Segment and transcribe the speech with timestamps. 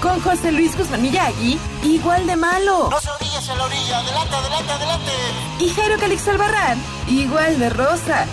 [0.00, 2.88] con José Luis Guzmán Miyagi, igual de malo.
[2.90, 3.98] No se orillas en la orilla.
[3.98, 5.12] Adelante, adelante, adelante.
[5.60, 8.26] Y Jairo Calix Albarrán, igual de rosa.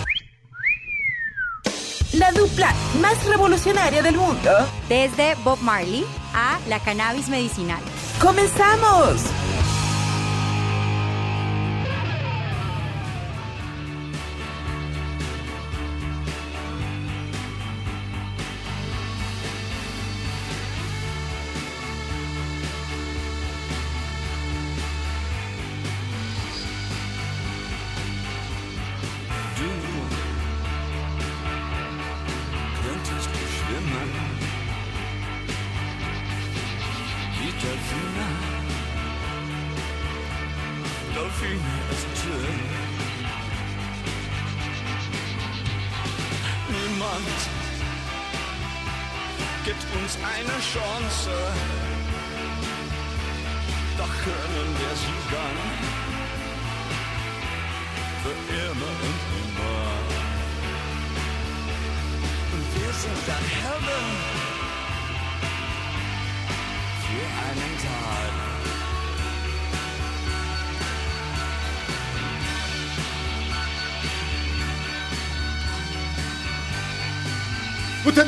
[2.12, 4.50] La dupla más revolucionaria del mundo.
[4.88, 7.80] Desde Bob Marley a la cannabis medicinal.
[8.20, 9.22] ¡Comenzamos!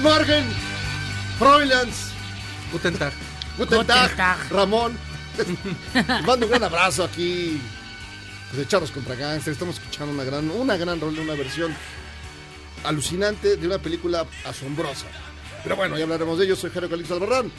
[0.06, 0.44] Morgen,
[1.36, 2.12] Fräuleins.
[2.70, 3.12] Guten Tag.
[3.58, 4.96] Guten, Tag, Ramón.
[5.36, 7.60] Les mando un gran abrazo aquí
[8.52, 9.56] de Charros contra Gangsters.
[9.56, 11.74] Estamos escuchando una gran, una gran rol, una versión
[12.84, 15.06] alucinante de una película asombrosa.
[15.64, 16.54] Pero bueno, ya hablaremos de ello.
[16.54, 17.50] Soy Jero Calix Albarrán.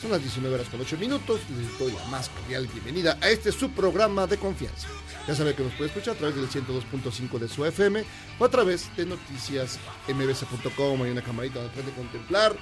[0.00, 1.40] Son las 19 horas con 8 minutos.
[1.56, 4.86] Les doy la más cordial bienvenida a este subprograma de confianza.
[5.26, 8.04] Ya sabe que nos puede escuchar a través del 102.5 de su FM
[8.38, 11.02] o a través de noticias mbc.com.
[11.02, 12.56] Hay una camarita donde puede contemplar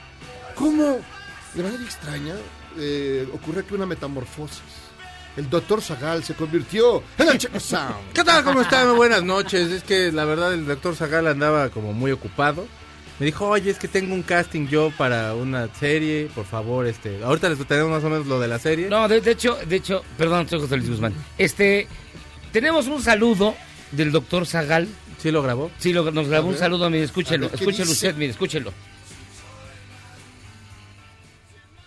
[0.54, 0.98] cómo,
[1.54, 2.34] de manera extraña,
[2.78, 4.62] eh, ocurre aquí una metamorfosis.
[5.36, 8.12] El doctor Zagal se convirtió en el Checo Sound.
[8.14, 8.44] ¿Qué tal?
[8.44, 8.96] ¿Cómo están?
[8.96, 9.70] Buenas noches.
[9.70, 12.66] Es que la verdad el doctor Zagal andaba como muy ocupado.
[13.18, 17.22] Me dijo, oye, es que tengo un casting yo para una serie, por favor, este...
[17.24, 18.88] Ahorita les tenemos más o menos lo de la serie.
[18.90, 21.14] No, de, de hecho, de hecho, perdón, soy José Luis Guzmán.
[21.38, 21.88] Este,
[22.52, 23.54] tenemos un saludo
[23.92, 24.86] del doctor Zagal.
[25.18, 25.70] ¿Sí lo grabó?
[25.78, 28.08] Sí, lo- nos grabó un saludo, mire, escúchelo, ver, ¿qué escúchelo dice?
[28.08, 28.72] usted, mire, escúchelo.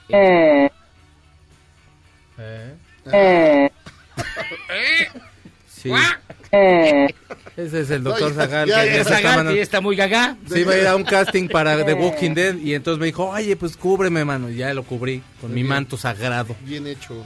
[0.10, 0.70] ¿Eh?
[5.68, 5.92] Sí.
[6.52, 8.68] Ese es el doctor Zagal.
[8.68, 10.38] ya, que ya, ya se está está muy gaga.
[10.50, 13.30] Se iba a ir a un casting para The Walking Dead y entonces me dijo,
[13.30, 14.50] oye, pues cúbreme, mano.
[14.50, 16.56] Y ya lo cubrí con mi manto sagrado.
[16.62, 17.26] Bien hecho.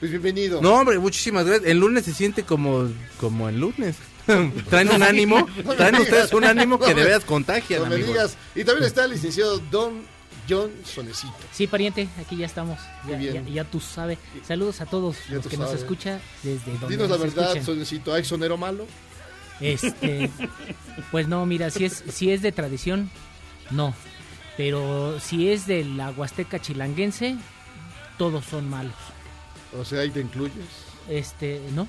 [0.00, 0.60] Pues bienvenido.
[0.60, 1.70] No, hombre, muchísimas gracias.
[1.70, 2.88] El lunes se siente como,
[3.18, 3.96] como el lunes.
[4.70, 5.46] Traen un ánimo,
[5.76, 8.12] traen ustedes un ánimo que de veras contagian, No me amigos.
[8.14, 8.36] digas.
[8.54, 10.02] Y también está el licenciado Don
[10.48, 11.32] John Sonecito.
[11.52, 12.78] Sí, pariente, aquí ya estamos.
[13.08, 13.46] Ya, Muy bien.
[13.46, 14.18] ya- ya tú sabes.
[14.46, 15.82] Saludos a todos Ya los que nos sabes.
[15.82, 17.62] escuchan desde donde Dinos la verdad.
[17.62, 18.12] Sonecito.
[18.12, 18.86] ¿Hay sonero malo?
[19.60, 20.30] Este,
[21.10, 23.10] pues no, mira, si es, si es de tradición,
[23.70, 23.94] no.
[24.56, 27.36] Pero si es de la Huasteca chilanguense,
[28.18, 28.94] todos son malos.
[29.78, 30.54] O sea, ahí te incluyes.
[31.08, 31.88] Este, ¿no?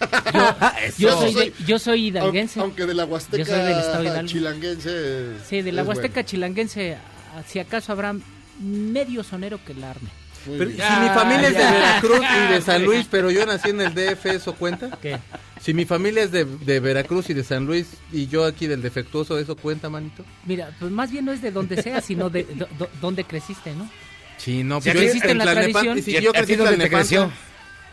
[0.98, 2.58] Yo, yo soy, de- yo soy hidalguense.
[2.60, 5.38] Aunque de la Huasteca Yo soy del estado chilanguense.
[5.48, 6.28] Sí, de la Huasteca bueno.
[6.28, 7.00] chilanguense, ah,
[7.42, 8.14] si acaso habrá
[8.60, 10.08] medio sonero que la arme.
[10.46, 11.62] Pero, si mi familia es de.
[11.64, 14.90] Veracruz y de San Luis, pero yo nací en el DF, ¿eso cuenta?
[15.00, 15.18] ¿Qué?
[15.60, 18.82] Si mi familia es de, de Veracruz y de San Luis y yo aquí del
[18.82, 20.22] defectuoso, ¿eso cuenta, manito?
[20.44, 23.72] Mira, pues más bien no es de donde sea, sino de do- do- donde creciste,
[23.74, 23.88] ¿no?
[24.36, 26.02] Sí, no, Si pues yo creciste en la tradición.
[26.02, 27.32] si ¿Y a- yo crecí dónde te creció?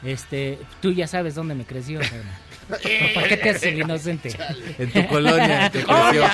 [0.04, 2.00] Este, tú ya sabes dónde me creció.
[3.14, 4.36] ¿Para qué te haces el inocente?
[4.78, 6.28] En tu colonia, te creció.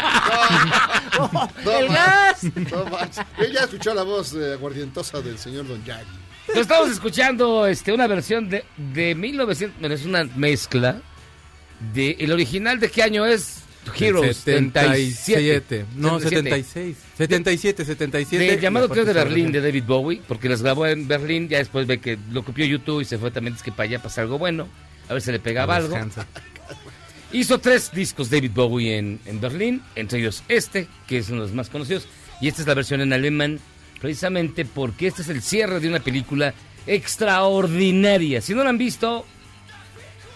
[1.64, 2.44] No ¡El más, gas!
[2.56, 3.44] no.
[3.44, 6.06] Él ya escuchó la voz eh, aguardientosa del señor Don Yagi.
[6.48, 11.02] Pero estamos escuchando este, una versión de, de 1900, bueno, es una mezcla
[11.94, 13.64] de el original de qué año es,
[14.00, 15.14] Heroes 77.
[15.14, 15.86] 77.
[15.96, 16.64] No, 77.
[16.64, 16.98] 76.
[17.18, 18.44] 77, 77.
[18.44, 21.58] Del llamado Y Trío de Berlín de David Bowie, porque las grabó en Berlín, ya
[21.58, 24.22] después ve que lo copió YouTube y se fue también es que para allá pasa
[24.22, 24.68] algo bueno,
[25.10, 25.98] a ver si le pegaba algo.
[27.32, 31.48] Hizo tres discos David Bowie en, en Berlín, entre ellos este, que es uno de
[31.48, 32.08] los más conocidos,
[32.40, 33.60] y esta es la versión en alemán,
[34.00, 36.54] precisamente porque este es el cierre de una película
[36.86, 38.42] extraordinaria.
[38.42, 39.26] Si no la han visto,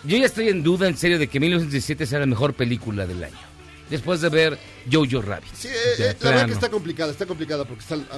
[0.03, 3.23] yo ya estoy en duda en serio de que 1917 sea la mejor película del
[3.23, 3.50] año.
[3.91, 4.57] Después de ver
[4.91, 5.53] Jojo Rabbit.
[5.53, 7.95] Sí, eh, eh, la verdad que está complicada, está complicada porque está...
[8.11, 8.17] ah,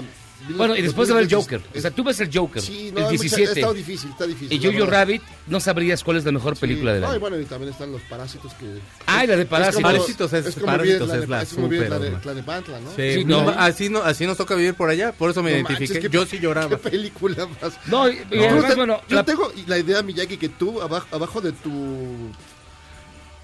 [0.56, 1.78] Bueno, y después de ver el 2020 Joker.
[1.80, 3.60] O sea, tú ves el Joker, Sí, no, el hay mucha- 17.
[3.60, 4.54] está difícil, está difícil.
[4.54, 4.92] Y la Jojo.
[4.92, 7.72] Rabbit, no sabrías cuál es la mejor película Sí, del no, y bueno, y también
[7.74, 8.66] están los parásitos que...
[9.08, 9.82] Ah, y la de Es como- Parásitos.
[9.84, 12.20] Parásitos es- como Parásitos bien es la es como bien súper, Tlane- ¿no?
[12.22, 12.90] Tlanepantla, ¿no?
[12.96, 15.58] Sí, Sí, no, así, no, así nos toca vivir por allá, por eso me No
[15.58, 15.94] identifiqué.
[15.96, 16.70] manches, Yo sí lloraba.
[16.70, 17.74] Qué película más...
[17.88, 21.08] No, y, y Yo además, bueno, yo la- tengo la idea, Miyagi, que tú abajo,
[21.12, 22.32] abajo de tu...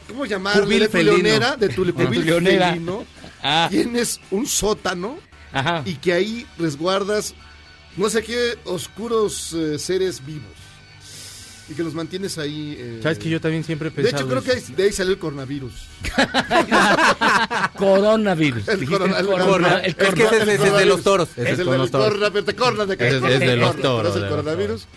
[0.09, 0.79] ¿Cómo llamarle?
[0.79, 2.69] De tu leonera, de tu leonera.
[2.71, 3.05] felino,
[3.41, 5.17] Ah, tienes un sótano
[5.53, 5.83] ajá.
[5.85, 7.33] y que ahí resguardas
[7.95, 10.43] no sé qué oscuros eh, seres vivos.
[11.69, 12.75] Y que los mantienes ahí.
[12.79, 14.73] eh, Sabes que yo también siempre he De hecho, creo que eso.
[14.75, 15.71] de ahí salió el coronavirus.
[17.77, 18.67] Coronavirus.
[18.67, 21.03] El corona- el corona- corona- el Es que corona- ese es, ese es de los
[21.03, 21.29] toros.
[21.35, 22.19] Es es el del los toros.
[22.87, 24.87] de que es- es de los toros, es el de coronavirus.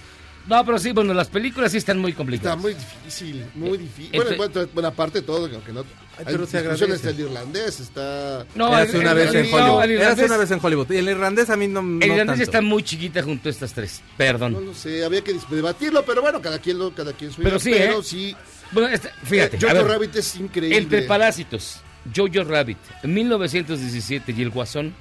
[0.47, 2.59] No, pero sí, bueno, las películas sí están muy Está complicadas.
[2.59, 4.11] muy difícil, muy difícil.
[4.13, 5.81] Entre- Bueno, bueno, bueno, aparte de todo, aunque no.
[5.81, 5.87] Ay,
[6.19, 6.93] hay pero se agradece.
[6.93, 8.45] está el irlandés, está.
[8.55, 9.83] No, el- una el- vez el- en no, Hollywood.
[9.85, 10.91] el irlandés, una vez en Hollywood.
[10.91, 11.81] Y el irlandés a mí no.
[11.83, 12.43] no el irlandés tanto.
[12.43, 14.01] está muy chiquita junto a estas tres.
[14.03, 14.65] No Perdón.
[14.67, 17.71] lo sé, había que debatirlo, pero bueno, cada quien lo, cada quien su Pero sí,
[17.71, 18.05] pero ¿eh?
[18.05, 18.37] sí.
[18.73, 20.77] Bueno, este- fíjate, Eh, Jojo Rabbit es increíble.
[20.77, 21.77] entre Parásitos,
[22.15, 24.95] Jojo Rabbit, 1917 y El Guasón,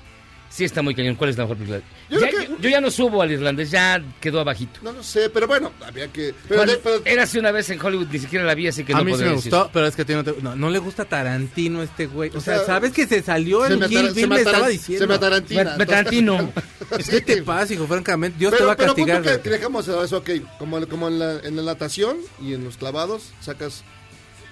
[0.51, 1.15] sí está muy cañón.
[1.15, 1.81] ¿Cuál es la mejor película?
[2.09, 4.79] Yo Ya- creo que- yo, yo ya no subo al irlandés, ya quedó abajito.
[4.83, 6.35] No lo sé, pero bueno, había que.
[6.47, 8.97] Pero, pero- era así una vez en Hollywood, ni siquiera la vi, así que a
[8.97, 9.35] no mí sí me decir.
[9.51, 12.29] gustó, pero es que a ti no, te- no, no le gusta Tarantino este güey.
[12.33, 14.21] O, O sea, sea, ¿sabes que se salió se en me Kill atara- Bill?
[14.23, 15.07] se me estaba Se diciendo.
[15.07, 15.63] me atarantina.
[15.63, 16.53] Me- me tarantino.
[17.09, 17.87] ¿Qué te pasa, hijo?
[17.87, 19.21] Francamente, Dios te Pero, va a pero castigar.
[19.21, 19.41] que, güey.
[19.41, 20.29] que dejamos eso, ok.
[20.59, 23.83] Como, como en, la, en la natación y en los clavados, sacas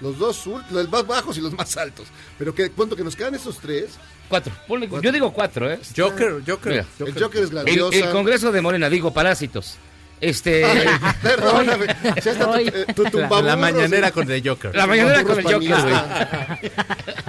[0.01, 0.41] los dos,
[0.71, 2.07] los más bajos y los más altos.
[2.37, 3.89] Pero que punto que nos quedan esos tres.
[4.29, 4.53] Cuatro.
[4.67, 5.01] Ponle- Cuatro.
[5.01, 5.79] Yo digo cuatro, ¿eh?
[5.97, 6.71] Joker, Joker.
[6.71, 7.97] Mira, El Joker es El, grandiosa.
[7.97, 9.77] el Congreso de Morena, digo, Parásitos.
[10.21, 10.65] Este.
[11.23, 11.87] Perdóname.
[12.21, 14.75] si hasta tu, eh, tu La, la mañanera con The Joker.
[14.75, 15.95] la mañana con el Joker, güey.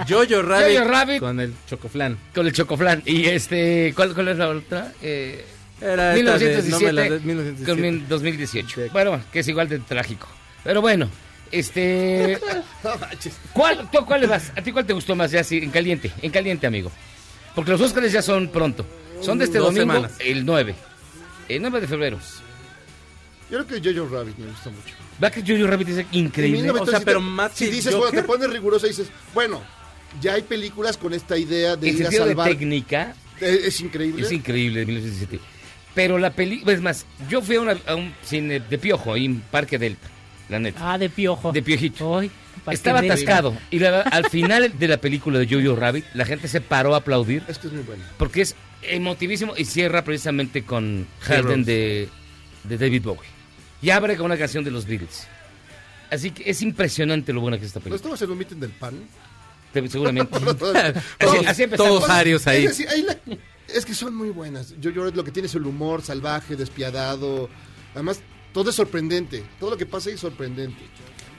[0.09, 1.19] Jojo Rabbit, Jojo Rabbit.
[1.19, 2.17] con el chocoflan.
[2.35, 3.01] Con el chocoflan.
[3.05, 3.93] Y este.
[3.95, 4.91] ¿Cuál, cuál es la otra?
[5.01, 5.45] Eh,
[5.79, 7.71] Era esta de- no la 1917 des, 1917.
[7.71, 8.81] con mil- 2018.
[8.83, 8.89] Sí.
[8.91, 10.27] Bueno, que es igual de trágico.
[10.63, 11.09] Pero bueno,
[11.51, 12.39] este.
[13.53, 14.51] ¿Cuál, tú, ¿Cuál le vas?
[14.55, 15.31] ¿A ti cuál te gustó más?
[15.31, 16.91] Ya, sí, en caliente, en caliente, amigo.
[17.55, 18.85] Porque los Óscares ya son pronto.
[19.21, 20.13] Son de este Dos domingo, semanas.
[20.19, 20.75] el 9.
[21.49, 22.19] El 9 de febrero.
[23.49, 24.95] Yo creo que Jojo Rabbit me gusta mucho.
[25.21, 26.71] Va que Jojo Rabbit es increíble.
[26.71, 28.09] O sea, 1917, pero más Si que dices, Joker.
[28.11, 29.61] bueno, te pones riguroso y dices, bueno,
[30.21, 32.47] ya hay películas con esta idea de En ir a sentido de salvar.
[32.49, 34.23] técnica, Eh, es increíble.
[34.25, 35.43] es increíble de 1917.
[35.93, 39.25] Pero la película, es más, yo fui a, una- a un cine de piojo ahí
[39.25, 40.07] en Parque Delta,
[40.51, 40.93] la neta.
[40.93, 41.51] Ah, de piojo.
[41.51, 42.19] De piojito.
[42.19, 42.29] Ay,
[42.69, 43.57] Estaba atascado.
[43.71, 46.93] Y la verdad, al final de la película de Jojo Rabbit, la gente se paró
[46.93, 48.03] a aplaudir Es que es muy bueno.
[48.17, 52.09] porque es emotivísimo y cierra precisamente con Helden de,
[52.63, 53.29] de David Bowie.
[53.81, 55.27] Y abre con una canción de los Beatles.
[56.11, 57.95] Así que es impresionante lo buena que es esta ¿No película.
[58.15, 58.93] estamos en un meeting del pan?
[59.73, 60.37] Te- Seguramente.
[61.19, 61.99] Todos, así empezamos.
[61.99, 62.65] todos arios ahí.
[62.65, 63.17] Es, decir, ahí la-
[63.73, 64.75] es que son muy buenas.
[64.83, 67.49] Jojo Rabbit lo que tiene es el humor salvaje, despiadado.
[67.95, 68.19] Además,
[68.53, 69.43] todo es sorprendente.
[69.59, 70.81] Todo lo que pasa ahí es sorprendente.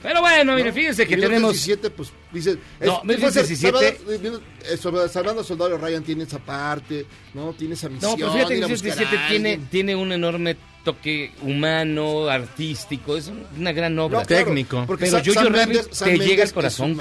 [0.01, 0.73] Pero bueno, mire, ¿no?
[0.75, 1.53] fíjense que Y tenemos...
[1.53, 2.57] 17, pues, dice...
[2.81, 7.53] No, 1917 Salvando, salvando al soldado Ryan tiene esa parte, ¿no?
[7.53, 8.11] Tiene esa misión.
[8.11, 12.27] No, pero fíjate que ir a buscar 17 a tiene, tiene un enorme toque humano,
[12.27, 14.19] artístico, es una gran obra.
[14.19, 14.83] No, claro, técnico.
[14.85, 16.97] porque Pero Jojo Rabbit Mendes- te Mendes llega al es corazón.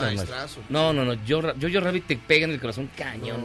[0.69, 3.45] No, no, no, Jojo Rabbit te pega en el corazón cañón.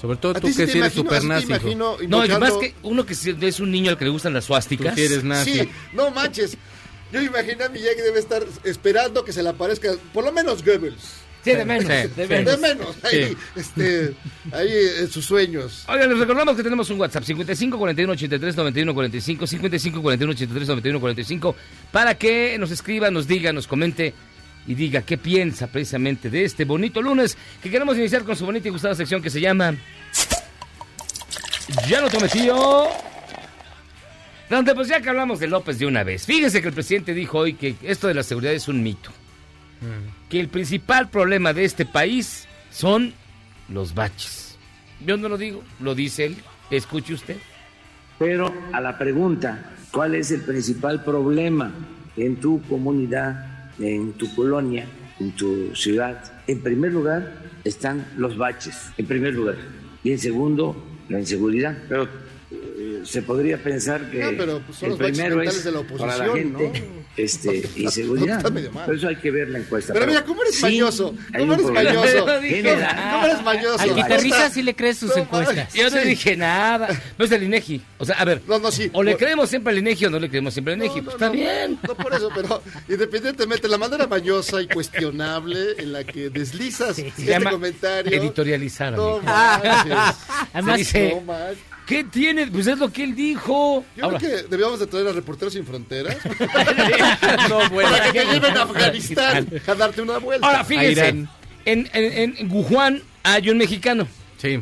[0.00, 1.74] Sobre todo tú que si eres te nazi.
[1.76, 1.96] No,
[2.38, 4.94] más que uno que es un niño al que le gustan las Tú suásticas.
[4.94, 5.52] sí eres nazi.
[5.60, 6.56] Sí, no manches.
[7.12, 11.26] Yo imagino a Miyagi debe estar esperando que se le aparezca, por lo menos Goebbels.
[11.42, 12.28] Sí, de menos, Sí, de sí.
[12.28, 12.60] menos.
[12.60, 14.12] De menos, ahí, este,
[14.52, 15.84] ahí en sus sueños.
[15.88, 20.68] Oigan, les recordamos que tenemos un WhatsApp 55 41 83 91 45 55 41 83
[20.68, 21.56] 91 45
[21.92, 24.12] para que nos escriba, nos diga, nos comente
[24.68, 28.68] y diga qué piensa precisamente de este bonito lunes que queremos iniciar con su bonita
[28.68, 29.74] y gustada sección que se llama
[31.88, 32.86] Ya no tome tío.
[34.50, 36.26] Donde pues ya que hablamos de López de una vez.
[36.26, 39.10] Fíjense que el presidente dijo hoy que esto de la seguridad es un mito.
[40.28, 43.14] Que el principal problema de este país son
[43.68, 44.58] los baches.
[45.04, 46.36] Yo no lo digo, lo dice él.
[46.70, 47.36] Escuche usted.
[48.18, 51.72] Pero a la pregunta, ¿cuál es el principal problema
[52.16, 54.86] en tu comunidad, en tu colonia,
[55.20, 56.38] en tu ciudad?
[56.48, 57.30] en primer lugar
[57.62, 59.56] están los baches, en primer lugar.
[60.02, 60.74] Y en segundo,
[61.08, 61.76] la inseguridad.
[61.88, 62.08] Pero
[62.50, 65.82] eh, se podría pensar que No, pero, pues, son el los primero es de la
[65.82, 66.98] para la oposición, gente ¿no?
[67.18, 68.38] Este, inseguridad.
[68.38, 68.86] Está medio mal.
[68.86, 69.92] Por eso hay que ver la encuesta.
[69.92, 71.14] Pero mira, ¿cómo eres sí mañoso?
[71.36, 72.26] ¿Cómo eres mañoso?
[72.26, 72.26] No.
[72.26, 73.78] ¿Cómo eres mañoso?
[73.80, 75.72] Al guitarrista sí le crees sus No, encuestas.
[75.74, 76.08] Yo no Sí.
[76.08, 76.88] dije nada.
[77.18, 77.82] No es el INEGI.
[77.98, 78.42] O sea, a ver.
[78.46, 78.90] No, no, sí.
[78.92, 81.00] O le Por- creemos siempre al INEGI o no le creemos siempre al INEGI.
[81.00, 81.78] No, Pues no, está no, bien.
[81.86, 87.08] No por eso, pero independientemente, la manera mañosa y cuestionable en la que deslizas Se
[87.08, 88.20] este llama comentario.
[88.20, 88.92] editorializar.
[88.94, 89.92] No manches.
[90.52, 91.58] Además, Se dice, No manches.
[91.88, 92.46] ¿Qué tiene?
[92.48, 93.84] Pues es lo que él dijo.
[93.96, 96.16] Yo Ahora, creo que debíamos de traer a Reporteros Sin Fronteras
[97.48, 97.90] No, bueno.
[97.90, 100.46] para que te lleven a Afganistán a darte una vuelta.
[100.46, 101.08] ahora fíjense.
[101.08, 101.28] En,
[101.64, 104.06] en, en Wuhan hay un mexicano
[104.38, 104.60] Sí.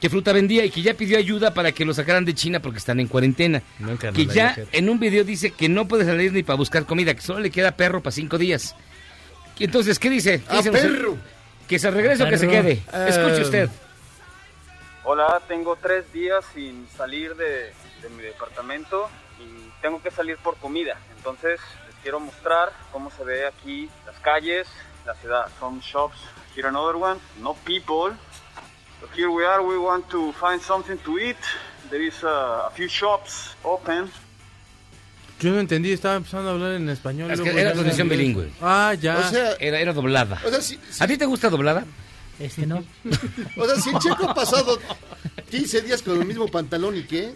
[0.00, 2.78] que fruta vendía y que ya pidió ayuda para que lo sacaran de China porque
[2.78, 3.62] están en cuarentena.
[3.78, 6.84] Nunca nos que ya en un video dice que no puede salir ni para buscar
[6.84, 8.74] comida, que solo le queda perro para cinco días.
[9.58, 10.40] Y entonces, ¿qué dice?
[10.48, 10.70] ¿Qué ¡A dice?
[10.72, 11.16] perro!
[11.68, 12.82] ¿Que se regrese o que se quede?
[13.08, 13.70] Escuche usted.
[15.04, 19.08] Hola, tengo tres días sin salir de, de mi departamento
[19.38, 20.96] y tengo que salir por comida.
[21.16, 24.66] Entonces les quiero mostrar cómo se ve aquí las calles,
[25.04, 25.46] la ciudad.
[25.60, 26.16] Some shops.
[26.56, 27.20] Here another one.
[27.42, 28.14] No people.
[29.00, 29.60] So here we are.
[29.62, 31.36] We want to find something to eat.
[31.90, 34.10] There is uh, a few shops open.
[35.40, 37.30] Yo no entendí, estaba empezando a hablar en español.
[37.30, 38.50] Es que luego era transmisión bilingüe.
[38.62, 39.18] Ah, ya.
[39.18, 40.40] O sea, Era, era doblada.
[40.46, 41.84] o sea, ¿A ti te gusta doblada?
[42.38, 42.78] Este no.
[43.56, 44.78] o sea, si el checo ha pasado
[45.50, 47.34] 15 días con el mismo pantalón y qué,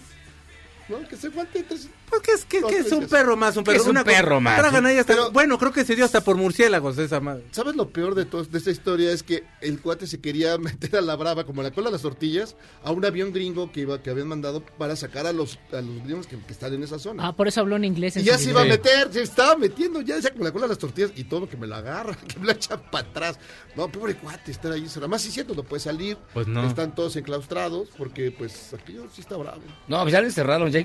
[0.88, 1.06] ¿no?
[1.08, 1.88] Que se aguante tres...
[2.08, 3.76] Pues que es, que, que es un perro más, un perro.
[3.76, 4.58] es un Una perro más?
[4.58, 7.44] Tragan ahí hasta, Pero- bueno, creo que se dio hasta por murciélagos esa madre.
[7.50, 9.12] ¿Sabes lo peor de todo de esta historia?
[9.12, 12.02] Es que el cuate se quería meter a la brava, como la cola de las
[12.02, 15.80] tortillas, a un avión gringo que iba que habían mandado para sacar a los, a
[15.82, 17.26] los gringos que, que están en esa zona.
[17.26, 18.16] Ah, por eso habló en inglés.
[18.16, 20.64] en y ya se iba a meter, se estaba metiendo, ya decía con la cola
[20.64, 23.38] de las tortillas y todo que me la agarra, que me la echa para atrás.
[23.76, 24.86] No, pobre cuate, estar ahí.
[24.96, 26.16] Además, sí, cierto, no puede salir.
[26.32, 26.66] Pues no.
[26.66, 29.60] Están todos enclaustrados porque, pues, aquello sí está bravo.
[29.86, 30.70] No, pues ya le cerraron.
[30.70, 30.77] Ya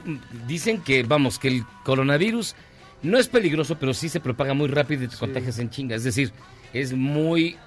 [0.47, 2.55] dicen que, vamos, que el coronavirus
[3.01, 5.95] no es peligroso, pero sí se propaga muy rápido y te contagias en chinga.
[5.95, 6.31] Es decir,
[6.73, 7.57] es muy...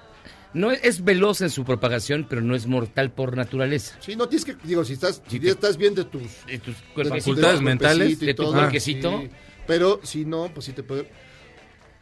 [0.53, 3.97] No es, es veloz en su propagación, pero no es mortal por naturaleza.
[3.99, 7.61] Sí, no tienes que, digo, si estás, si estás bien de tus De tus facultades
[7.61, 9.21] mentales, de tu todo, cuerquecito.
[9.21, 9.29] sí.
[9.67, 11.11] Pero si no, pues sí te puede.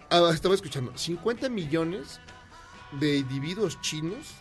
[0.10, 2.22] Ah, estaba escuchando, 50 millones
[3.00, 4.36] de individuos chinos,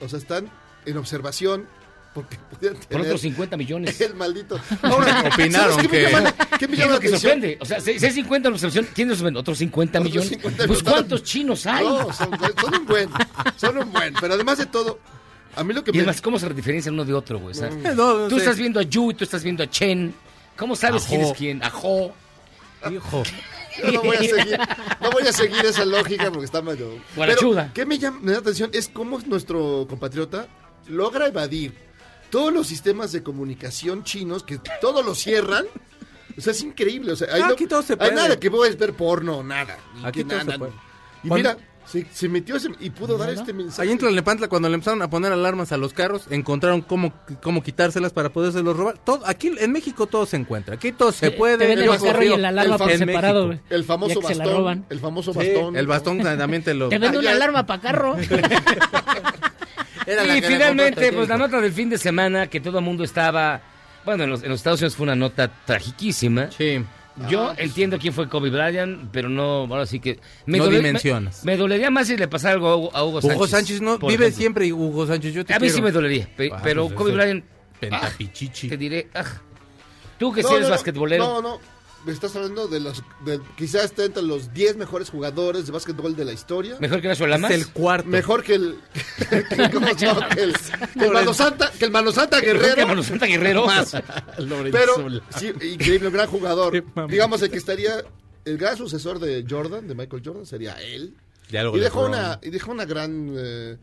[0.00, 0.50] o sea, están
[0.84, 1.68] en observación
[2.16, 4.00] porque pudieran Por tener otros 50 millones.
[4.00, 4.58] el maldito.
[4.82, 7.06] Ahora, Opinaron ¿sabes qué que- me llama, qué me ¿Qué es llama lo la que
[7.08, 7.20] atención?
[7.32, 7.58] sorprende?
[7.60, 9.40] O sea, si si es 50 en observación, ¿quién nos sorprende?
[9.40, 10.28] ¿Otros 50 Otros millones?
[10.30, 10.82] 50 pues.
[10.82, 11.84] ¿cuántos chinos hay?
[11.84, 12.30] No, son,
[12.60, 13.08] son un buen,
[13.56, 14.14] son un buen.
[14.20, 14.98] Pero además de todo,
[15.54, 15.98] a mí lo que Y me.
[16.00, 17.54] además, ¿cómo se diferencian uno de otro, güey?
[17.58, 18.42] Eh, no, no tú sé.
[18.42, 20.14] estás viendo a Yu y tú estás viendo a Chen.
[20.56, 21.10] ¿Cómo sabes Ajo.
[21.10, 21.62] quién es quién?
[21.62, 22.12] Ajo.
[22.90, 23.22] Hijo.
[23.84, 24.58] Yo no voy a seguir,
[25.02, 26.98] no voy a seguir esa lógica porque está medio.
[27.14, 27.62] Guarachuda.
[27.64, 28.70] Pero, ¿Qué me llama me da atención?
[28.72, 30.46] Es cómo nuestro compatriota
[30.88, 31.74] logra evadir
[32.36, 35.64] todos los sistemas de comunicación chinos que todos lo cierran.
[36.36, 37.12] O sea, es increíble.
[37.12, 38.14] O sea, Ah, no- aquí todo se hay puede.
[38.14, 39.78] nada que a ver porno, nada.
[40.04, 40.58] Aquí todo se nada.
[40.58, 40.72] puede.
[41.24, 43.82] Y Cuando- mira, se, se metió ese- y pudo dar este mensaje.
[43.82, 47.12] Ahí en Tlalnepantla, cuando le empezaron a poner alarmas a los carros, encontraron cómo,
[47.42, 48.98] cómo quitárselas para podérselos robar.
[48.98, 50.74] Todo, aquí en México todo se encuentra.
[50.74, 51.58] Aquí todo se Te- puede.
[51.58, 53.66] Te venden el carro y la alarma el por separado, México.
[53.70, 54.56] El famoso se la bastón.
[54.56, 54.84] roban.
[54.90, 55.76] El famoso Sí, bastón.
[55.76, 56.88] el bastón también te lo...
[56.88, 57.36] Te venden Ah, una ya.
[57.36, 58.16] alarma para carro.
[60.06, 63.60] Y finalmente, pues la nota del fin de semana, que todo el mundo estaba...
[64.04, 66.48] Bueno, en los, en los Estados Unidos fue una nota tragiquísima.
[66.56, 66.80] Sí.
[67.30, 70.20] Yo entiendo quién fue Kobe Bryant, pero no, ahora sí que...
[70.44, 71.44] Me No dole- dimensionas.
[71.44, 73.36] Me, me dolería más si le pasara algo a Hugo, a Hugo Sánchez.
[73.36, 74.36] Hugo Sánchez no vive ejemplo.
[74.36, 75.74] siempre y Hugo Sánchez yo te A mí quiero.
[75.76, 77.44] sí me dolería, pe- Ah, pero pues Kobe Bryant...
[77.80, 78.68] Pentapichichi.
[78.68, 79.08] Te diré...
[79.14, 79.24] ah,
[80.18, 80.74] tú que No, sí eres no.
[80.74, 81.24] basquetbolero.
[81.24, 81.60] No, no.
[82.06, 83.02] Me estás hablando de los.
[83.24, 86.76] De, quizás esté entre los 10 mejores jugadores de básquetbol de la historia.
[86.80, 87.50] Mejor que Nacho Lamas.
[87.50, 88.08] Es el cuarto.
[88.08, 88.78] Mejor que el.
[89.28, 90.28] que, ¿cómo se llama?
[90.28, 90.54] Que el,
[90.94, 92.76] que el Mano Santa, que el Mano Santa Guerrero.
[92.76, 93.66] que Mano Santa Guerrero.
[93.66, 93.90] Más.
[94.72, 96.84] Pero, sí, increíble, un gran jugador.
[97.08, 98.04] Digamos, el que estaría.
[98.44, 101.16] El gran sucesor de Jordan, de Michael Jordan, sería él.
[101.50, 103.34] Y dejó una, y dejó una gran.
[103.36, 103.76] eh,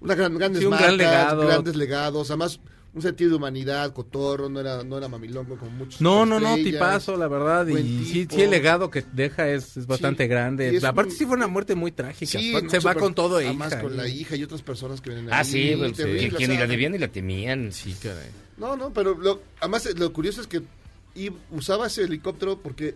[0.00, 1.46] una gran, grandes Sí, un marcas, gran legado.
[1.46, 2.30] grandes legados.
[2.30, 2.60] Además,
[2.96, 6.00] un sentido de humanidad, cotorro, no era, no era mamilongo como muchos.
[6.00, 7.66] No, no, no, tipazo, la verdad.
[7.68, 10.74] Y sí, sí, el legado que deja es, es bastante Sí, grande.
[10.74, 12.38] es Aparte, un- sí fue una muerte muy trágica.
[12.38, 13.82] Sí, Aparte, no, se va con todo, e Además hija.
[13.82, 16.56] con la hija y otras personas que vienen Ah, ahí, sí, pues, terrible, que ni
[16.56, 17.70] la debían ni la temían.
[17.70, 18.30] Sí, caray.
[18.56, 20.62] No, no, pero lo, además lo curioso es que
[21.50, 22.94] usaba ese helicóptero porque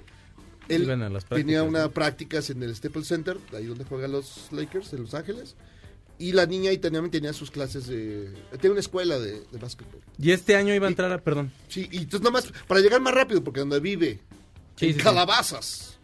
[0.69, 0.88] él
[1.28, 5.57] tenía unas prácticas en el Staples Center, ahí donde juegan los Lakers, en Los Ángeles.
[6.20, 8.30] Y la niña ahí tenía, tenía sus clases de...
[8.52, 10.00] Tenía una escuela de, de básquetbol.
[10.18, 11.50] Y este año iba a entrar a, perdón.
[11.68, 14.20] Sí, y entonces nomás, para llegar más rápido, porque donde vive,
[14.76, 15.00] Sí, en sí.
[15.00, 15.98] Calabazas.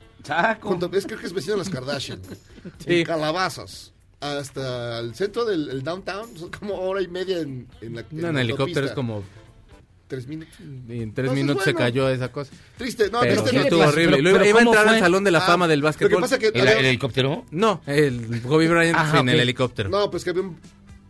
[0.60, 2.20] Junto- es, creo que es vecino de las Kardashian.
[2.78, 3.00] Sí.
[3.00, 3.92] En Calabazas.
[4.20, 8.28] hasta el centro del el downtown, son como hora y media en, en la No,
[8.28, 8.84] en la helicóptero autopista.
[8.86, 9.22] es como...
[10.08, 10.54] Tres minutos.
[10.60, 12.52] Y en tres Entonces, minutos se cayó esa cosa.
[12.78, 14.18] Triste, no, pero triste estuvo horrible.
[14.18, 15.00] Pero- pero iba a ¿cómo entrar al?
[15.00, 16.20] Salón de la Ah, Fama del que básquetbol.
[16.20, 17.44] pasa que ¿El, había- el helicóptero?
[17.50, 19.42] No, el Kobe Bryant Ajá, en el ok.
[19.42, 19.88] helicóptero.
[19.88, 20.58] No, pues que había un-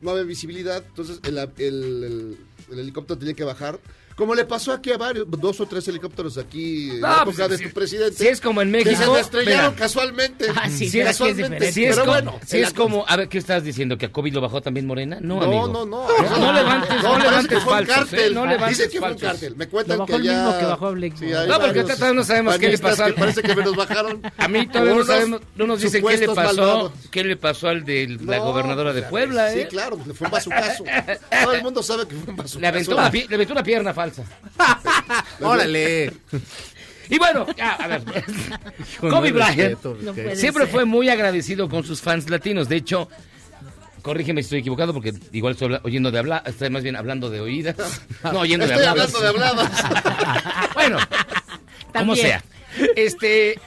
[0.01, 2.37] no había visibilidad, entonces el, el- el-
[2.73, 3.79] el helicóptero tenía que bajar.
[4.17, 7.37] Como le pasó aquí a varios, dos o tres helicópteros aquí en No, la pues,
[7.39, 8.17] época de si- tu presidente.
[8.17, 9.15] Si es como en que México.
[9.15, 10.47] se estrellaron mira, casualmente.
[10.57, 11.71] Ah, sí, Si es- casualmente.
[11.71, 13.99] si es, pero como, bueno, si es como, a ver, ¿qué estás diciendo?
[13.99, 15.19] ¿Que a COVID lo bajó también Morena?
[15.21, 15.69] No, No, amigo.
[15.69, 16.09] no, no.
[16.09, 18.21] No, no levantes, no, levantes que fue un falsos, cártel.
[18.21, 18.35] ¿eh?
[18.35, 19.57] No levantes Dicen que fue un cártel.
[19.57, 20.33] Me cuentan Lo bajó que el ya...
[20.45, 21.17] mismo que bajó a Blake.
[21.19, 24.23] Sí, No, porque todavía no sabemos qué le pasó que Parece que me los bajaron.
[24.39, 27.85] A mí todavía no sabemos, no nos dicen qué le pasó, qué le pasó al
[27.85, 29.69] de la No, gobernadora de pues, Puebla, Sí, ¿eh?
[29.69, 30.85] claro, pues, le fue un bazucazo.
[31.43, 32.61] Todo el mundo sabe que fue un bazucazo.
[32.61, 35.25] Le aventó, una, pierna falsa.
[35.41, 36.13] Órale.
[37.09, 38.03] Y bueno, ya, a ver.
[39.01, 40.73] Kobe Bryant No puede siempre ser.
[40.73, 42.69] fue muy agradecido con sus fans latinos.
[42.69, 43.09] De hecho,
[44.03, 47.41] corrígeme si estoy equivocado porque igual estoy oyendo de hablar, estoy más bien hablando de
[47.41, 47.77] oídas.
[48.25, 49.15] No, oyendo Estoy de habladas.
[49.15, 50.75] hablando de habladas.
[50.75, 50.99] Bueno,
[51.93, 52.17] como También.
[52.17, 52.45] sea.
[52.97, 53.59] Este,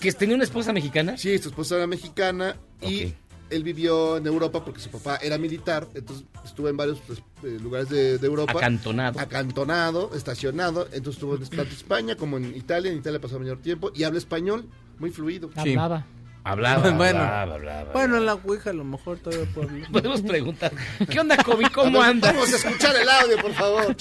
[0.00, 1.16] que tenía una esposa mexicana.
[1.18, 3.12] Sí, su esposa era mexicana y.
[3.52, 7.58] él vivió en Europa porque su papá era militar, entonces estuvo en varios pues, eh,
[7.62, 8.52] lugares de, de Europa.
[8.56, 9.20] Acantonado.
[9.20, 13.92] Acantonado, estacionado, entonces estuvo en tanto España como en Italia, en Italia pasó mayor tiempo
[13.94, 14.68] y habla español
[14.98, 15.50] muy fluido.
[15.62, 15.70] Sí.
[15.70, 16.06] Hablaba.
[16.44, 17.20] Hablaba, Bueno.
[17.20, 17.92] hablaba, hablaba.
[17.92, 19.88] Bueno, en la Ouija a lo mejor todavía puedo hablar.
[19.92, 20.72] Podemos preguntar,
[21.08, 21.66] ¿qué onda, Kobe?
[21.66, 22.34] A ¿Cómo ver, andas?
[22.34, 23.82] Vamos a escuchar el audio, por favor.
[23.84, 23.96] Para saber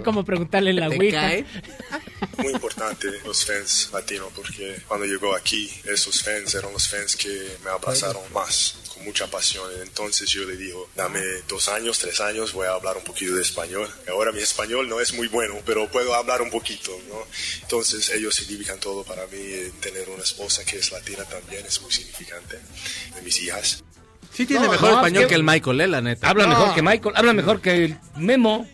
[0.00, 0.02] Chihuahua.
[0.02, 1.20] cómo preguntarle en la ¿Te Ouija.
[1.20, 1.46] cae?
[2.38, 7.28] muy importante los fans latinos porque cuando llegó aquí esos fans eran los fans que
[7.64, 12.66] me abrazaron más mucha pasión entonces yo le digo dame dos años tres años voy
[12.66, 16.14] a hablar un poquito de español ahora mi español no es muy bueno pero puedo
[16.14, 17.26] hablar un poquito ¿no?
[17.62, 21.80] entonces ellos significan todo para mí eh, tener una esposa que es latina también es
[21.82, 22.58] muy significante
[23.14, 23.82] de mis hijas
[24.34, 26.30] Sí tiene No, mejor no, español es que- que el Michael, eh, la neta.
[26.30, 26.48] Habla No.
[26.58, 28.66] mejor que Michael, habla mejor que el Memo.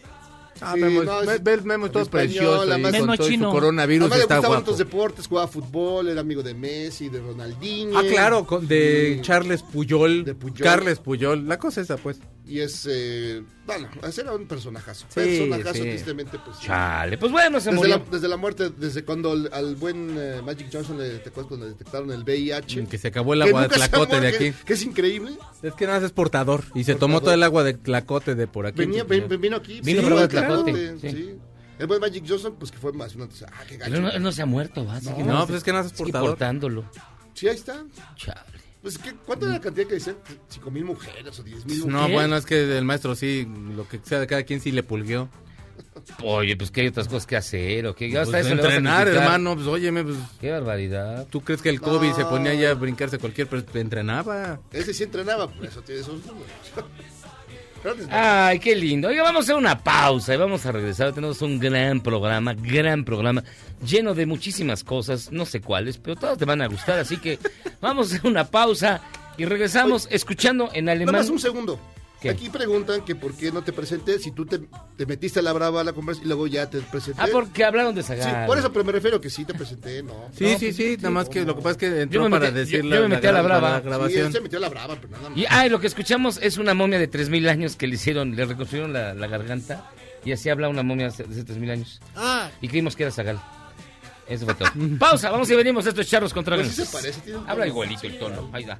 [0.60, 2.62] Ah, Sí, Memo, no, es- el Memo es todo español, precioso.
[2.62, 3.50] además- con Memo todo su chino.
[3.50, 4.62] coronavirus Además le está gustaban guapo.
[4.72, 7.98] otros deportes, jugaba fútbol, era amigo de Messi, de Ronaldinho.
[7.98, 9.20] Ah, claro, con- de Sí.
[9.22, 10.24] Charles Puyol.
[10.24, 10.58] De Puyol.
[10.62, 11.46] Carles Puyol.
[11.48, 12.20] La cosa esa, pues.
[12.48, 15.04] Y es, eh, bueno, ese era un personajazo.
[15.10, 15.80] Sí, personajazo, sí.
[15.82, 16.58] tristemente, pues.
[16.60, 17.98] Chale, pues bueno, se Desde murió.
[17.98, 21.48] la, desde la muerte, desde cuando al, al buen eh, Magic Johnson le, ¿te acuerdas
[21.48, 22.86] cuando le detectaron el VIH?
[22.86, 24.38] Que se acabó el agua de tlacote de aquí.
[24.52, 25.32] Que, que es increíble.
[25.62, 26.64] Es que nada más es portador.
[26.74, 28.78] Y se tomó todo el agua de tlacote de por aquí.
[28.78, 29.82] Venía, ven- vino aquí.
[29.82, 31.10] Vino sí, de claro, Tlacote, sí.
[31.10, 31.34] sí.
[31.78, 33.26] El buen Magic Johnson, pues que fue más una.
[33.52, 34.00] Ah, qué gacho.
[34.00, 34.98] No, él no se ha muerto, ¿va?
[35.00, 36.30] Sigue- No, pues es que nada más es portador.
[36.30, 36.84] portándolo.
[37.34, 37.84] Sí, ahí está.
[38.16, 38.57] Chale.
[38.82, 40.16] Pues, ¿qué, ¿cuánto era la cantidad que decían?
[40.48, 41.86] ¿Cinco mil mujeres o diez mil mujeres?
[41.86, 44.82] No, bueno, es que el maestro sí, lo que sea de cada quien sí le
[44.82, 45.28] pulgueó.
[46.22, 48.10] Oye, pues que hay otras cosas que hacer, ¿o qué?
[48.10, 51.26] Pues, entrenar, hermano, pues óyeme, pues Qué barbaridad.
[51.28, 54.60] tú crees que el COVID se ponía ya a brincarse cualquier, pero entrenaba.
[54.72, 56.50] Ese sí entrenaba, por eso tiene esos números.
[58.10, 59.08] Ay, qué lindo.
[59.08, 61.12] Oiga, vamos a hacer una pausa y vamos a regresar.
[61.12, 63.42] Tenemos un gran programa, gran programa,
[63.84, 66.98] lleno de muchísimas cosas, no sé cuáles, pero todas te van a gustar.
[66.98, 67.38] Así que
[67.80, 69.00] vamos a hacer una pausa
[69.36, 71.14] y regresamos escuchando en Nada alemán.
[71.16, 71.78] más un segundo.
[72.20, 72.30] ¿Qué?
[72.30, 74.58] Aquí preguntan que por qué no te presenté si tú te,
[74.96, 77.20] te metiste a la brava a la conversa y luego ya te presenté.
[77.22, 78.46] Ah, porque hablaron de Sí, Zagal.
[78.46, 80.14] por eso, pero me refiero que sí te presenté, no.
[80.36, 82.28] Sí, No, sí, pues, sí, nada más que lo que pasa es que entró Yo
[82.28, 83.70] me para metí- decir yo- la, yo me metí a la brava.
[83.70, 84.26] la Sí, grabación.
[84.26, 85.38] él se metió a la brava, pero nada más.
[85.38, 88.34] Y, ah, y lo que escuchamos es una momia de 3.000 años que le hicieron,
[88.34, 89.88] le reconstruyeron la, la garganta
[90.24, 92.00] y así habla una momia de hace 3.000 años.
[92.16, 93.40] Ah, Y creímos que era Zagal.
[94.28, 94.68] Eso fue todo.
[94.98, 95.86] Pausa, vamos y venimos.
[95.86, 97.20] Esto es Charlos contra pues sí se parece.
[97.20, 98.50] Tiene un Habla igualito el tono.
[98.52, 98.76] Ahí da.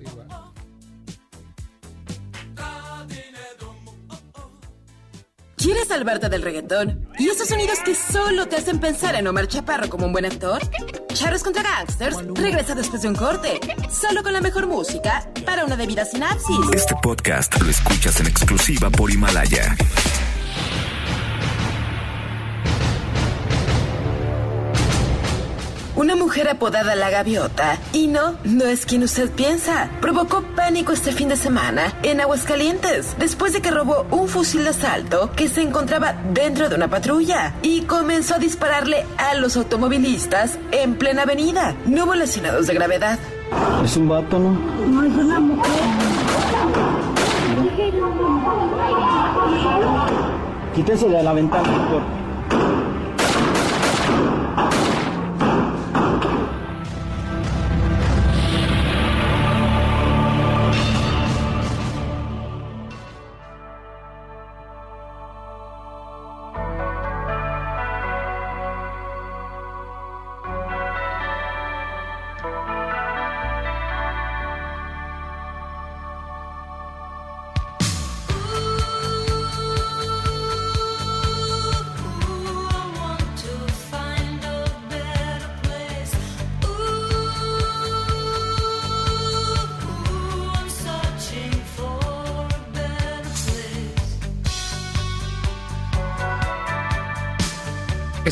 [5.58, 7.08] ¿Quieres salvarte del reggaetón?
[7.18, 10.62] ¿Y esos sonidos que solo te hacen pensar en Omar Chaparro como un buen actor?
[11.12, 13.58] Charros contra Gangsters regresa después de un corte,
[13.90, 16.56] solo con la mejor música para una debida sinapsis.
[16.72, 19.76] Este podcast lo escuchas en exclusiva por Himalaya.
[25.98, 31.10] Una mujer apodada La Gaviota, y no, no es quien usted piensa, provocó pánico este
[31.10, 35.60] fin de semana en Aguascalientes, después de que robó un fusil de asalto que se
[35.60, 41.74] encontraba dentro de una patrulla y comenzó a dispararle a los automovilistas en plena avenida.
[41.84, 43.18] No hubo lesionados de gravedad.
[43.84, 44.52] Es un vato, ¿no?
[44.52, 45.72] No, es una mujer.
[50.76, 52.27] Quítese de la ventana, doctor.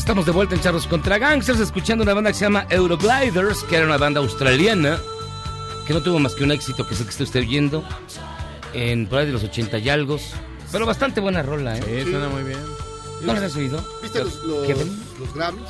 [0.07, 3.75] Estamos de vuelta en Charros contra Gangsters, escuchando una banda que se llama Eurogliders, que
[3.75, 5.01] era una banda australiana,
[5.85, 7.83] que no tuvo más que un éxito que es el que está usted oyendo,
[8.73, 10.17] en por ahí de los 80 y algo,
[10.71, 12.03] pero bastante buena rola, ¿eh?
[12.05, 12.59] Sí, suena muy bien.
[13.21, 13.85] ¿No las has oído?
[14.01, 14.65] ¿Viste los, los,
[15.19, 15.67] los Grammys?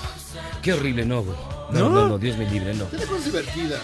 [0.61, 1.37] Qué horrible, no, güey.
[1.71, 2.85] No, no, no, Dios me libre, no.
[2.85, 3.81] Tiene cosas divertidas.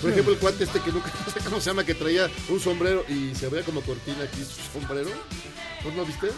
[0.00, 2.58] Por ejemplo, el cuate este que nunca no sé cómo se llama, que traía un
[2.58, 5.10] sombrero y se veía como cortina aquí su sombrero.
[5.84, 6.28] ¿No lo viste?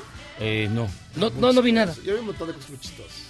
[0.40, 0.90] Eh, no.
[1.14, 1.94] No, no, no vi nada.
[2.04, 3.25] Yo vi un montón de cosas muy chistosas.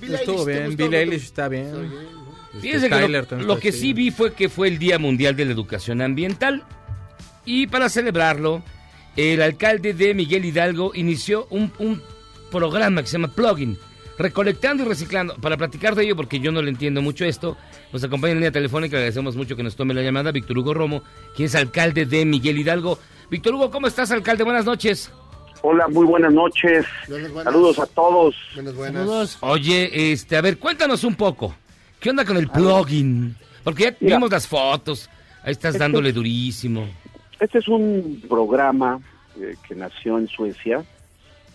[0.00, 1.66] Estuvo Eilish, ¿te bien, te- Eilish está bien.
[1.66, 2.28] Está bien, ¿no?
[2.54, 5.52] Este, Fíjense que lo, que sí vi fue que fue el Día Mundial de la
[5.52, 6.64] Educación Ambiental
[7.44, 8.62] y para celebrarlo,
[9.16, 12.02] el alcalde de Miguel Hidalgo inició un, un
[12.50, 13.76] programa que se llama Plugin,
[14.18, 15.34] recolectando y reciclando.
[15.36, 17.56] Para platicar de ello, porque yo no le entiendo mucho esto,
[17.92, 21.02] nos acompaña en línea telefónica, agradecemos mucho que nos tome la llamada, Víctor Hugo Romo,
[21.36, 22.98] quien es alcalde de Miguel Hidalgo.
[23.30, 24.44] Víctor Hugo, ¿cómo estás, alcalde?
[24.44, 25.10] Buenas noches.
[25.70, 26.86] Hola, muy buenas noches.
[27.44, 28.34] Saludos a todos.
[28.54, 29.38] Buenas, buenas.
[29.42, 31.54] Oye, este, a ver, cuéntanos un poco.
[32.00, 33.36] ¿Qué onda con el plugin?
[33.62, 34.16] Porque ya Mira.
[34.16, 35.10] vimos las fotos.
[35.42, 36.86] Ahí estás Este- dándole durísimo.
[37.38, 38.98] Este es un programa
[39.38, 40.82] eh, que nació en Suecia.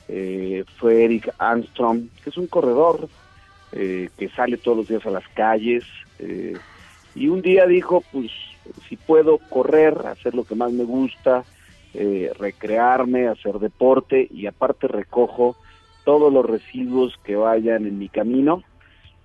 [0.07, 3.09] Eh, fue Eric Armstrong, que es un corredor
[3.71, 5.85] eh, que sale todos los días a las calles.
[6.19, 6.53] eh,
[7.15, 8.29] y un día dijo, pues,
[8.87, 11.43] si puedo correr, hacer lo que más me gusta,
[11.93, 15.55] eh, recrearme, hacer deporte y aparte recojo
[16.03, 18.63] todos los residuos que vayan en mi camino.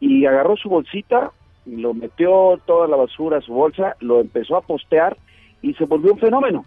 [0.00, 1.32] Y agarró su bolsita,
[1.66, 5.16] lo metió toda la basura a su bolsa, lo empezó a postear
[5.62, 6.64] y se volvió un fenómeno.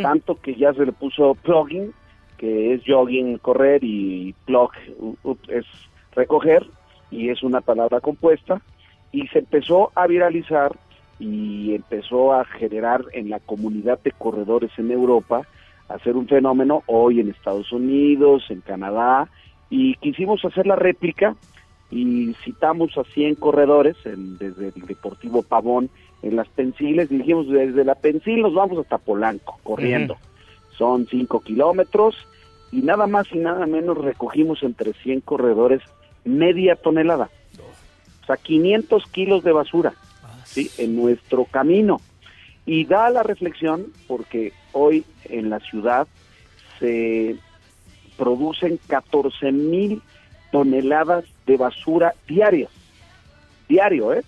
[0.00, 1.92] Tanto que ya se le puso plugin,
[2.38, 4.70] que es jogging, correr, y plug
[5.48, 5.66] es
[6.14, 6.64] recoger,
[7.10, 8.62] y es una palabra compuesta,
[9.10, 10.72] y se empezó a viralizar
[11.22, 15.42] y empezó a generar en la comunidad de corredores en Europa,
[15.88, 19.28] a ser un fenómeno hoy en Estados Unidos, en Canadá,
[19.70, 21.36] y quisimos hacer la réplica
[21.92, 25.90] y citamos a 100 corredores en- desde el Deportivo Pavón
[26.22, 30.16] en las Pensiles y dijimos desde la Pensil nos vamos hasta Polanco corriendo.
[30.76, 32.16] Son 5 kilómetros
[32.72, 35.82] y nada más y nada menos recogimos entre 100 corredores
[36.24, 37.30] media tonelada.
[38.22, 39.92] O sea, 500 kilos de basura
[40.52, 40.70] ¿sí?
[40.78, 42.00] en nuestro camino.
[42.64, 46.06] Y da la reflexión porque hoy en la ciudad
[46.78, 47.36] se
[48.16, 50.02] producen 14 mil
[50.52, 52.70] toneladas de basura diarias.
[53.68, 54.22] Diario, ¿eh?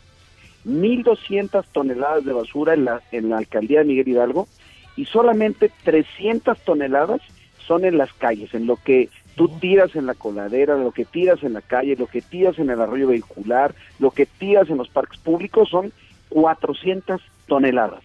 [0.65, 4.49] 1.200 toneladas de basura en la, en la alcaldía de Miguel Hidalgo
[4.97, 7.21] y solamente 300 toneladas
[7.67, 11.43] son en las calles, en lo que tú tiras en la coladera, lo que tiras
[11.43, 14.89] en la calle, lo que tiras en el arroyo vehicular, lo que tiras en los
[14.89, 15.93] parques públicos son
[16.31, 18.03] 400 toneladas,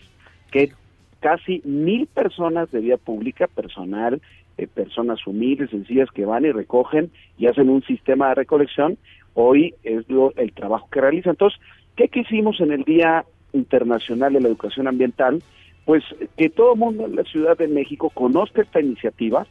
[0.52, 0.72] que
[1.20, 4.22] casi mil personas de vía pública, personal,
[4.58, 8.98] eh, personas humildes, sencillas, que van y recogen y hacen un sistema de recolección,
[9.34, 11.32] hoy es lo, el trabajo que realizan.
[11.32, 11.60] Entonces,
[11.96, 15.42] ¿qué quisimos en el Día Internacional de la Educación Ambiental?
[15.86, 16.04] Pues
[16.38, 19.48] que todo el mundo en la Ciudad de México conozca esta iniciativa,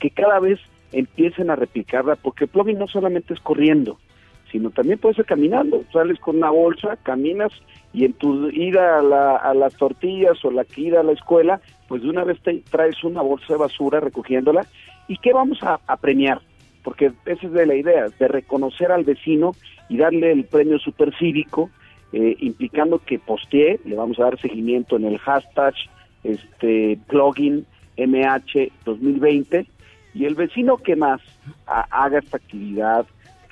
[0.00, 0.58] que cada vez
[0.92, 3.98] empiecen a replicarla, porque el plugin no solamente es corriendo,
[4.54, 5.82] sino también puede ser caminando.
[5.92, 7.50] Sales con una bolsa, caminas
[7.92, 11.10] y en tu ida a, la- a las tortillas o la que ida a la
[11.10, 14.64] escuela, pues de una vez te traes una bolsa de basura recogiéndola.
[15.08, 16.40] ¿Y qué vamos a, premiar?
[16.84, 19.56] Porque esa es de la idea, de reconocer al vecino
[19.88, 21.70] y darle el premio supercívico,
[22.12, 25.74] eh, implicando que postee, le vamos a dar seguimiento en el hashtag
[26.22, 29.66] este plugin MH 2020
[30.14, 31.20] y el vecino que más
[31.66, 33.04] ha- haga esta actividad,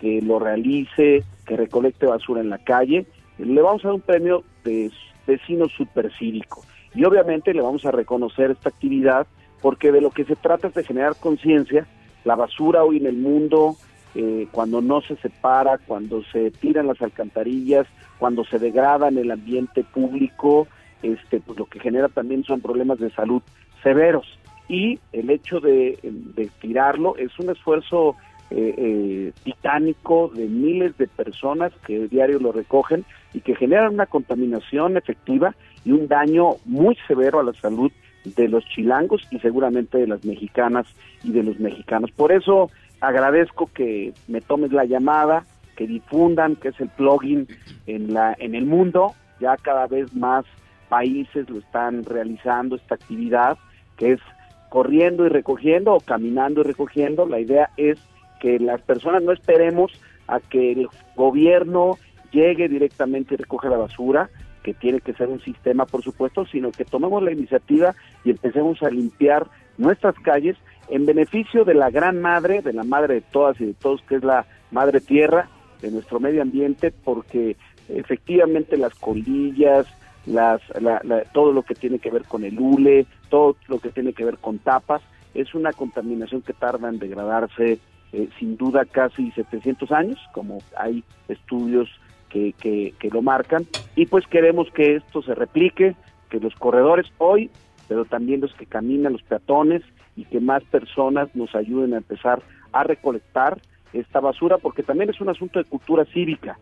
[0.02, 3.06] que lo realice, que recolecte basura en la calle,
[3.38, 4.90] le vamos a dar un premio de
[5.28, 6.64] vecino supercívico.
[6.92, 9.28] Y obviamente le vamos a reconocer esta actividad
[9.62, 11.86] porque de lo que se trata es de generar conciencia.
[12.24, 13.76] La basura hoy en el mundo,
[14.16, 17.86] eh, cuando no se separa, cuando se tiran las alcantarillas,
[18.18, 20.66] cuando se degrada en el ambiente público,
[21.04, 23.40] este, pues lo que genera también son problemas de salud
[23.84, 24.26] severos.
[24.68, 28.16] Y el hecho de tirarlo es un esfuerzo
[28.54, 34.06] eh, eh, titánico de miles de personas que diario lo recogen y que generan una
[34.06, 37.90] contaminación efectiva y un daño muy severo a la salud
[38.24, 40.86] de los chilangos y seguramente de las mexicanas
[41.24, 42.10] y de los mexicanos.
[42.12, 45.44] Por eso agradezco que me tomes la llamada,
[45.76, 47.48] que difundan que es el plugin
[47.86, 50.44] en la en el mundo, ya cada vez más
[50.88, 53.56] países lo están realizando esta actividad
[53.96, 54.20] que es
[54.68, 57.26] corriendo y recogiendo o caminando y recogiendo.
[57.26, 57.98] La idea es
[58.42, 59.92] que las personas no esperemos
[60.26, 61.98] a que el gobierno
[62.32, 64.30] llegue directamente y recoja la basura,
[64.64, 68.82] que tiene que ser un sistema, por supuesto, sino que tomemos la iniciativa y empecemos
[68.82, 69.46] a limpiar
[69.78, 70.56] nuestras calles
[70.88, 74.16] en beneficio de la gran madre, de la madre de todas y de todos, que
[74.16, 75.48] es la madre tierra
[75.80, 77.56] de nuestro medio ambiente, porque
[77.88, 79.86] efectivamente las colillas,
[80.26, 83.90] las, la- la- todo lo que tiene que ver con el hule, todo lo que
[83.90, 85.02] tiene que ver con tapas,
[85.34, 87.78] es una contaminación que tarda en degradarse
[88.12, 91.88] eh, sin duda casi 700 años, como hay estudios
[92.28, 95.94] que, que, que lo marcan, y pues queremos que esto se replique,
[96.30, 97.50] que los corredores hoy,
[97.88, 99.82] pero también los que caminan, los peatones,
[100.16, 103.60] y que más personas nos ayuden a empezar a recolectar
[103.92, 106.58] esta basura, porque también es un asunto de cultura cívica.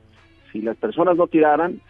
[0.53, 1.81] Si las personas no tiraran,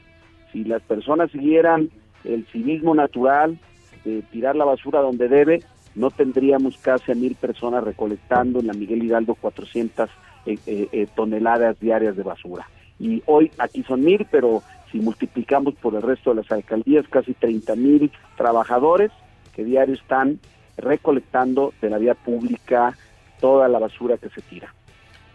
[0.53, 1.91] si las personas siguieran
[2.25, 3.59] el civismo natural
[4.05, 5.63] de tirar la basura donde debe,
[5.95, 10.09] no tendríamos casi a mil personas recolectando en la Miguel Hidalgo 400
[10.47, 12.69] eh, eh, eh, toneladas diarias de basura.
[12.99, 17.35] Y hoy aquí son mil, pero si multiplicamos por el resto de las alcaldías, casi
[17.35, 19.11] 30 mil trabajadores
[19.55, 20.39] que diario están
[20.77, 22.97] recolectando de la vía pública
[23.41, 24.75] toda la basura que se tira.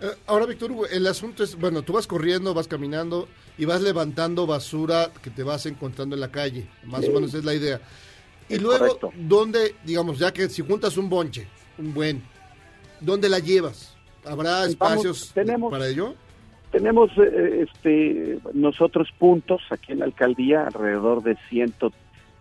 [0.02, 3.82] Eh, ahora, Víctor Hugo, el asunto es, bueno, tú vas corriendo, vas caminando y vas
[3.82, 6.68] levantando basura que te vas encontrando en la calle.
[6.84, 7.10] Más Sí.
[7.10, 7.80] o menos es la idea.
[8.50, 9.12] Y luego, correcto.
[9.16, 12.22] ¿dónde, digamos, ya que si juntas un bonche, un buen,
[13.00, 13.96] ¿dónde la llevas?
[14.26, 16.14] ¿Habrá Vamos, espacios tenemos- para ello?
[16.72, 21.38] Tenemos eh, este nosotros puntos aquí en la alcaldía, alrededor de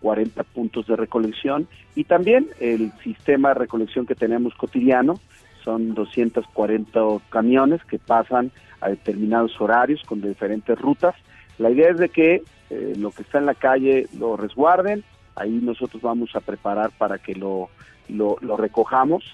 [0.01, 5.21] 140 puntos de recolección y también el sistema de recolección que tenemos cotidiano,
[5.63, 11.15] son 240 camiones que pasan a determinados horarios con diferentes rutas.
[11.59, 15.05] La idea es de que eh, lo que está en la calle lo resguarden,
[15.37, 17.69] ahí nosotros vamos a preparar para que lo,
[18.09, 19.25] lo, lo recojamos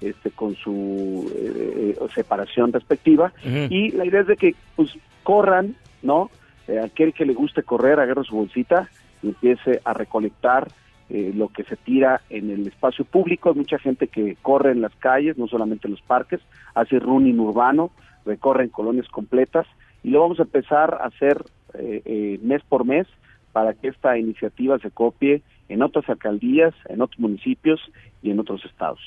[0.00, 5.76] este, con su eh, eh, separación respectiva y la idea es de que pues corran,
[6.02, 6.30] ¿no?
[6.68, 8.88] Eh, aquel que le guste correr, agarre su bolsita
[9.22, 10.68] y empiece a recolectar
[11.12, 13.50] eh, lo que se tira en el espacio público.
[13.50, 16.40] Hay mucha gente que corre en las calles, no solamente en los parques,
[16.74, 17.90] hace running urbano,
[18.24, 19.66] recorren colonias completas
[20.04, 21.44] y lo vamos a empezar a hacer
[21.74, 23.08] eh, eh, mes por mes
[23.52, 27.80] para que esta iniciativa se copie en otras alcaldías, en otros municipios
[28.22, 29.00] y en otros estados.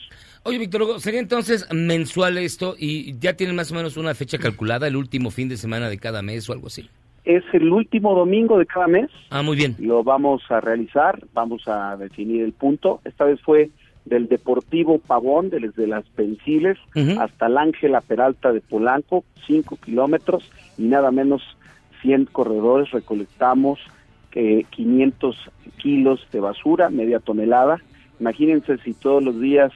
[0.43, 4.87] Oye, Víctor ¿sería entonces mensual esto y ya tienen más o menos una fecha calculada,
[4.87, 6.89] el último fin de semana de cada mes o algo así?
[7.25, 9.09] Es el último domingo de cada mes.
[9.29, 9.75] Ah, muy bien.
[9.79, 12.99] Lo vamos a realizar, vamos a definir el punto.
[13.05, 13.69] Esta vez fue
[14.05, 16.77] del Deportivo Pavón, desde las Pensiles
[17.19, 21.41] hasta el Ángela Peralta de Polanco, 5 kilómetros y nada menos
[22.01, 22.91] 100 corredores.
[22.91, 23.79] Recolectamos
[24.35, 25.35] eh, 500
[25.77, 27.79] kilos de basura, media tonelada.
[28.19, 29.71] Imagínense si todos los días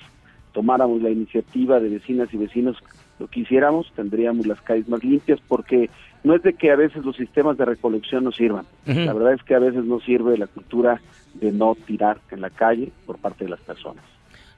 [0.53, 2.77] tomáramos la iniciativa de vecinas y vecinos
[3.19, 5.89] lo que hiciéramos, tendríamos las calles más limpias porque
[6.23, 8.65] no es de que a veces los sistemas de recolección no sirvan.
[8.85, 11.01] La verdad es que a veces no sirve la cultura
[11.33, 14.03] de no tirar en la calle por parte de las personas.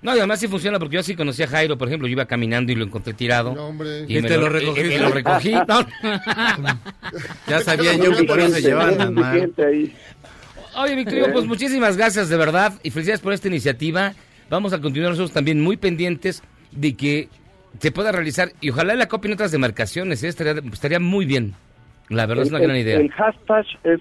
[0.02, 2.26] No, y además sí funciona porque yo sí conocí a Jairo, por ejemplo, yo iba
[2.26, 3.54] caminando y lo encontré tirado.
[4.08, 4.82] Y, te lo, recogí.
[4.82, 5.52] Y, lo recogí.
[7.48, 9.52] Ya sabía yo que no se llevaban mal.
[10.78, 14.14] Oye, Victorio, pues muchísimas gracias de verdad y felicidades por esta iniciativa.
[14.50, 17.28] Vamos a continuar nosotros también muy pendientes de que
[17.80, 20.30] se pueda realizar y ojalá la copien otras demarcaciones, ¿eh?
[20.30, 21.56] estaría, estaría, muy bien.
[22.10, 22.98] La verdad el, es una gran idea.
[22.98, 24.00] El hashtag es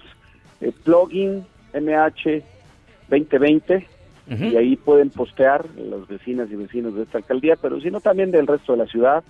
[0.61, 3.85] eh, plugin MH2020
[4.29, 8.47] y ahí pueden postear las vecinas y vecinos de esta alcaldía, pero sino también del
[8.47, 9.23] resto de la ciudad,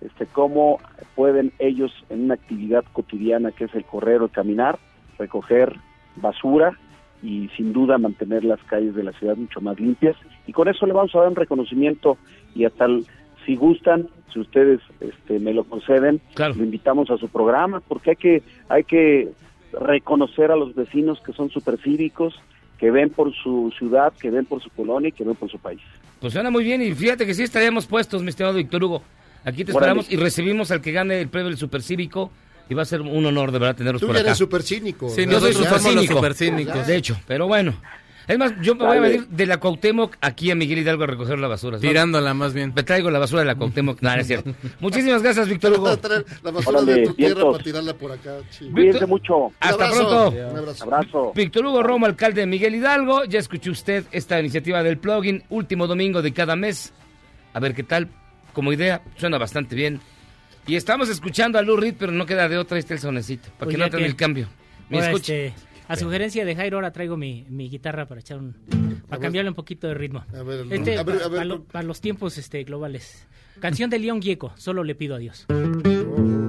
[0.00, 0.80] este, cómo
[1.14, 4.78] pueden ellos en una actividad cotidiana que es el correr o caminar,
[5.18, 5.76] recoger
[6.16, 6.78] basura
[7.22, 10.16] y sin duda mantener las calles de la ciudad mucho más limpias.
[10.46, 12.18] Y con eso le vamos a dar un reconocimiento
[12.54, 13.04] y a tal,
[13.46, 16.54] si gustan, si ustedes este, me lo conceden, claro.
[16.54, 19.30] lo invitamos a su programa porque hay que, hay que
[19.72, 22.34] reconocer a los vecinos que son supercívicos,
[22.78, 25.58] que ven por su ciudad, que ven por su colonia y que ven por su
[25.58, 25.80] país.
[26.20, 29.02] Pues suena muy bien y fíjate que sí estaríamos puestos, mi estimado Víctor Hugo.
[29.44, 30.00] Aquí te Órale.
[30.00, 32.30] esperamos y recibimos al que gane el premio del Supercívico
[32.68, 34.26] y va a ser un honor de verdad tenerlos Tú por acá.
[34.28, 35.10] eres súper cínico.
[35.10, 36.14] Sí, Yo soy los supercínico.
[36.14, 36.86] supercínicos.
[36.86, 37.74] De hecho, pero bueno.
[38.26, 41.06] Es más, yo me voy a venir de la Cuauhtémoc aquí a Miguel Hidalgo a
[41.06, 41.78] recoger la basura.
[41.78, 42.72] Tirándola más bien.
[42.74, 44.00] Me traigo la basura de la Cuauhtémoc.
[44.00, 44.54] No, no es cierto.
[44.80, 45.88] Muchísimas gracias, Víctor Vas Hugo.
[45.90, 48.36] a traer la basura Órale, de tu tierra para tirarla por acá.
[48.72, 49.48] Cuídense mucho.
[49.60, 50.08] Hasta abrazo.
[50.30, 50.50] pronto.
[50.52, 50.84] Un abrazo.
[50.84, 51.32] Abrazo.
[51.34, 53.24] Víctor Hugo Romo, alcalde de Miguel Hidalgo.
[53.24, 56.92] Ya escuchó usted esta iniciativa del plugin, último domingo de cada mes.
[57.52, 58.08] A ver qué tal.
[58.52, 60.00] Como idea, suena bastante bien.
[60.66, 62.76] Y estamos escuchando a Lou Reed, pero no queda de otra.
[62.76, 63.48] Ahí está el sonecito.
[63.58, 64.48] Para Pues que ya noten que- el cambio.
[64.88, 65.34] Me Ahora, escucha.
[65.34, 65.54] este,
[65.88, 68.54] a sugerencia de Jairo, ahora traigo mi, mi guitarra para echar un.
[69.08, 70.24] para cambiarle un poquito de ritmo.
[70.34, 73.26] A ver, Este, a ver, a ver, para, lo- para los tiempos este, globales.
[73.60, 75.46] Canción de León Gieco, solo le pido a Dios.
[75.48, 76.43] Chale.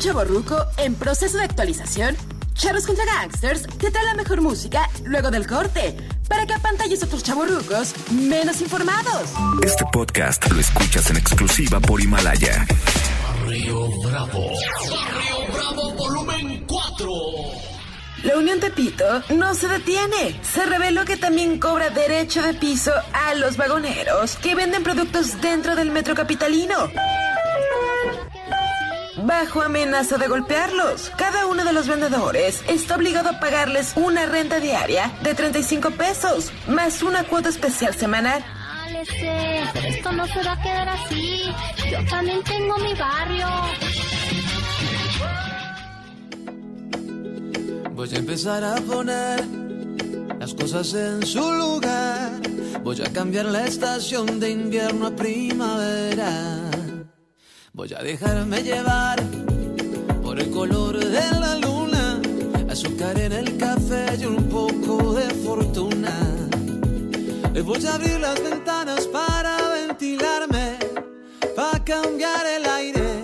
[0.00, 2.16] ¿Eres un chavo ruco en proceso de actualización?
[2.54, 5.94] Charros contra Gangsters te trae la mejor música luego del corte
[6.26, 9.30] para que apantalles a otros chavorrucos menos informados.
[9.62, 12.66] Este podcast lo escuchas en exclusiva por Himalaya.
[13.46, 14.52] Río Bravo.
[15.18, 17.10] Río Bravo volumen 4.
[18.22, 20.40] La Unión Tepito no se detiene.
[20.42, 25.76] Se reveló que también cobra derecho de piso a los vagoneros que venden productos dentro
[25.76, 26.90] del metro capitalino.
[29.24, 34.60] Bajo amenaza de golpearlos, cada uno de los vendedores está obligado a pagarles una renta
[34.60, 38.44] diaria de 35 pesos, más una cuota especial semanal.
[39.20, 41.52] Pero esto no se va a quedar así.
[41.90, 43.46] Yo también tengo mi barrio.
[47.92, 49.44] Voy a empezar a poner
[50.38, 52.30] las cosas en su lugar.
[52.82, 56.79] Voy a cambiar la estación de invierno a primavera.
[57.80, 59.18] Voy a dejarme llevar
[60.22, 62.20] por el color de la luna,
[62.70, 66.12] azúcar en el café y un poco de fortuna.
[67.54, 70.76] Y voy a abrir las ventanas para ventilarme,
[71.56, 73.22] para cambiar el aire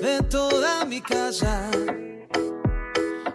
[0.00, 1.68] de toda mi casa.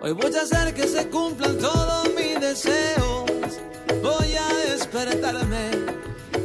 [0.01, 3.25] Hoy voy a hacer que se cumplan todos mis deseos.
[4.01, 5.71] Voy a despertarme.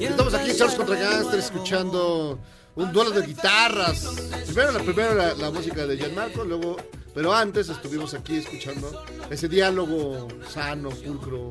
[0.01, 2.41] Estamos aquí, Charles contra Gangsters, escuchando
[2.75, 4.05] un duelo de guitarras.
[4.47, 6.77] Primero, la, primero la, la música de Gianmarco, luego,
[7.15, 11.51] pero antes estuvimos aquí escuchando ese diálogo sano, pulcro,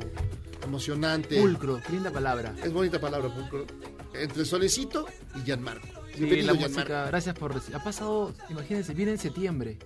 [0.63, 1.39] emocionante.
[1.39, 2.55] Pulcro, qué linda palabra.
[2.63, 3.65] Es bonita palabra, pulcro.
[4.13, 5.05] Entre Solecito
[5.35, 5.87] y Gianmarco.
[6.15, 6.67] Sí, la Gianmarco.
[6.69, 9.77] música, gracias por Ha pasado, imagínense, viene en septiembre.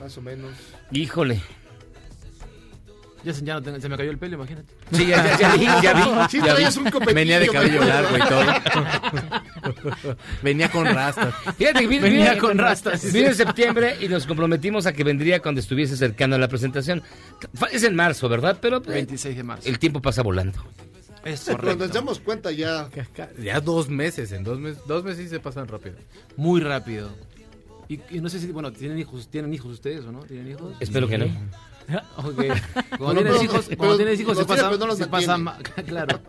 [0.00, 0.52] Más o menos.
[0.92, 1.42] Híjole.
[3.26, 4.72] Ya, se, ya no tengo- se me cayó el pelo, imagínate.
[4.92, 6.02] Sí, ya, ya, ya vi, ya vi.
[6.30, 6.64] Sí, ya vi.
[6.78, 10.16] un Venía de cabello largo y todo.
[10.42, 11.34] Venía con rastas.
[11.58, 13.12] Fíjate que Venía con rastas.
[13.12, 17.02] Viene en septiembre y nos comprometimos a que vendría cuando estuviese cercano a la presentación.
[17.72, 18.58] Es en marzo, ¿verdad?
[18.60, 19.68] Pero eh, 26 de marzo.
[19.68, 20.64] el tiempo pasa volando.
[21.24, 22.88] Es Cuando nos damos cuenta ya.
[23.42, 25.96] Ya dos meses, en dos meses, dos meses se pasan rápido.
[26.36, 27.10] Muy rápido.
[27.88, 30.20] Y, y no sé si, bueno, ¿tienen hijos, ¿tienen hijos ustedes o no?
[30.20, 30.76] ¿Tienen hijos?
[30.78, 31.26] Espero que no.
[32.16, 32.24] ok.
[32.34, 32.54] Bueno,
[32.98, 36.20] Cuando tienes pero- hijos, pero cuando tienes hijos se pasa, no se ma- claro.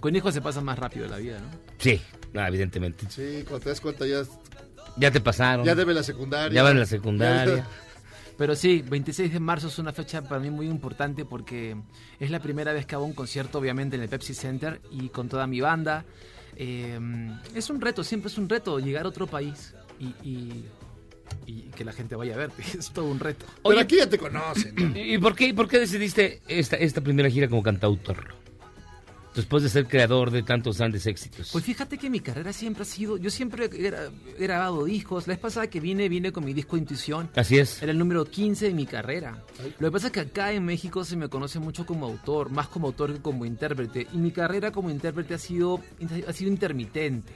[0.00, 1.46] Con hijos se pasa más rápido la vida, ¿no?
[1.78, 2.00] Sí,
[2.32, 3.06] no, evidentemente.
[3.08, 4.22] Sí, cuando te das cuenta ya,
[4.96, 5.64] Ya te pasaron.
[5.64, 6.54] ya debe la secundaria.
[6.54, 7.66] Ya van la secundaria.
[8.36, 11.76] Pero sí, 26 de marzo es una fecha para mí muy importante porque
[12.18, 15.28] es la primera vez que hago un concierto, obviamente, en el Pepsi Center y con
[15.28, 16.04] toda mi banda.
[16.56, 16.98] Eh,
[17.54, 20.64] es un reto, siempre es un reto llegar a otro país y, y-
[21.46, 22.62] y que la gente vaya a verte.
[22.78, 23.46] Es todo un reto.
[23.62, 24.74] Pero aquí ya te conocen.
[24.74, 24.98] ¿no?
[24.98, 28.34] ¿Y por qué, por qué decidiste esta, esta primera gira como cantautor?
[29.34, 31.50] Después de ser creador de tantos grandes éxitos.
[31.50, 35.26] Pues fíjate que mi carrera siempre ha sido, yo siempre he grabado discos.
[35.26, 37.28] La vez pasada que vine, vine con mi disco Intuición.
[37.34, 37.82] Así es.
[37.82, 39.42] Era el número 15 de mi carrera.
[39.80, 42.68] Lo que pasa es que acá en México se me conoce mucho como autor, más
[42.68, 44.06] como autor que como intérprete.
[44.12, 45.80] Y mi carrera como intérprete ha sido,
[46.28, 47.32] ha sido intermitente.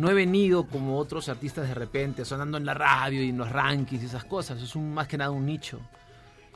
[0.00, 3.50] No he venido como otros artistas de repente, sonando en la radio y en los
[3.52, 4.62] rankings y esas cosas.
[4.62, 5.78] Es un, más que nada un nicho.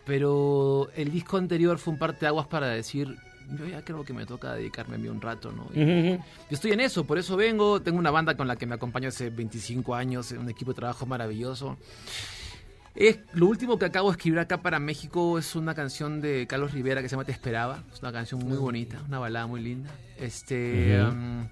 [0.07, 3.17] Pero el disco anterior fue un parteaguas para decir,
[3.59, 5.69] yo ya creo que me toca dedicarme a mí un rato, ¿no?
[5.75, 6.21] Y- yo
[6.51, 7.83] estoy en eso, por eso vengo.
[7.83, 11.05] Tengo una banda con la que me acompaño hace 25 años, un equipo de trabajo
[11.05, 11.77] maravilloso.
[12.95, 16.73] Es, lo último que acabo de escribir acá para México es una canción de Carlos
[16.73, 17.83] Rivera que se llama Te Esperaba.
[17.93, 19.91] Es una canción muy bonita, una balada muy linda.
[20.17, 21.47] Este, um,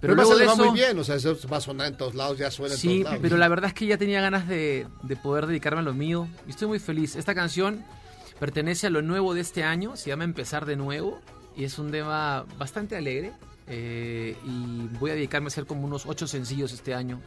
[0.00, 1.60] Pero pero además luego se le va eso, muy bien, o sea, eso va a
[1.60, 3.18] sonar en todos lados, ya suena en Sí, todos lados.
[3.22, 6.28] pero la verdad es que ya tenía ganas de, de poder dedicarme a lo mío
[6.46, 7.16] y estoy muy feliz.
[7.16, 7.84] Esta canción
[8.38, 11.20] pertenece a lo nuevo de este año, se llama Empezar de Nuevo
[11.56, 13.32] y es un tema bastante alegre
[13.68, 17.20] eh, y voy a dedicarme a hacer como unos ocho sencillos este año.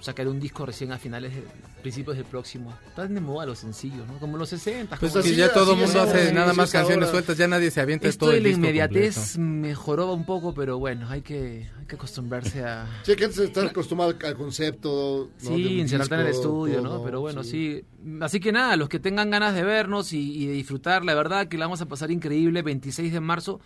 [0.00, 1.42] Sacaré un disco recién a finales, de,
[1.82, 2.72] principios del próximo.
[2.86, 4.18] Están de moda los sencillos, ¿no?
[4.18, 4.96] Como los 60.
[4.98, 7.10] Pues como así ya todo el mundo hace nada Sí, más es canciones ahora.
[7.12, 9.40] sueltas, ya nadie se avienta Esto todo de el la disco inmediatez completo.
[9.40, 12.86] mejoró un poco, pero bueno, hay que, hay que acostumbrarse a...
[13.04, 15.30] Sí, que antes estar acostumbrado al concepto.
[15.42, 15.50] ¿no?
[15.50, 17.04] de Sí, encerrarte en el estudio, todo, ¿no?
[17.04, 17.82] Pero bueno, sí.
[18.20, 21.48] Así que nada, los que tengan ganas de vernos y, y de disfrutar, la verdad
[21.48, 22.62] que la vamos a pasar increíble.
[22.62, 23.60] 26 de marzo,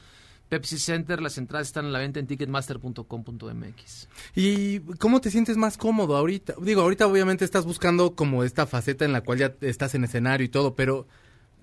[0.50, 4.08] Pepsi Center, las entradas están a la venta en ticketmaster.com.mx.
[4.34, 6.54] ¿Y cómo te sientes más cómodo ahorita?
[6.60, 10.44] Digo, ahorita obviamente estás buscando como esta faceta en la cual ya estás en escenario
[10.44, 11.06] y todo, pero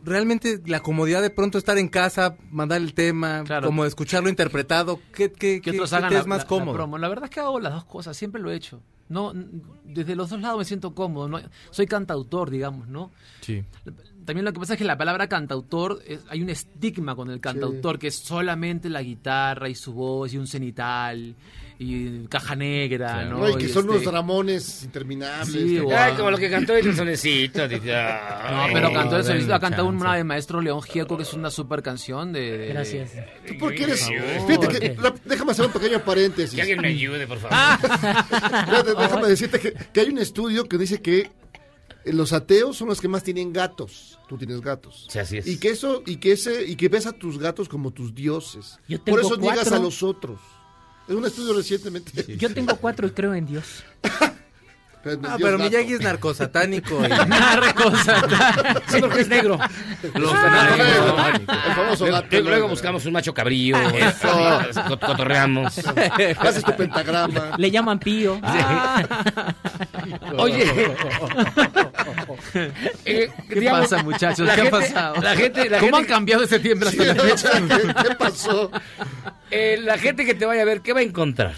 [0.03, 5.31] realmente la comodidad de pronto estar en casa, mandar el tema, como escucharlo interpretado, ¿qué,
[5.31, 6.73] qué, Que qué- otros qué hagan te la, es más la- la cómodo?
[6.73, 6.97] promo.
[6.97, 8.81] La verdad es que hago las dos cosas, siempre lo he hecho.
[9.09, 9.31] No,
[9.85, 11.29] desde los dos lados me siento cómodo.
[11.29, 11.39] ¿no?
[11.71, 13.11] Soy cantautor, digamos, ¿no?
[13.41, 13.63] Sí.
[14.27, 17.39] También lo que pasa es que la palabra cantautor, es- hay un estigma con el
[17.39, 21.33] cantautor, que es solamente la guitarra y su voz y un cenital
[21.79, 23.37] y caja negra, ¿no?
[23.37, 25.47] No, y que Y son este- unos dramones interminables.
[25.47, 27.67] Sí, que- o- Ay, como lo que cantó el sonecito.
[27.69, 31.49] No, pero cantó el solista, ha cantado una de Maestro León Gieco, que es una
[31.49, 32.57] super canción de...
[32.57, 33.11] de- Gracias.
[33.47, 34.01] ¿Tú por qué eres?
[34.09, 34.47] Por favor.
[34.67, 36.53] Fíjate que, la- déjame hacer un pequeño paréntesis.
[36.55, 37.57] Que alguien me ayude, por favor.
[38.99, 41.29] Déjame decirte que, que hay un estudio que dice que
[42.13, 44.19] los ateos son los que más tienen gatos.
[44.27, 45.07] Tú tienes gatos.
[45.09, 45.47] Sí, así es.
[45.47, 48.79] Y que eso, y que ese, y que ves a tus gatos como tus dioses.
[48.87, 49.75] Yo Por tengo eso llegas cuatro.
[49.75, 50.39] a los otros.
[51.07, 52.37] Es un estudio recientemente.
[52.37, 53.83] Yo tengo cuatro y creo en Dios.
[55.23, 57.01] Ah, pero Miyagi es narcosatánico.
[57.05, 58.81] y- Narcosatánico.
[58.87, 59.57] Sí, porque es negro.
[60.15, 61.31] Los Ah,
[61.75, 63.77] famoso Luego- gato Luego buscamos un macho cabrío.
[63.77, 64.27] Eso.
[64.89, 65.77] cot- Cotorreamos.
[66.39, 67.51] Haces tu pentagrama.
[67.57, 68.39] Le llaman Pío.
[70.37, 70.65] Oye.
[73.05, 74.49] Eh, ¿Qué digamos, pasa, muchachos?
[74.49, 75.15] ¿Qué gente- ha pasado?
[75.21, 77.49] La gente, la ¿Cómo gente- han cambiado de septiembre hasta la fecha?
[77.67, 78.71] ¿Qué, qué pasó?
[79.51, 81.53] eh, la gente que te vaya a ver, ¿qué va a encontrar?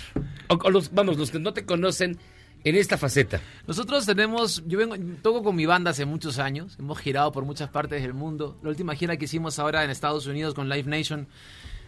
[0.48, 2.18] O, o los, vamos, los que no te conocen
[2.64, 3.40] en esta faceta.
[3.68, 7.70] Nosotros tenemos, yo vengo, toco con mi banda hace muchos años, hemos girado por muchas
[7.70, 8.58] partes del mundo.
[8.64, 11.28] La última gira que hicimos ahora en Estados Unidos con Live Nation,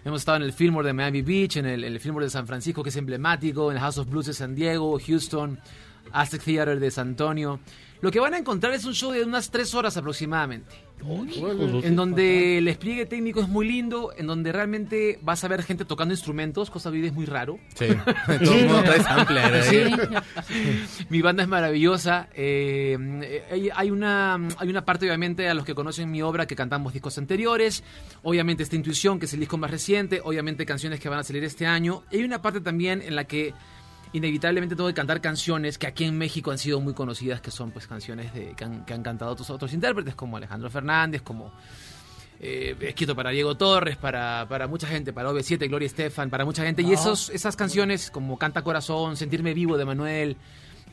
[0.05, 2.83] hemos estado en el Fillmore de Miami Beach, en el, el Fillmore de San Francisco,
[2.83, 5.59] que es emblemático, en el House of Blues de San Diego, Houston,
[6.11, 7.59] Aztec Theater de San Antonio.
[8.01, 10.91] Lo que van a encontrar es un show de unas tres horas aproximadamente.
[11.83, 15.85] En donde el despliegue técnico es muy lindo, en donde realmente vas a ver gente
[15.85, 17.59] tocando instrumentos, cosa que es muy raro.
[17.75, 17.87] Sí.
[18.43, 19.95] Todo el mundo trae sampler ahí.
[21.09, 22.27] Mi banda es maravillosa.
[22.33, 26.45] eh, eh, hay, hay una, hay una parte, obviamente, a los que conocen mi obra
[26.45, 27.83] que cantamos discos anteriores.
[28.23, 30.21] Obviamente, esta Intuición, que es el disco más reciente.
[30.23, 32.03] Obviamente, canciones que van a salir este año.
[32.11, 33.53] Y hay una parte también en la que
[34.13, 37.71] inevitablemente tengo que cantar canciones que aquí en México han sido muy conocidas, que son
[37.71, 41.51] pues canciones de, que, han, que han cantado otros, otros intérpretes, como Alejandro Fernández, como
[42.39, 46.63] eh, escrito para Diego Torres, para, para mucha gente, para OV7, Gloria Estefan, para mucha
[46.63, 46.81] gente.
[46.81, 50.37] Y esos, esas canciones como Canta Corazón, Sentirme Vivo de Manuel,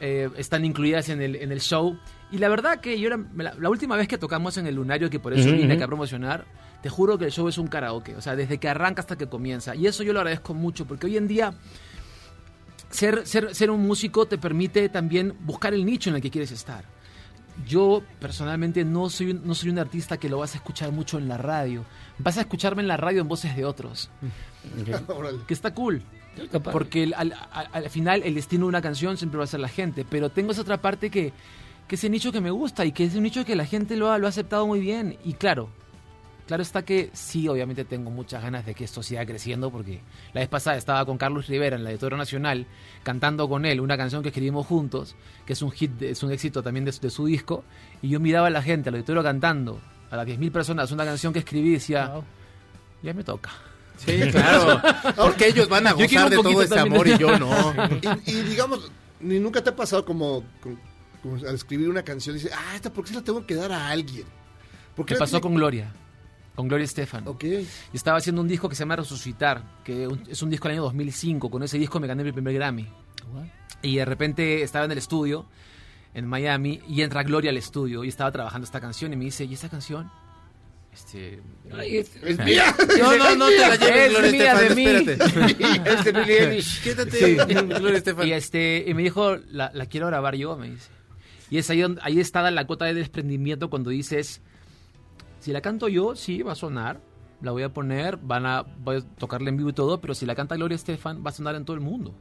[0.01, 1.99] eh, están incluidas en el, en el show.
[2.31, 5.09] Y la verdad que yo era, la, la última vez que tocamos en el Lunario,
[5.11, 5.75] que por eso Ujú, vine ujú.
[5.75, 6.45] acá a promocionar,
[6.83, 8.15] te juro que el show es un karaoke.
[8.15, 9.75] O sea, desde que arranca hasta que comienza.
[9.75, 11.55] Y eso yo lo agradezco mucho, porque hoy en día
[12.91, 16.51] ser, ser, ser un músico te permite también buscar el nicho en el que quieres
[16.53, 16.85] estar.
[17.67, 21.19] Yo personalmente no soy, un- no soy un artista que lo vas a escuchar mucho
[21.19, 21.85] en la radio.
[22.19, 24.11] Vas a escucharme en la radio en voces de otros.
[25.09, 25.39] Órale.
[25.47, 26.03] Que está cool.
[26.73, 29.59] Porque el- al, al- al final el destino de una canción siempre va a ser
[29.61, 30.05] la gente.
[30.09, 31.33] Pero tengo esa otra parte que,
[31.89, 33.97] que es el nicho que me gusta y que es un nicho que la gente
[33.97, 35.19] lo ha, lo ha aceptado muy bien.
[35.25, 35.69] Y claro,
[36.49, 40.01] claro está que sí, obviamente tengo muchas ganas de que esto siga creciendo porque
[40.33, 42.67] la vez pasada estaba con Carlos Rivera en la de Toro Nacional
[43.05, 45.15] cantando con él una canción que escribimos juntos,
[45.47, 47.63] que es un hit, es un éxito también de, su- de su disco,
[48.03, 49.81] y yo miraba a la gente, al auditorio cantando,
[50.11, 52.13] a las 10.000 personas, una canción que escribí y decía,
[53.03, 53.51] ya me toca.
[53.99, 54.81] Sí, claro.
[55.17, 57.75] Porque ellos van a gozar de todo ese amor y yo no.
[58.27, 58.91] Y, y digamos,
[59.21, 60.79] ni nunca te ha pasado como, como-
[61.23, 63.73] como al escribir una canción, dice, ah, esta por qué se la tengo que dar
[63.73, 64.25] a alguien.
[64.95, 65.93] ¿Por qué ¿Qué la pasó tiene- con Gloria?
[66.59, 67.23] Con Gloria Estefan.
[67.29, 67.45] Ok.
[67.45, 70.83] Y estaba haciendo un disco que se llama Resucitar, que es un disco del año
[70.83, 71.49] 2005.
[71.51, 72.85] Con ese disco me gané mi primer Grammy.
[73.81, 75.47] Y de repente estaba en el estudio,
[76.15, 79.45] en Miami, y entra Gloria al estudio y estaba trabajando esta canción y me dice,
[79.45, 80.11] ¿y esta canción?
[80.93, 81.41] Este...
[81.73, 82.75] Ay, es- es mía.
[82.99, 84.85] No, no, no te la lleves, Es Gloria mía, Estefan, de mí.
[84.85, 85.91] espérate.
[85.93, 86.83] Es de Billie Eilish.
[86.83, 87.35] Quédate, Sí.
[87.67, 88.27] Gloria Estefan.
[88.27, 90.89] Y, este, y me dijo, la, la quiero grabar yo, me dice.
[91.51, 94.43] Y es ahí, ahí está la cuota de desprendimiento cuando dices,
[95.49, 97.01] si la canto yo, sí, va a sonar,
[97.41, 100.27] la voy a poner, van a, voy a tocarla en vivo y todo, pero si
[100.27, 102.15] la canta Gloria Estefan, va a sonar en todo el mundo.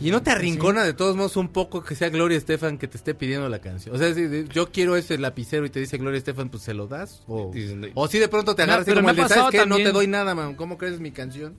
[0.00, 2.96] Y no te arrincona de todos modos un poco que sea Gloria Estefan que te
[2.96, 3.92] esté pidiendo la canción.
[3.92, 6.86] O sea, si yo quiero ese lapicero y te dice Gloria Estefan, pues se lo
[6.86, 7.24] das.
[7.26, 7.52] O,
[7.94, 9.66] o si de pronto te agarras pero como el de, ¿sabes qué?
[9.66, 10.54] No te doy nada, man.
[10.54, 11.56] ¿Cómo crees mi canción?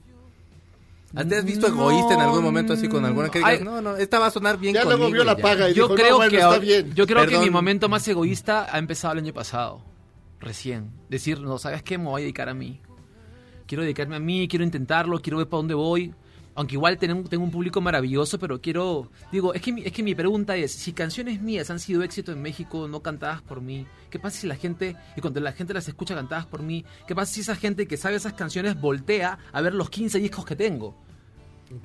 [1.16, 3.64] ¿Ah, ¿Te has visto No, egoísta en algún momento así con alguna que digas, ay.
[3.64, 5.42] no, no, esta va a sonar bien Ya luego conmigo vio la ya"?
[5.42, 6.94] paga y Yo dijo, creo, no, bueno, que, está bien.
[6.94, 7.44] yo creo que Perdón.
[7.44, 9.82] mi momento más egoísta ha empezado el año pasado,
[10.40, 10.90] recién.
[11.08, 11.98] Decir, no, ¿sabes qué?
[11.98, 12.80] Me voy a dedicar a mí.
[13.66, 16.12] Quiero dedicarme a mí, quiero intentarlo, quiero ver para dónde voy.
[16.56, 19.10] Aunque igual tengo, tengo un público maravilloso, pero quiero...
[19.32, 22.30] Digo, es que, mi, es que mi pregunta es, si canciones mías han sido éxito
[22.30, 25.74] en México no cantadas por mí, ¿qué pasa si la gente, y cuando la gente
[25.74, 29.36] las escucha cantadas por mí, qué pasa si esa gente que sabe esas canciones voltea
[29.52, 30.94] a ver los 15 discos que tengo?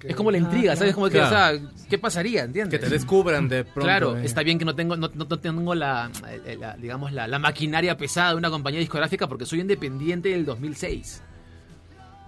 [0.04, 0.94] Es como la intriga, ¿sabes?
[0.94, 1.28] Como que, Claro.
[1.28, 2.44] o sea, ¿qué pasaría?
[2.44, 2.80] ¿Entiendes?
[2.80, 3.82] Que te descubran de pronto.
[3.82, 4.26] Claro, eh.
[4.26, 6.10] está bien que no tengo, no, no- no tengo la,
[6.46, 10.46] eh, la- digamos, la, la maquinaria pesada de una compañía discográfica porque soy independiente del
[10.46, 11.22] 2006.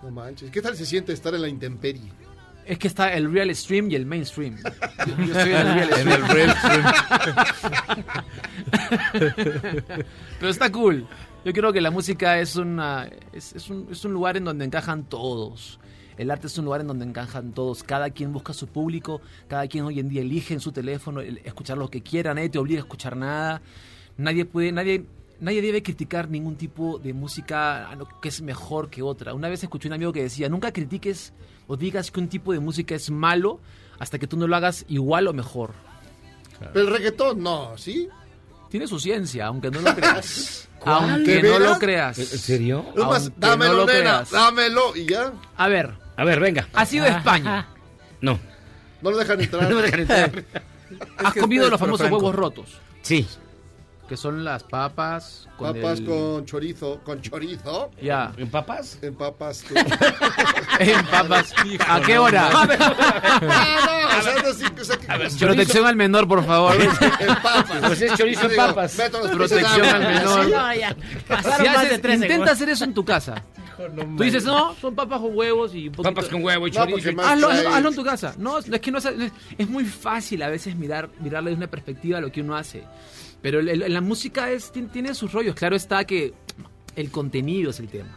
[0.03, 0.49] No manches.
[0.51, 2.11] ¿Qué tal se siente estar en la intemperie?
[2.65, 4.55] Es que está el real stream y el mainstream.
[5.07, 6.21] Yo, estoy en el real En stream.
[6.21, 6.55] el real
[10.39, 11.07] Pero está cool.
[11.43, 14.63] Yo creo que la música es, una, es, es un, es un lugar en donde
[14.65, 15.79] encajan todos.
[16.21, 17.81] El arte es un lugar en donde encajan todos.
[17.83, 21.39] Cada quien busca su público, cada quien hoy en día elige en su teléfono el-
[21.39, 23.61] escuchar lo que quiera, nadie te obliga a escuchar nada.
[24.17, 25.03] Nadie puede, nadie,
[25.39, 29.33] nadie debe criticar ningún tipo de música no, que es mejor que otra.
[29.33, 31.33] Una vez escuché un amigo que decía, nunca critiques
[31.65, 33.59] o digas que un tipo de música es malo
[33.97, 35.73] hasta que tú no lo hagas igual o mejor.
[36.59, 38.07] Pero el reggaetón, no, ¿sí?
[38.69, 40.67] Tiene su ciencia, aunque no lo creas.
[40.85, 42.17] Aunque ¿De no lo creas.
[42.17, 42.83] ¿En serio?
[42.97, 44.31] Es más, Aunque dámelo, no lo nena, creas.
[44.31, 45.31] dámelo y ya.
[45.55, 46.67] A ver, A ver, venga.
[46.73, 47.67] has sido de España.
[48.21, 48.39] No.
[49.01, 49.69] No lo dejan entrar.
[49.69, 50.31] No me dejan entrar.
[51.17, 53.27] Has comido ustedes los famosos huevos rotos, Sí.
[54.11, 57.91] Que son las papas con Papas el- con chorizo, con chorizo.
[58.01, 58.33] Ya.
[58.35, 58.99] ¿En papas?
[59.01, 59.63] En papas.
[59.65, 59.73] tú.
[60.79, 61.53] En papas.
[61.87, 62.49] ¿A qué hora?
[62.51, 62.65] No,
[65.17, 66.75] no, Protección al menor, por favor.
[66.75, 66.89] en
[67.41, 67.65] papas.
[67.87, 68.97] Pues es chorizo en papas.
[68.97, 70.49] meto los Protección al menor.
[70.49, 70.93] No, ya.
[71.57, 73.41] Si haces- de tres intenta hacer eso en tu casa.
[74.17, 76.13] Tú dices, no, son papas con huevos y un poquito...
[76.13, 77.13] Papas con huevo y No, chorizo.
[77.13, 78.35] más Hazlo, hazlo, hazlo en tu casa.
[78.37, 79.07] No, es que no es,
[79.57, 82.83] es muy fácil a veces mirar mirarle desde una perspectiva a lo que uno hace.
[83.41, 85.55] Pero el- el- la música es, tiene, tiene sus rollos.
[85.55, 86.33] Claro está que
[86.95, 88.09] el contenido es el tema.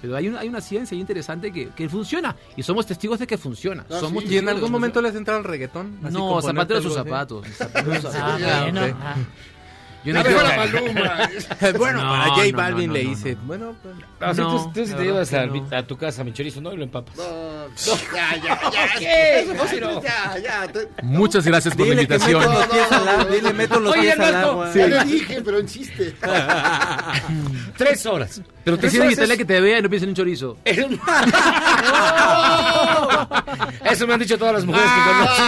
[0.00, 2.34] Pero hay una, hay una ciencia interesante que, que funciona.
[2.56, 3.86] Y somos testigos de que funciona.
[3.88, 4.34] Ah, somos sí.
[4.34, 5.02] ¿Y en algún momento funciona.
[5.02, 5.98] le has entrado al reggaetón?
[6.02, 7.46] Así No, zapatero sus zapatos.
[7.56, 8.80] Zapatero sus Ah, bueno.
[9.00, 9.14] ah.
[10.04, 11.28] Yo no la Maluma.
[11.78, 13.40] bueno, No, para J no, Balvin no, le hice, no.
[13.44, 15.66] bueno, pues, Ah, sí, No, tú, tú sí la te llevas que a, no.
[15.76, 16.72] a tu casa mi chorizo, ¿no?
[16.72, 17.16] Y lo empapas.
[17.16, 17.22] No,
[18.14, 18.88] ya, ya, ya.
[18.98, 19.46] ¿Qué?
[20.02, 20.66] Ya, ya.
[20.72, 23.30] te- Muchas gracias por la dile que meto invitación.
[23.30, 24.72] dile meto los Oye, pies al agua.
[24.74, 26.14] Ya le dije, pero insiste.
[27.76, 28.40] Tres horas.
[28.64, 30.10] Pero tres Decirle a mi horas tele es- que te vea y no piensen en
[30.10, 30.56] un chorizo.
[33.84, 35.42] Eso me han dicho todas las mujeres que conozco.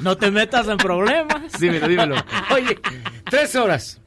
[0.00, 1.52] No te metas en problemas.
[1.60, 2.16] Dímelo, dímelo.
[2.54, 2.78] Oye,
[3.28, 4.00] tres horas.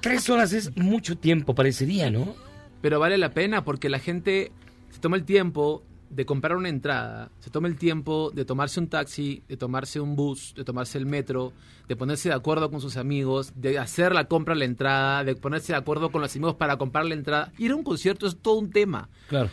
[0.00, 2.34] Tres horas es mucho tiempo, parecería, ¿no?
[2.80, 4.52] Pero vale la pena porque la gente
[4.90, 8.88] se toma el tiempo de comprar una entrada, se toma el tiempo de tomarse un
[8.88, 11.52] taxi, de tomarse un bus, de tomarse el metro,
[11.88, 15.34] de ponerse de acuerdo con sus amigos, de hacer la compra de la entrada, de
[15.34, 17.52] ponerse de acuerdo con los amigos para comprar la entrada.
[17.58, 19.08] Ir a un concierto es todo un tema.
[19.28, 19.50] Claro.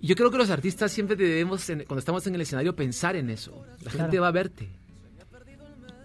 [0.00, 3.30] Y yo creo que los artistas siempre debemos, cuando estamos en el escenario, pensar en
[3.30, 3.64] eso.
[3.82, 4.68] La gente va a verte.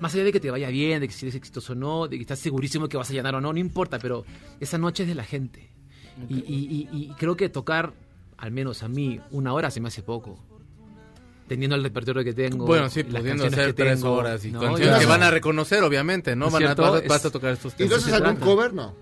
[0.03, 2.17] Más allá de que te vaya bien, de que si eres exitoso o no, de
[2.17, 4.25] que estás segurísimo que vas a llenar o no, no importa, pero
[4.59, 5.69] esa noche es de la gente.
[6.29, 7.93] Y, y- y- y creo que tocar,
[8.37, 10.37] al menos a mí, una hora se me hace poco.
[11.47, 12.65] teniendo el repertorio que tengo.
[12.65, 14.59] Bueno, sí, y las pudiendo canciones hacer que tres tengo, horas y ¿no?
[14.61, 16.47] canciones Y que van a reconocer, obviamente, ¿no?
[16.47, 17.91] ¿Es Van a, vas, vas a tocar estos ¿Y temas.
[17.91, 18.73] no haces algún cover?
[18.73, 18.95] No.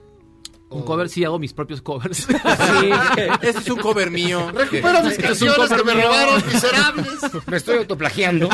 [0.71, 2.17] Un cover, sí, hago mis propios covers.
[2.27, 2.89] Sí,
[3.43, 4.51] este es un cover mío.
[4.51, 6.03] Recupera mis un canciones que me mío.
[6.05, 7.07] robaron, miserables.
[7.47, 8.49] Me estoy autoplagiando.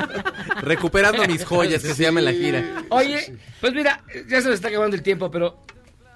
[0.62, 2.84] Recuperando mis joyas, que se llama la gira.
[2.90, 5.58] Oye, pues mira, ya se nos está acabando el tiempo, pero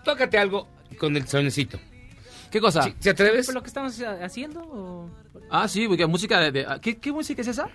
[0.05, 0.69] tócate algo
[0.99, 1.79] con el sonecito.
[2.51, 2.83] ¿Qué cosa?
[2.85, 3.47] Sí, ¿Se atreves?
[3.47, 4.61] ¿Por lo que estamos haciendo?
[4.61, 5.11] o-
[5.51, 6.53] Ah, sí, porque música de...
[6.53, 7.69] de- ¿qué, qué música es esa?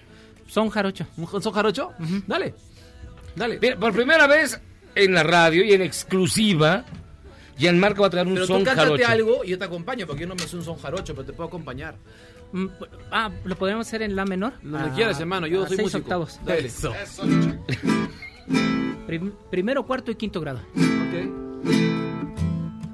[0.48, 1.06] Son jarocho.
[1.18, 1.92] ¿Un son jarocho?
[2.28, 2.54] Dale.
[3.36, 3.60] Dale.
[3.62, 4.60] Mira, por primera vez
[4.96, 6.84] en la radio y en exclusiva,
[7.60, 9.08] Gianmarco va a traer un Pero son tú cántate jarocho.
[9.12, 11.34] algo y yo te acompaño, porque yo no me sé un son jarocho, pero te
[11.34, 11.96] puedo acompañar.
[12.54, 12.66] Mm,
[13.12, 14.54] Ah, ¿lo podemos hacer en la menor?
[14.64, 16.04] Donde Ah, quieras, hermano, yo a soy seis músico.
[16.06, 16.40] octavos.
[16.46, 16.66] Dale.
[16.68, 16.94] Eso.
[19.06, 20.60] Prim- primero, cuarto y quinto grado.
[20.74, 21.66] Ok.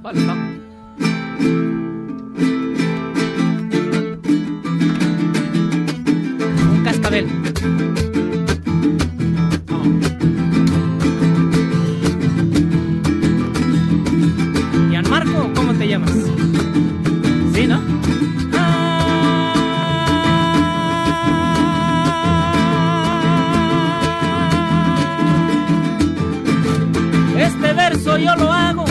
[0.01, 0.55] Vale, vamos.
[6.71, 7.27] Un cascabel.
[28.17, 28.85] Yo lo hago,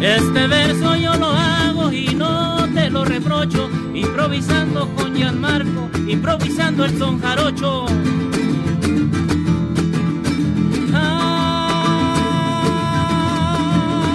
[0.00, 6.98] este verso yo lo hago y no te lo reprocho, improvisando con Gianmarco, improvisando el
[6.98, 7.86] son jarocho.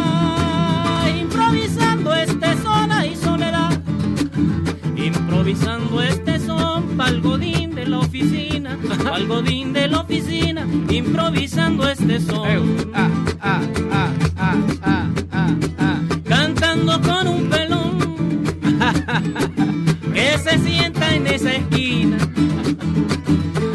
[0.03, 3.71] Ah, improvisando este son y soledad,
[4.95, 8.40] improvisando este son pa'l godín de la oficina,
[9.03, 12.91] pa'l godín de la oficina, improvisando este son.
[16.27, 18.43] Cantando con un pelón
[20.13, 22.17] que se sienta en esa esquina.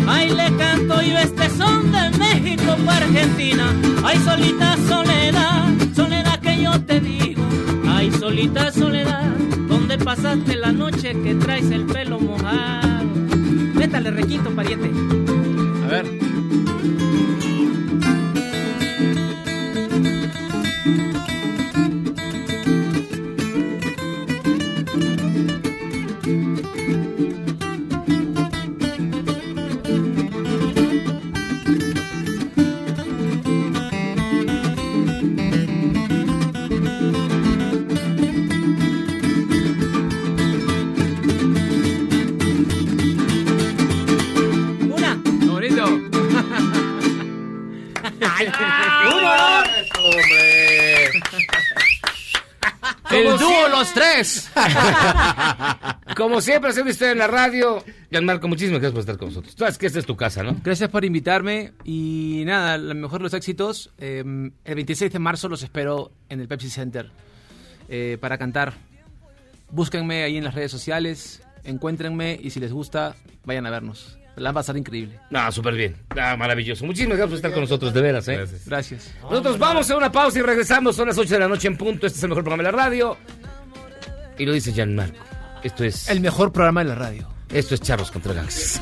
[0.06, 3.74] Ay, le canto yo este son de México para Argentina.
[4.04, 7.42] Ay, solita soledad, soledad que yo te digo.
[7.88, 9.30] Ay, solita soledad,
[9.68, 13.25] ¿dónde pasaste la noche que traes el pelo mojado?
[13.86, 14.90] Métale requinto, pariente.
[15.84, 16.35] A ver.
[49.96, 51.06] ¡Hombre!
[53.10, 53.70] El dúo siempre.
[53.70, 54.50] Los Tres.
[56.16, 57.84] Como siempre, haciendo historia en la radio.
[58.10, 59.54] Gianmarco, muchísimas gracias por estar con nosotros.
[59.54, 60.56] Tú sabes que esta es tu casa, ¿no?
[60.62, 63.90] Gracias por invitarme y nada, lo mejor de los éxitos.
[63.98, 64.24] eh,
[64.64, 67.10] el 26 de marzo los espero en el Pepsi Center
[67.88, 68.74] eh, para cantar.
[69.70, 74.18] Búsquenme ahí en las redes sociales, encuéntrenme y si les gusta, vayan a vernos.
[74.36, 75.18] La va a pasar increíble.
[75.30, 75.96] No, súper bien.
[76.20, 76.84] Ah, maravilloso.
[76.84, 78.44] Muchísimas gracias por estar con nosotros, de veras, ¿eh?
[78.66, 79.14] Gracias.
[79.22, 80.94] Nosotros vamos a una pausa y regresamos.
[80.94, 82.06] Son las 8 de la noche en punto.
[82.06, 83.16] Este es el mejor programa de la radio.
[84.38, 85.24] Y lo dice Gianmarco.
[85.62, 86.08] Esto es.
[86.10, 87.28] El mejor programa de la radio.
[87.48, 88.80] Esto es Charros contra fe.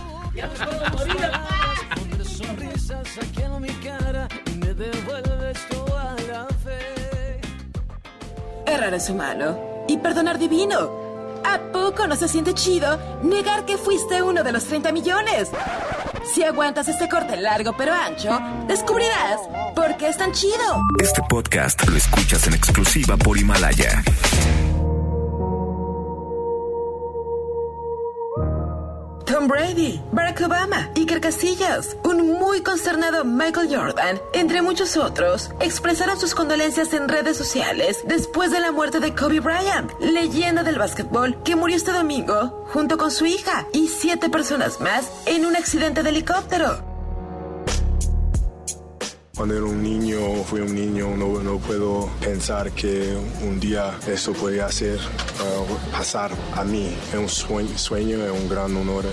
[8.67, 11.04] Errar es humano y perdonar divino.
[11.45, 15.51] ¿A poco no se siente chido negar que fuiste uno de los 30 millones?
[16.35, 19.41] Si aguantas este corte largo pero ancho, descubrirás
[19.75, 20.81] por qué es tan chido.
[21.01, 24.03] Este podcast lo escuchas en exclusiva por Himalaya.
[29.27, 36.21] Tom Brady, Barack Obama, Iker Casillas, un muy consternado Michael Jordan, entre muchos otros, expresaron
[36.21, 41.43] sus condolencias en redes sociales después de la muerte de Kobe Bryant, leyenda del básquetbol
[41.43, 46.03] que murió este domingo junto con su hija y siete personas más en un accidente
[46.03, 46.94] de helicóptero.
[49.37, 54.33] Cuando era un niño, fui un niño, no, no puedo pensar que un día esto
[54.33, 56.97] podría hacer, uh, pasar a mí.
[57.09, 59.05] Es un sueño, sueño, es un gran honor.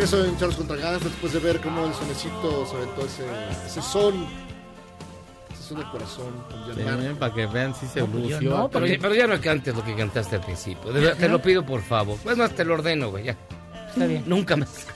[0.00, 3.24] Regreso en Charlos contra Ganas después de ver cómo el sonecito se aventó ese,
[3.66, 4.26] ese son.
[5.52, 6.32] Ese son del corazón.
[6.48, 9.84] con para que vean si se No, pues no, pero, pero ya no cantes lo
[9.84, 10.90] que cantaste al principio.
[10.92, 12.16] De verdad, te lo pido por favor.
[12.24, 13.24] Pues más te lo ordeno, güey.
[13.24, 13.36] Ya.
[13.90, 14.22] Está bien.
[14.26, 14.86] Nunca más.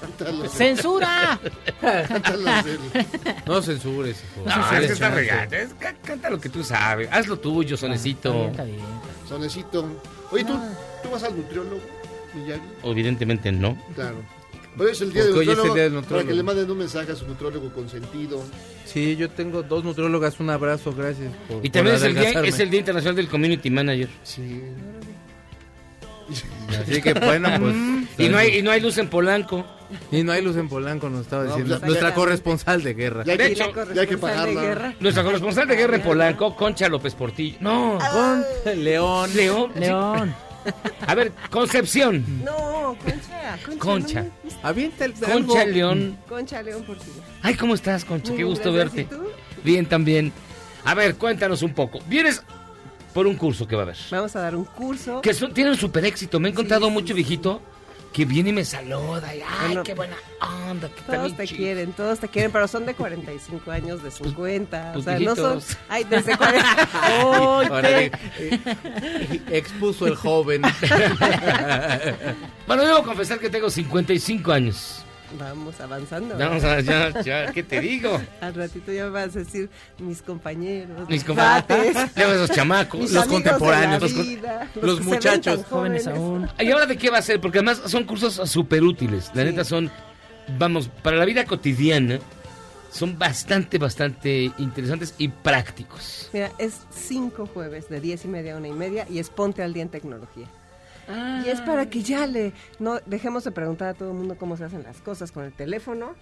[0.50, 1.38] ¡Censura!
[3.44, 4.46] No censures, hijo.
[4.46, 5.54] No, es que está regando.
[5.56, 7.08] Es ca- Canta lo que tú sabes.
[7.12, 8.50] Haz lo tuyo, sonecito.
[9.28, 9.84] Sonecito.
[10.30, 10.58] Oye, ¿tú,
[11.02, 11.80] ¿tú vas al nutriólogo,
[12.34, 12.62] Miyagi?
[12.84, 13.76] Evidentemente no.
[13.94, 14.16] Claro.
[14.78, 17.14] Hoy es el día del nutriólogo, día del para que le manden un mensaje a
[17.14, 18.42] su nutriólogo consentido.
[18.84, 21.32] Sí, yo tengo dos nutriólogas, un abrazo, gracias.
[21.48, 22.48] Por, Y también es el, día, adelgazarme.
[22.48, 24.08] es el Día Internacional del Community Manager.
[24.24, 24.62] Sí.
[26.80, 27.74] Así que bueno, pues.
[28.18, 29.64] Y no hay, y no hay luz en Polanco.
[30.10, 31.76] Y no hay luz en Polanco, nos estaba No, diciendo.
[31.78, 33.24] pues, Nuestra ya- corresponsal de guerra.
[33.24, 33.72] De hecho,
[35.00, 37.56] Nuestra corresponsal de guerra en Polanco, Concha López Portillo.
[37.60, 38.44] No, Con
[38.84, 39.30] León.
[39.34, 39.70] León.
[39.76, 40.34] León.
[41.06, 42.24] A ver, Concepción.
[42.44, 43.58] No, Concha.
[43.78, 43.78] Concha.
[43.78, 44.26] Concha.
[44.62, 45.56] Avienta el Concha algo.
[45.66, 46.18] León.
[46.28, 47.10] Concha León por ti.
[47.42, 48.28] Ay, ¿cómo estás, Concha?
[48.30, 48.94] Muy Qué gusto gracias.
[48.94, 49.14] verte.
[49.14, 49.24] ¿Y tú?
[49.62, 50.32] Bien, también.
[50.84, 52.00] A ver, cuéntanos un poco.
[52.08, 52.42] Vienes
[53.12, 53.96] por un curso que va a haber.
[54.10, 55.20] Vamos a dar un curso.
[55.20, 56.40] Que son, tienen super éxito.
[56.40, 57.60] Me he encontrado mucho viejito
[58.14, 59.34] que viene y me saluda.
[59.34, 60.16] Y, ay, Bueno, qué buena
[60.70, 60.88] onda.
[60.88, 61.58] Que Todos te chido.
[61.58, 64.92] quieren, todos te quieren, pero son de 45 años, de 50.
[64.94, 65.60] pues o sea, no son.
[65.88, 66.88] Ay, desde 40.
[66.92, 70.62] ¡Ay, Ahora, te- eh, eh, expuso el joven.
[72.66, 75.03] Bueno, debo confesar que tengo 55 años.
[75.38, 76.36] Vamos avanzando.
[76.38, 78.20] Vamos a ya, ya, ¿qué te digo?
[78.40, 79.68] Al ratito ya me vas a decir
[79.98, 85.64] mis compañeros, Mis luego esos chamacos, mis los contemporáneos, la los con- vida, los muchachos.
[85.68, 86.48] jóvenes aún.
[86.60, 87.40] ¿Y ahora de qué va a ser?
[87.40, 89.30] Porque además son cursos súper útiles.
[89.34, 89.90] La neta son,
[90.58, 92.18] vamos, para la vida cotidiana,
[92.90, 96.30] son bastante, bastante interesantes y prácticos.
[96.32, 99.62] Mira, es cinco jueves de diez y media a una y media y es Ponte
[99.64, 100.46] al Día en Tecnología.
[101.44, 104.56] Y es para que ya le no dejemos de preguntar a todo el mundo cómo
[104.56, 106.14] se hacen las cosas con el teléfono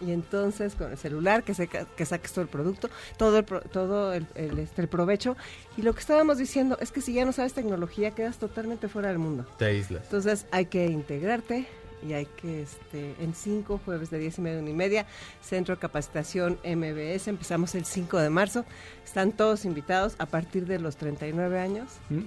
[0.00, 4.12] y entonces con el celular que, se, que saques todo el producto, todo el, todo
[4.12, 5.36] el, el, este, el provecho.
[5.76, 9.08] Y lo que estábamos diciendo es que si ya no sabes tecnología quedas totalmente fuera
[9.08, 9.46] del mundo.
[9.58, 10.02] Te aíslas.
[10.04, 11.66] Entonces hay que integrarte
[12.06, 15.06] y hay que, este, en cinco jueves de 10 y media, una y media,
[15.40, 18.64] Centro de Capacitación MBS, empezamos el 5 de marzo.
[19.04, 21.88] Están todos invitados a partir de los 39 años.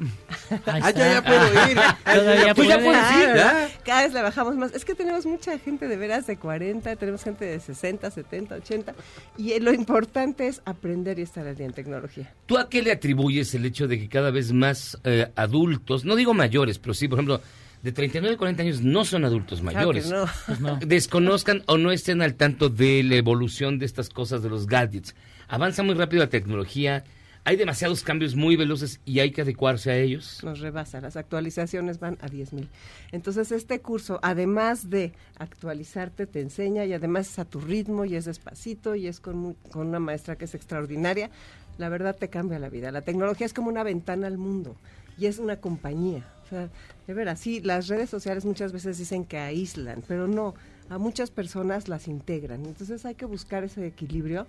[0.68, 1.78] Ah, ya, ya puedo ir.
[2.06, 3.12] Todavía Pues ya puedes.
[3.20, 3.28] ir.
[3.28, 3.70] ¿verdad?
[3.84, 4.74] Cada vez le bajamos más.
[4.74, 8.94] Es que tenemos mucha gente de veras de 40, tenemos gente de 60, 70, 80.
[9.38, 12.34] Y eh, lo importante es aprender y estar al día en tecnología.
[12.46, 16.16] ¿Tú a qué le atribuyes el hecho de que cada vez más eh, adultos, no
[16.16, 17.42] digo mayores, pero sí, por ejemplo,
[17.86, 20.26] de 39 a 40 años no son adultos Claro mayores, que no.
[20.48, 20.80] Pues no.
[20.84, 25.14] desconozcan o no estén al tanto de la evolución de estas cosas, de los gadgets?
[25.48, 27.04] Avanza muy rápido la tecnología,
[27.44, 30.40] hay demasiados cambios muy veloces y hay que adecuarse a ellos.
[30.44, 32.70] Nos rebasa, las actualizaciones van a 10 mil.
[33.12, 38.16] Entonces este curso, además de actualizarte, te enseña y además es a tu ritmo y
[38.16, 41.30] es despacito y es con, con una maestra que es extraordinaria.
[41.78, 42.92] La verdad te cambia la vida.
[42.92, 44.76] La tecnología es como una ventana al mundo
[45.20, 46.24] y es una compañía.
[46.46, 46.70] O sea,
[47.08, 50.54] de veras, sí, las redes sociales muchas veces dicen que aíslan, pero no,
[50.90, 52.66] a muchas personas las integran.
[52.66, 54.46] Entonces hay que buscar ese equilibrio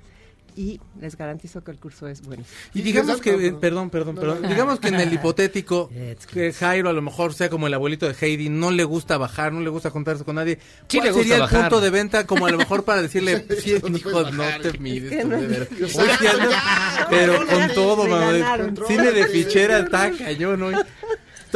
[0.54, 2.42] y les garantizo que el curso es bueno.
[2.72, 4.48] Y digamos que, eh, perdón, perdón, No, perdón, no.
[4.48, 5.90] digamos que en el hipotético,
[6.32, 9.52] que Jairo a lo mejor sea como el abuelito de Heidi, no le gusta bajar,
[9.52, 10.58] no le gusta contarse con nadie.
[10.88, 13.44] Sí ¿Cuál le gusta sería el punto de venta como a lo mejor para decirle,
[13.60, 17.46] sí, ¿Dónde hijo, no te mides, Es que tú, no- de sí andas, pero No,
[17.46, 18.32] con todo, mamá.
[18.32, 18.76] ganaron.
[18.86, 20.74] Cine de fichera está cañón hoy.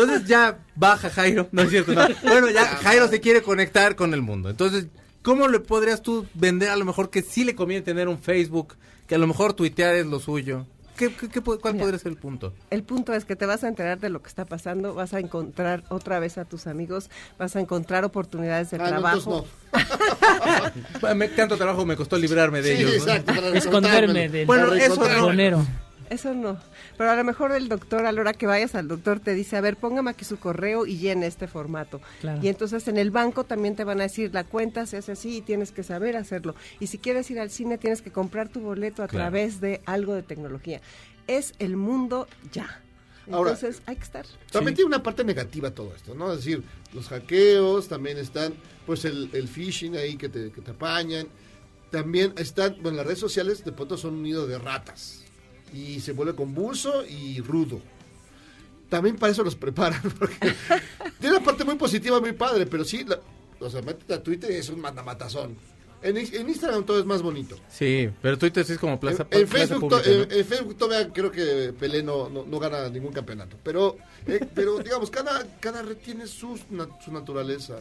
[0.02, 2.06] Entonces ya baja Jairo, no es cierto, no.
[2.22, 4.50] Bueno, ya Jairo se quiere conectar con el mundo.
[4.50, 4.86] Entonces,
[5.22, 8.76] ¿cómo le podrías tú vender a lo mejor que sí le conviene tener un Facebook,
[9.06, 10.66] que a lo mejor tuitear es lo suyo?
[10.96, 11.84] ¿Qué, qué- qué ¿Cuál Mira.
[11.84, 12.52] podría ser el punto?
[12.68, 15.18] El punto es que te vas a enterar de lo que está pasando, vas a
[15.18, 19.46] encontrar otra vez a tus amigos, vas a encontrar oportunidades de Ah, no, trabajo.
[19.72, 23.06] entonces Me tanto trabajo me costó librarme de Sí, ellos.
[23.06, 23.12] ¿no?
[23.14, 25.66] exacto, para Esconderme del Bueno, eso no.
[26.10, 26.58] Eso no.
[26.98, 29.56] Pero a lo mejor el doctor, a la hora que vayas al doctor, te dice,
[29.56, 32.00] a ver, póngame aquí su correo y llene este formato.
[32.20, 32.40] Claro.
[32.42, 35.36] Y entonces en el banco también te van a decir, la cuenta se hace así
[35.36, 36.56] y tienes que saber hacerlo.
[36.80, 39.24] Y si quieres ir al cine, tienes que comprar tu boleto a Claro.
[39.26, 40.80] través de algo de tecnología.
[41.28, 42.82] Es el mundo ya.
[43.30, 44.26] Ahora, Entonces hay que estar.
[44.50, 46.32] También tiene una parte negativa todo esto, ¿no?
[46.32, 48.54] Es decir, los hackeos, también están,
[48.84, 51.28] pues el, el phishing ahí que te, que te apañan.
[51.92, 55.22] También están, bueno, las redes sociales de pronto son un nido de ratas.
[55.72, 57.80] Y se vuelve convulso y rudo.
[58.88, 60.54] También para eso los preparan, porque
[61.20, 63.20] tiene una parte muy positiva, muy padre, pero sí, la-
[63.60, 65.56] o sea, métete a Twitter es un matamatazón.
[66.02, 67.56] En, en Instagram todo es más bonito.
[67.68, 70.22] Sí, pero Twitter sí es como plaza, En, en plaza Facebook, pública, to- ¿no?
[70.24, 73.56] en- en Facebook todavía creo que Pelé no, no, no gana ningún campeonato.
[73.62, 77.80] Pero, eh, pero digamos, cada, cada red tiene su, na- su naturaleza.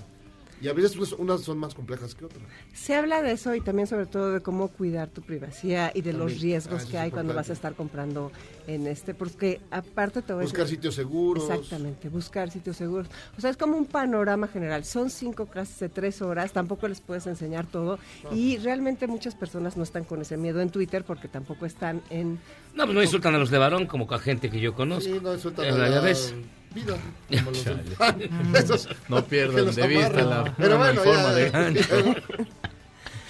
[0.62, 2.42] Y a veces unas, unas son más complejas que otras.
[2.74, 6.12] Se habla de eso y también sobre todo de cómo cuidar tu privacidad y de
[6.14, 8.32] los riesgos Ah, que hay cuando vas a estar comprando
[8.68, 11.50] en este, porque aparte te voy a Buscar decir- sitios seguros.
[11.50, 13.08] Exactamente, buscar sitios seguros.
[13.38, 14.84] O sea, es como un panorama general.
[14.84, 17.98] Son cinco clases de tres horas, tampoco les puedes enseñar todo
[18.32, 22.40] y realmente muchas personas no están con ese miedo en Twitter porque tampoco están en...
[22.76, 25.10] No, pues no insultan a los de varón como a gente que yo conozco.
[25.10, 26.34] Sí, no insultan a ya la ves.
[26.74, 26.98] Vida.
[27.40, 28.28] como los del Chale.
[28.30, 28.56] pan.
[28.56, 30.30] Esos No que pierdan los de vista amarran.
[30.46, 32.16] la Pero bueno, forma ya- de gancho.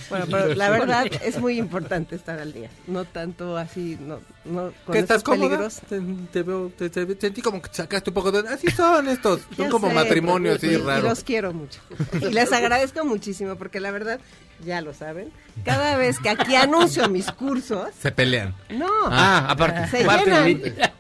[0.10, 2.68] Bueno, pero la verdad es muy importante estar al día.
[2.88, 5.50] No tanto así, no, no con ¿Qué estás esos cómoda?
[5.70, 5.82] peligros.
[5.88, 6.02] Te,
[6.34, 8.50] te veo, te, te- sentí como que sacaste un poco de...
[8.50, 11.04] Así son estos, son Ya como sé, matrimonios pero- así y- y raros.
[11.04, 11.80] los quiero mucho.
[12.20, 14.20] Y les agradezco muchísimo porque la verdad,
[14.66, 15.32] ya lo saben,
[15.64, 18.56] cada vez que aquí anuncio mis cursos, Se pelean.
[18.72, 18.88] no.
[19.12, 19.96] Ah, aparte.
[19.96, 20.92] Se aparte de llenan.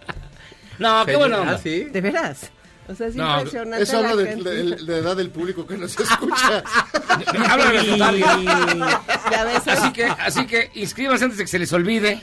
[0.79, 1.43] No, qué bueno.
[1.45, 1.85] ¿Ah, sí?
[1.85, 2.49] De veras.
[2.87, 4.35] O sea, es No, impresionante Eso habla la de,
[4.83, 6.63] de- edad del público que nos escucha.
[7.47, 12.19] Habla de su Así que, así que inscríbanse antes de que se les olvide.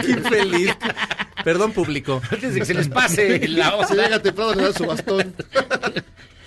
[0.00, 0.74] Qué feliz.
[1.44, 2.22] Perdón, público.
[2.30, 4.04] Antes de que se les pase la Si onda.
[4.04, 5.34] llega temprano, le da su bastón.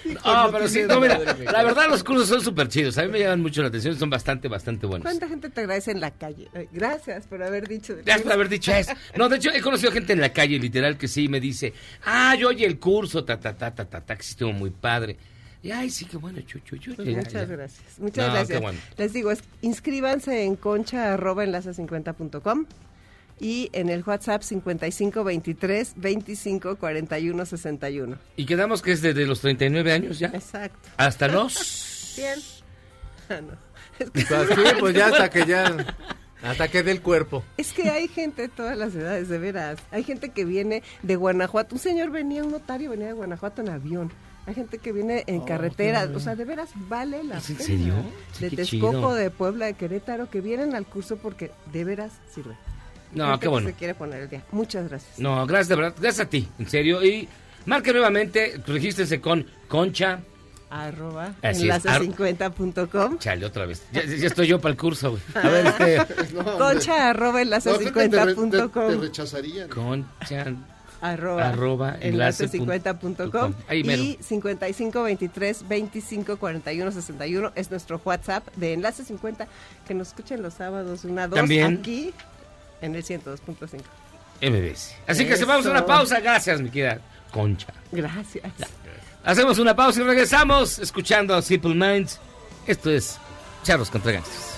[0.26, 2.98] No, pero sí, no, mira, la verdad los cursos son súper chidos.
[2.98, 5.04] A mí me llaman mucho la atención, son bastante, bastante buenos.
[5.04, 6.48] ¿Cuánta gente te agradece en la calle?
[6.54, 7.96] Ay, Gracias por haber dicho.
[8.04, 8.94] Gracias por haber dicho eso.
[9.18, 11.74] No, de hecho, he conocido gente en la calle, literal, que sí me dice,
[12.06, 14.70] ah, yo oye el curso, ta, ta, ta, ta, ta, ta, que sí estuvo muy
[14.70, 15.18] padre.
[15.64, 16.78] Y, ay, sí, qué bueno, chu, chu.
[16.96, 17.46] Pues muchas ya.
[17.46, 18.00] gracias.
[18.00, 18.62] Muchas No, gracias.
[18.62, 18.80] bueno.
[18.98, 22.66] Les digo, es- inscríbanse en concha arroba enlace50.com
[23.40, 28.18] y en el WhatsApp 5523 25 41 61.
[28.38, 30.28] Y quedamos que es desde los 39 años ya.
[30.28, 30.90] Exacto.
[30.98, 32.14] Hasta los...
[32.18, 32.40] Bien.
[33.28, 33.54] Ah, no.
[33.98, 35.96] Es Pues que, así, pues ya hasta que ya...
[36.44, 37.44] Hasta que dé el cuerpo.
[37.58, 39.80] es que hay gente de todas las edades, de veras.
[39.90, 41.74] Hay gente que viene de Guanajuato.
[41.74, 44.12] Un señor venía, un notario venía de Guanajuato en avión.
[44.46, 46.08] Hay gente que viene en carretera.
[46.14, 47.68] O sea, de veras vale la ¿Es en pena.
[47.68, 47.94] serio?
[48.40, 49.16] De Texcoco, chido.
[49.16, 52.56] de Puebla, de Querétaro, que vienen al curso porque de veras sirve.
[53.16, 53.68] No, Gente qué que bueno.
[53.70, 54.44] se quiere poner el día.
[54.52, 55.18] Muchas gracias.
[55.20, 57.04] No, gracias de verdad, gracias a ti, en serio.
[57.04, 57.28] Y
[57.66, 60.20] marque nuevamente, regístrense con Concha.
[60.70, 63.20] Arroba Así es, ar- enlace50.com.
[63.20, 63.84] Chale, otra vez.
[63.94, 65.22] Ya, ya estoy yo para el curso, güey.
[65.36, 65.98] A ver, este...
[66.34, 66.44] No.
[66.58, 69.02] Concha arroba No, creo que te, re- te- te enlace50.com.
[69.02, 69.70] rechazarían.
[69.70, 70.46] Concha...
[71.02, 73.30] Arroba, Arroba enlace punto enlace50.com.
[73.32, 73.54] com.
[73.68, 74.02] Ahí mero.
[74.02, 79.48] Y 5523 25 41 61 es nuestro WhatsApp de Enlace 50.
[79.88, 81.78] Que nos escuchen los sábados, una, dos, También.
[81.80, 82.12] aquí
[82.82, 83.82] en el 102.5.
[84.42, 84.96] MBS.
[85.08, 86.20] Así que se vamos a una pausa.
[86.20, 87.00] Gracias, mi querida
[87.32, 87.74] Concha.
[87.92, 88.52] Gracias.
[89.24, 92.20] Hacemos una pausa y regresamos escuchando a Simple Minds.
[92.68, 93.18] Esto es
[93.64, 94.56] Charlos contra Gangsters.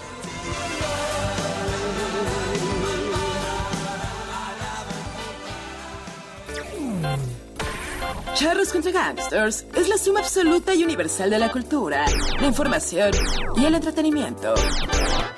[8.37, 12.05] Charros contra Gangsters es la suma absoluta y universal de la cultura,
[12.39, 13.11] la información
[13.55, 14.53] y el entretenimiento.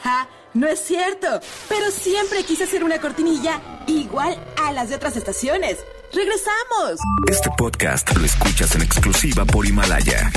[0.04, 0.28] ¡Ja!
[0.54, 1.28] No es cierto,
[1.68, 5.78] pero siempre quise hacer una cortinilla igual a las de otras estaciones.
[6.12, 7.00] ¡Regresamos!
[7.30, 10.32] Este podcast lo escuchas en exclusiva por Himalaya.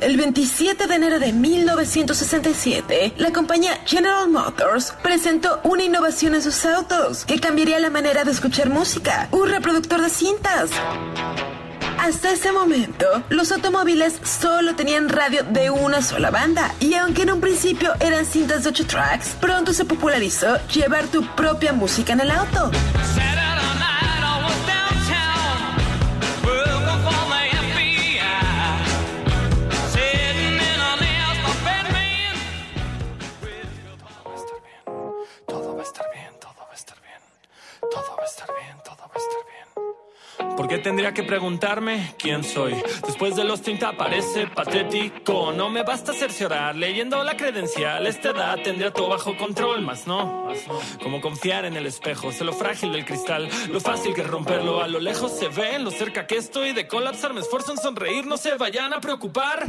[0.00, 6.64] El 27 de enero de 1967, la compañía General Motors presentó una innovación en sus
[6.64, 10.70] autos que cambiaría la manera de escuchar música, un reproductor de cintas.
[12.02, 17.32] Hasta ese momento, los automóviles solo tenían radio de una sola banda y aunque en
[17.32, 22.20] un principio eran cintas de 8 tracks, pronto se popularizó llevar tu propia música en
[22.20, 22.70] el auto.
[35.46, 37.20] Todo va a estar bien, todo va a estar bien.
[37.90, 38.48] Todo va a estar
[40.38, 42.74] bien, ¿Por qué tendría que preguntarme quién soy?
[43.06, 45.52] Después de los 30 parece patético.
[45.52, 48.06] No me basta cerciorar leyendo la credencial.
[48.06, 50.52] Esta edad tendría todo bajo control, más no.
[51.02, 54.82] Como confiar en el espejo, sé lo frágil del cristal, lo fácil que es romperlo.
[54.82, 57.32] A lo lejos se ve, lo cerca que estoy de colapsar.
[57.32, 59.64] Me esfuerzo en sonreír, no se vayan a preocupar.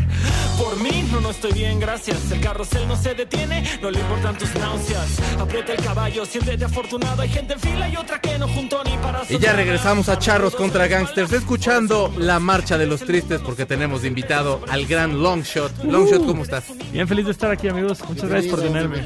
[0.62, 2.30] Por mí, no, no estoy bien, gracias.
[2.34, 5.40] El carrusel no se detiene, no le importan tus náuseas.
[5.40, 7.22] Aprieta el caballo, siéntete afortunado.
[7.22, 10.20] Hay gente en fila y otra que no junto ni para Y ya regresamos a
[10.20, 15.22] Charros contra Gangsters, escuchando la marcha de los tristes, porque tenemos de invitado al gran
[15.22, 15.84] Longshot.
[15.84, 16.66] Longshot, ¿cómo estás?
[16.92, 18.00] Bien feliz de estar aquí, amigos.
[18.08, 19.04] Muchas gracias por tenerme.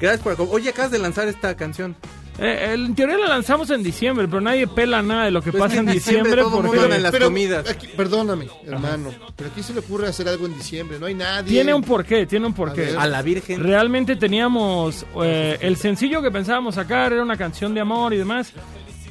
[0.00, 1.96] Gracias por Oye, acabas de lanzar esta canción.
[2.36, 5.62] Eh, en teoría la lanzamos en diciembre, pero nadie pela nada de lo que Pues
[5.62, 6.42] pasa en diciembre diciembre.
[6.42, 7.70] todo porque mundo en las Pero comidas.
[7.70, 11.48] aquí- perdóname, hermano, pero aquí se le ocurre hacer algo en diciembre, no hay nadie.
[11.48, 12.96] Tiene un porqué, tiene un porqué.
[12.98, 13.62] A la Virgen.
[13.62, 18.52] Realmente teníamos eh, el sencillo que pensábamos sacar era una canción de amor y demás,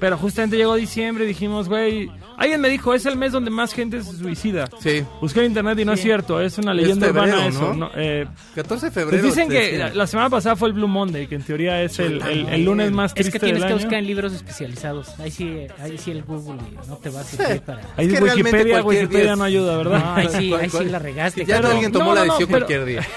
[0.04, 3.74] Pero justamente llegó diciembre y dijimos, güey, alguien me dijo, es el mes donde más
[3.74, 4.70] gente se suicida.
[4.80, 5.04] Sí.
[5.22, 7.74] Busqué en internet y no es cierto, es una leyenda Es febrero, urbana eso.
[7.74, 7.88] ¿no?
[7.88, 7.92] ¿no?
[7.96, 8.26] Eh,
[8.56, 9.24] 14 de pues febrero.
[9.24, 9.88] dicen que decía.
[9.90, 12.64] la, la semana pasada fue el Blue Monday, que en teoría es el, el- el
[12.66, 13.82] lunes más Es triste que tienes del que año.
[13.84, 15.20] buscar en libros especializados.
[15.20, 17.82] Ahí sí, ahí sí el Google no te va a servir para.
[17.98, 20.00] Ahí Es que Wikipedia, Wikipedia día no es- ayuda, ¿verdad?
[20.00, 21.46] No, ahí sí, ahí sí ¿Cuál- la regaste.
[21.46, 23.08] Ya alguien tomó no, la decisión pero- cualquier día.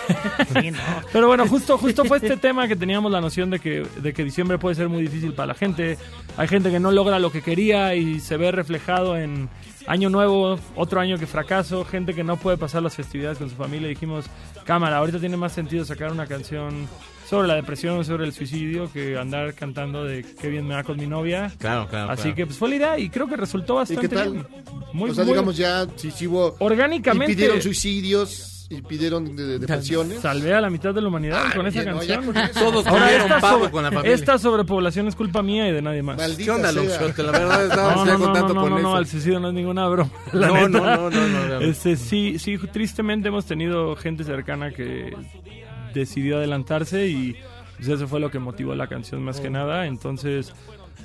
[1.13, 4.25] Pero bueno, justo, justo fue este tema que teníamos la noción de que, de que
[4.25, 5.99] diciembre puede ser muy difícil para la gente.
[6.37, 9.51] Hay gente que no logra lo que quería y se ve reflejado en
[9.87, 13.55] año nuevo, otro año que fracaso, gente que no puede pasar las festividades con su
[13.57, 13.89] familia.
[13.89, 14.25] Dijimos,
[14.65, 16.89] cámara, ahorita tiene más sentido sacar una canción
[17.29, 20.97] sobre la depresión, sobre el suicidio, que andar cantando de qué bien me va con
[20.97, 21.53] mi novia.
[21.59, 22.11] Claro, claro.
[22.11, 22.37] Así claro.
[22.37, 24.33] que pues fue la idea y creo que resultó ¿Y bastante qué tal?
[24.33, 24.47] bien.
[24.93, 26.57] Muy, o sea, muy- digamos ya, si, si hubo...
[26.61, 30.21] orgánicamente Impidieron suicidios, impidieron de, de- depresiones.
[30.21, 32.25] salvé a la mitad de la humanidad Ah, con esa no, canción.
[32.27, 32.59] con eso.
[32.61, 34.15] Todos Ahora, esta, pavo sobre- con la familia.
[34.15, 36.17] esta sobrepoblación es culpa mía y de nadie más.
[36.17, 36.73] Maldita ¿Qué onda.
[36.73, 37.19] Longshot?
[37.19, 38.89] La verdad, No, no, no, no, con no, eso.
[38.89, 40.11] no, el suicidio no es ninguna broma.
[40.33, 40.69] la No, neta.
[40.69, 41.61] no, no, no, no, no.
[41.61, 45.15] Este, sí, sí, tristemente hemos tenido gente cercana que
[45.95, 47.37] decidió adelantarse y
[47.77, 49.43] pues, eso fue lo que motivó la canción más Oh.
[49.43, 49.87] que nada.
[49.87, 50.53] Entonces,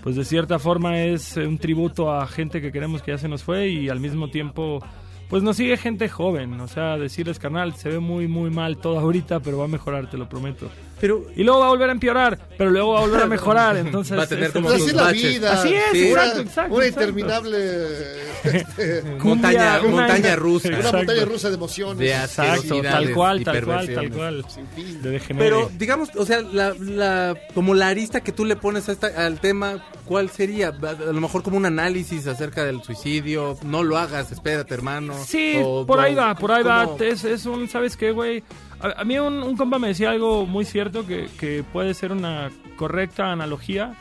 [0.04, 3.44] pues de cierta forma es un tributo a gente que queremos que ya se nos
[3.44, 4.84] fue y al mismo tiempo,
[5.32, 6.60] pues nos sigue gente joven.
[6.60, 10.10] O sea, decirles, carnal, se ve muy, muy mal todo ahorita, pero va a mejorar,
[10.10, 10.70] te lo prometo.
[11.02, 13.76] Pero Y luego va a volver a empeorar, pero luego va a volver a mejorar.
[13.86, 15.24] Entonces, Va a tener como así es la baches.
[15.34, 15.52] vida.
[15.54, 16.04] Así es, Sí.
[16.10, 17.10] exacto, Una- exacto, Una exacto.
[17.10, 20.70] interminable este, montaña, Cumbia, una- montaña rusa.
[20.70, 21.98] una montaña rusa de emociones.
[21.98, 24.46] De Exacto, tal cual, tal cual, tal cual.
[24.48, 25.02] Sin fin.
[25.02, 25.20] De.
[25.38, 29.08] Pero, digamos, o sea, la, la, como la arista que tú le pones a esta,
[29.26, 30.68] al tema, ¿cuál sería?
[30.70, 33.58] A, lo mejor como un análisis acerca del suicidio.
[33.64, 35.16] No lo hagas, espérate, hermano.
[35.26, 36.88] Sí, O- por ahí va, por ahí va.
[37.00, 38.44] Es, es un, ¿sabes qué, güey?
[38.82, 42.12] A, a mí un, un compa me decía algo muy cierto que, que puede ser
[42.12, 43.94] una correcta analogía,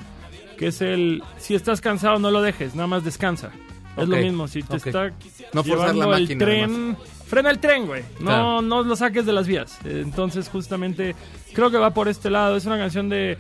[0.59, 3.51] que es el, si estás cansado no lo dejes, nada más descansa.
[3.97, 5.09] Es lo mismo, si te está
[5.53, 8.03] No la llevando el tren, frena el tren, güey.
[8.21, 8.63] No, Claro.
[8.63, 9.79] no lo saques de las vías.
[9.85, 11.15] Entonces, justamente,
[11.53, 12.57] creo que va por este lado.
[12.57, 13.37] Es una canción de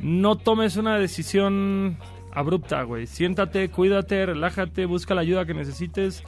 [0.00, 1.98] no tomes una decisión
[2.32, 3.06] abrupta, güey.
[3.06, 6.22] Siéntate, cuídate, relájate, busca la ayuda que necesites.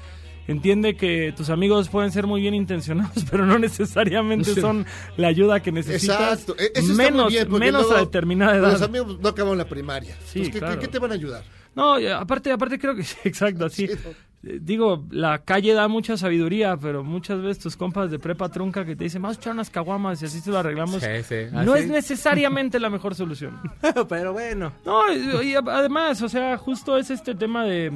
[0.49, 4.85] Entiende que tus amigos pueden ser muy bien intencionados, pero no necesariamente son
[5.17, 6.41] la ayuda que necesitas.
[6.41, 6.57] Exacto.
[6.59, 8.73] E- Eso está menos muy bien, porque menos luego a determinada edad.
[8.73, 10.15] Los amigos no acaban la primaria.
[10.25, 10.75] Sí, Entonces, ¿qué, claro.
[10.75, 11.45] qué- qué te van a ayudar?
[11.77, 13.87] No, aparte, aparte creo que sí, exacto, así.
[13.87, 14.11] Sí, ¿no?
[14.43, 18.85] Eh, Digo, la calle da mucha sabiduría, pero muchas veces tus compas de prepa trunca
[18.87, 21.03] que te dicen, vamos a echar unas caguamas y así se lo arreglamos.
[21.03, 21.35] Sí, sí.
[21.53, 23.61] No ¿Ah, es necesariamente la mejor solución.
[24.09, 24.73] Pero bueno.
[24.87, 27.93] No, y, y además, o sea, justo es este tema de.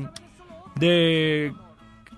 [0.77, 1.55] de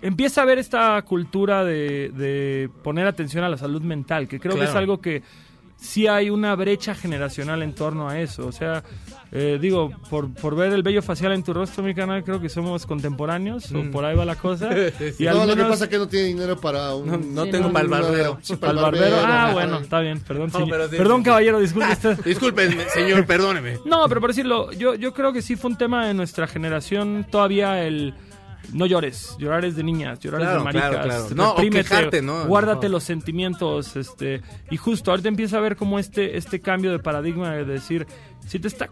[0.02, 4.56] empieza a haber esta cultura de, de poner atención a la salud mental, que creo
[4.56, 5.22] que es algo que
[5.78, 8.46] sí hay una brecha generacional en torno a eso.
[8.46, 8.82] O sea,
[9.30, 12.48] eh, digo, por, por ver el vello facial en tu rostro, mi canal, creo que
[12.48, 13.90] somos contemporáneos, o Mm.
[13.90, 14.70] por ahí va la cosa.
[15.18, 17.06] Y no, lo que pasa es que no tiene dinero para un...
[17.06, 18.38] No, no Sí, tengo no, para el barbero.
[18.40, 19.16] sí, Al barbero.
[19.22, 20.46] Ah, bueno, está bien, perdón.
[20.50, 20.70] No, señor.
[20.70, 21.24] pero sí, perdón, sí.
[21.24, 22.18] caballero, disculpe usted.
[22.24, 23.78] Disculpen, señor, perdóneme.
[23.84, 27.26] No, pero por decirlo, yo, yo creo que sí fue un tema de nuestra generación.
[27.30, 28.14] Todavía el.
[28.72, 30.90] No llores, llorar es de niñas, llorar Claro, es de maricas.
[30.90, 31.34] claro, claro.
[31.34, 32.46] No, o reprímete, quejarte, ¿no?
[32.46, 32.92] Guárdate No.
[32.92, 34.42] los sentimientos, este.
[34.70, 38.06] Y justo ahorita empieza a ver como este, este cambio de paradigma de decir,
[38.46, 38.88] si te está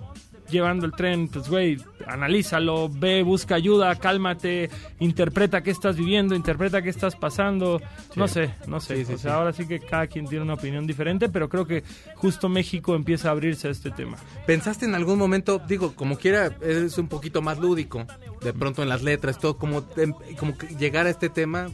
[0.55, 6.81] llevando el tren, pues güey, analízalo, ve, busca ayuda, cálmate, interpreta qué estás viviendo, interpreta
[6.81, 7.83] qué estás pasando.
[8.17, 8.97] No sé, no sé.
[8.97, 11.67] Sí, sí, o sea, ahora sí que cada quien tiene una opinión diferente, pero creo
[11.67, 11.83] que
[12.15, 14.17] justo México empieza a abrirse a este tema.
[14.47, 18.07] ¿Pensaste en algún momento, digo, como quiera, es un poquito más lúdico,
[18.43, 21.69] de pronto en las letras, todo, como, em, como llegar a este tema,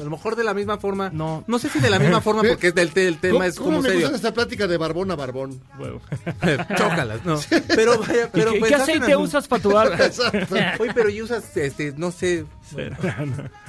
[0.00, 1.44] a lo mejor de la misma forma, No.
[1.46, 3.56] no sé si de la misma forma, porque es del te- el tema ¿Cómo, es
[3.56, 4.00] como me serio.
[4.02, 5.60] gusta esta plática de barbón a barbón?
[5.78, 6.00] Huevo.
[6.76, 7.38] Chócalas, no.
[7.68, 9.96] Pero vaya, pero ¿Y qué, qué en aceite algún- usas para tu barba?
[10.04, 10.54] Exacto.
[10.80, 12.44] Oye, pero y usas, este, no sé,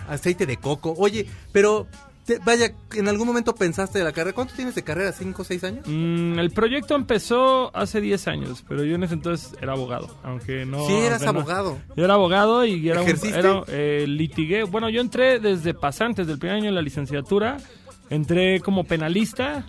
[0.07, 0.93] aceite de coco.
[0.97, 1.87] Oye, pero
[2.29, 4.33] te- vaya, en algún momento pensaste de la carrera.
[4.35, 5.11] ¿Cuánto tienes de carrera?
[5.11, 5.83] ¿Cinco o seis años?
[5.87, 10.65] Mm, el proyecto empezó hace 10 años, pero yo en ese entonces era abogado, aunque
[10.65, 10.85] no...
[10.85, 11.79] sí, eras no- abogado.
[11.97, 14.63] Yo era abogado y era un, era, eh, litigué.
[14.63, 17.57] Bueno, yo entré desde pasantes del primer año de la licenciatura,
[18.09, 19.65] entré como penalista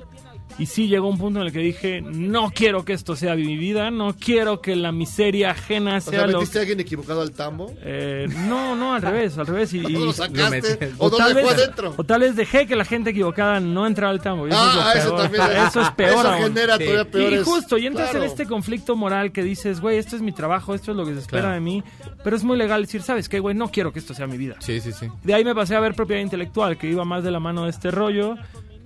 [0.61, 3.57] y sí llegó un punto en el que dije, no quiero que esto sea mi
[3.57, 7.23] vida, no quiero que la miseria ajena O sea sea, lo ¿metiste a alguien equivocado
[7.23, 7.73] al tambo?
[7.83, 9.73] Eh, no, no, al revés, al revés.
[9.75, 10.93] Y, y- ¿O lo sacaste?
[10.99, 11.95] ¿O, tal dejó vez, adentro?
[11.97, 14.47] o tal vez dejé que la gente equivocada no entrara al tambo.
[14.47, 15.23] y eso es Ah, eso peor.
[15.23, 15.43] también.
[15.67, 16.43] Eso es peor Eso aún.
[16.45, 16.85] genera Sí.
[16.85, 17.43] todavía Y peores...
[17.45, 18.25] justo, y entras Claro.
[18.25, 21.15] en este conflicto moral que dices, güey, esto es mi trabajo, esto es lo que
[21.15, 21.55] se espera Claro.
[21.55, 21.83] de mí,
[22.23, 23.55] pero es muy legal decir, ¿sabes qué, güey?
[23.55, 24.57] No quiero que esto sea mi vida.
[24.61, 25.07] Sí, sí, sí.
[25.25, 27.71] De ahí me pasé a ver propiedad intelectual, que iba más de la mano de
[27.71, 28.37] este rollo.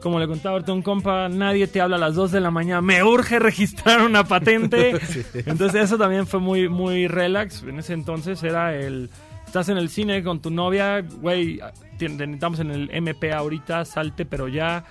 [0.04, 2.52] Como le contaba ahorita a un compa, nadie te habla a las 2 de la
[2.52, 4.90] mañana, me urge registrar una patente.
[5.46, 7.64] Entonces eso también fue muy, muy relax.
[7.64, 9.10] En ese entonces era el,
[9.46, 11.58] estás en el cine con tu novia, güey,
[11.98, 14.84] te- necesitamos en el MP ahorita, salte, pero ya...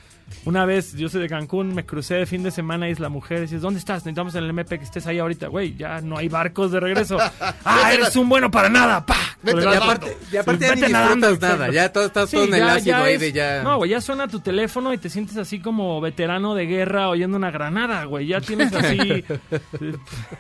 [0.46, 3.38] Una vez, yo soy de Cancún, me crucé de fin de semana a Isla Mujer,
[3.40, 4.00] y dices, ¿dónde estás?
[4.04, 5.48] Necesitamos en el MP que estés ahí ahorita.
[5.48, 7.18] Güey, ya no hay barcos de regreso.
[7.66, 9.06] ¡Ah, eres un bueno para nada!
[9.06, 9.16] ¡Pa!
[9.42, 9.62] Vete.
[9.62, 12.64] Y aparte- y aparte ya ni nadando, disfrutas nada, ya todo- estás todo en el
[12.70, 15.60] ácido ahí es- de ya- No, güey, ya suena tu teléfono y te sientes así
[15.60, 18.28] como veterano de guerra oyendo una granada, güey.
[18.28, 18.98] Ya tienes así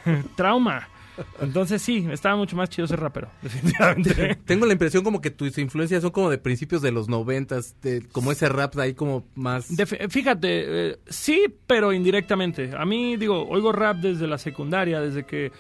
[0.05, 0.87] eh, trauma.
[1.41, 4.35] Entonces sí, estaba mucho más chido ser rapero, definitivamente.
[4.45, 8.01] Tengo la impresión como que tus influencias son como de principios de los noventas, de-
[8.11, 9.75] como ese rap de ahí como más...
[9.75, 12.71] De- fíjate, eh, sí, pero indirectamente.
[12.77, 15.51] A mí, digo, oigo rap desde la secundaria, desde que,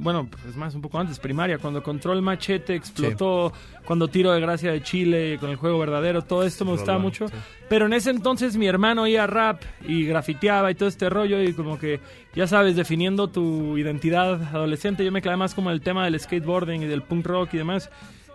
[0.00, 3.52] bueno, es más, un poco antes, primaria, cuando Control Machete explotó,
[3.84, 7.28] cuando Tiro de Gracia de Chile, con el juego verdadero, todo esto me gustaba mucho.
[7.28, 7.34] sí.
[7.68, 11.54] Pero en ese entonces mi hermano oía rap y grafiteaba y todo este rollo y
[11.54, 12.00] como que,
[12.34, 16.82] ya sabes, definiendo tu identidad adolescente, yo me clavé más como el tema del skateboarding
[16.82, 17.90] y del punk rock y demás.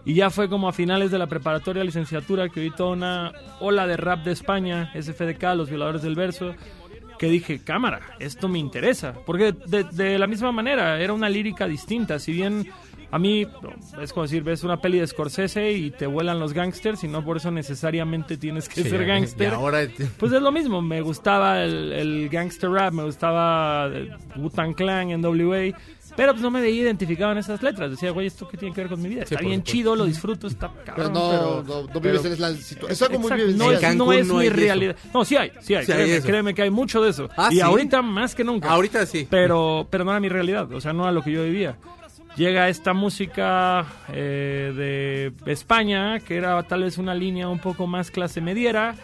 [0.05, 3.85] Y ya fue como a finales de la preparatoria, licenciatura, que vi toda una ola
[3.85, 6.55] de rap de España, SFDK, Los Violadores del Verso,
[7.17, 9.13] que dije, cámara, esto me interesa.
[9.25, 12.19] Porque de, de la misma manera, era una lírica distinta.
[12.19, 12.67] Si bien
[13.09, 13.47] a mí,
[14.01, 17.23] es como decir, ves una peli de Scorsese y te vuelan los gangsters y no
[17.23, 19.53] por eso necesariamente tienes que Sí, ser gangster.
[19.53, 19.87] ahora-
[20.17, 23.89] Pues es lo mismo, me gustaba el, el gangster rap, me gustaba
[24.35, 25.71] Wu-Tang Clan, NWA,
[26.17, 27.91] pero pues no me veía identificado en esas letras.
[27.91, 29.25] Decía, güey, ¿esto qué tiene que ver con mi vida?
[29.25, 29.71] Sí, Está bien supuesto.
[29.71, 31.63] chido, lo disfruto, está Pero cabrón, no, pero...
[31.65, 32.91] no, no pero- vives en la situación.
[32.91, 33.57] Es algo muy vivencial.
[33.59, 34.55] no es, no es no mi eso.
[34.55, 34.95] realidad.
[35.13, 37.29] No, sí hay, sí hay, Sí créeme, que hay mucho de eso.
[37.37, 37.61] Ah, y ¿sí?
[37.61, 38.69] ahorita más que nunca.
[38.69, 39.25] Ahorita sí.
[39.29, 41.77] Pero, pero no era mi realidad, o sea, no era lo que yo vivía.
[42.35, 48.11] Llega esta música eh, de España, que era tal vez una línea un poco más
[48.11, 48.95] clase mediera.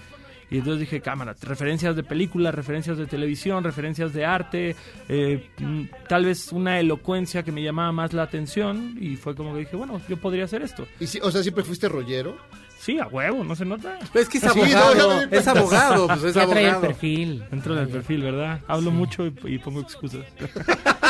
[0.53, 4.75] Y entonces dije, cámara, referencias de películas, referencias de televisión, referencias de arte,
[5.09, 8.95] eh, mm, tal vez una elocuencia que me llamaba más la atención.
[9.01, 10.85] Y fue como que dije, bueno, yo podría hacer esto.
[10.99, 12.37] Y sí, o sea, siempre fuiste rollero.
[12.83, 13.97] Sí, a huevo, no se nota.
[14.13, 16.87] Es que es Sí, abogado, no, es abogado, pues es Ya trae el abogado.
[16.87, 17.43] perfil.
[17.51, 18.59] Entro en el perfil, ¿verdad?
[18.67, 20.25] Hablo mucho y, y pongo excusas.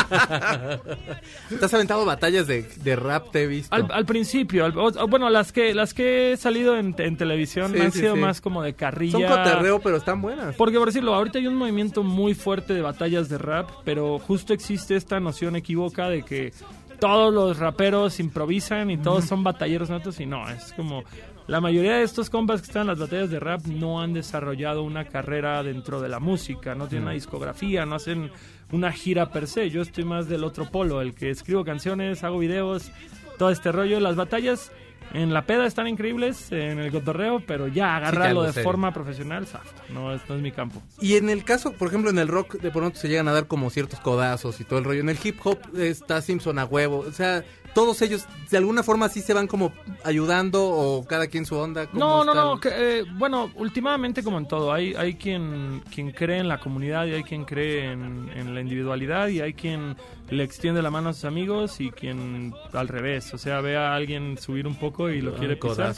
[1.58, 3.74] Te has aventado batallas de, de rap, te he visto.
[3.74, 7.72] Al, al principio, al- o- bueno, las que las que he salido en, en televisión
[7.72, 8.20] Sí, han sí, sido sí.
[8.20, 9.12] más como de carrilla.
[9.12, 10.54] Son coterreo, pero están buenas.
[10.56, 14.52] Porque por decirlo, ahorita hay un movimiento muy fuerte de batallas de rap, pero justo
[14.52, 16.52] existe esta noción equívoca de que
[17.00, 21.02] todos los raperos improvisan y todos son batalleros natos y no, es como
[21.46, 24.82] la mayoría de estos compas que están en las batallas de rap no han desarrollado
[24.82, 28.30] una carrera dentro de la música, no tienen una discografía, no hacen
[28.72, 29.68] una gira per se.
[29.68, 32.90] Yo estoy más del otro polo, el que escribo canciones, hago videos,
[33.38, 34.00] todo este rollo.
[34.00, 34.72] Las batallas
[35.12, 38.64] en la peda están increíbles, en el cotorreo, pero ya agarrarlo algo de serio.
[38.64, 39.46] forma profesional,
[39.90, 40.82] no, no es mi campo.
[41.00, 43.46] Y en el caso, por ejemplo, en el rock, de pronto se llegan a dar
[43.46, 45.00] como ciertos codazos y todo el rollo.
[45.00, 47.00] En el hip hop está Simpson a huevo.
[47.00, 47.44] O sea,
[47.74, 49.72] todos ellos de alguna forma sí se van como
[50.04, 51.86] ayudando o cada quien su onda.
[51.86, 52.60] ¿Cómo No, no, no.
[52.64, 57.12] eh, bueno, últimamente como en todo, hay, hay quien, quien cree en la comunidad y
[57.12, 59.96] hay quien cree en, en la individualidad y hay quien
[60.30, 63.94] le extiende la mano a sus amigos y quien al revés, o sea, ve a
[63.94, 65.94] alguien subir un poco y lo Ah, quiere pisar.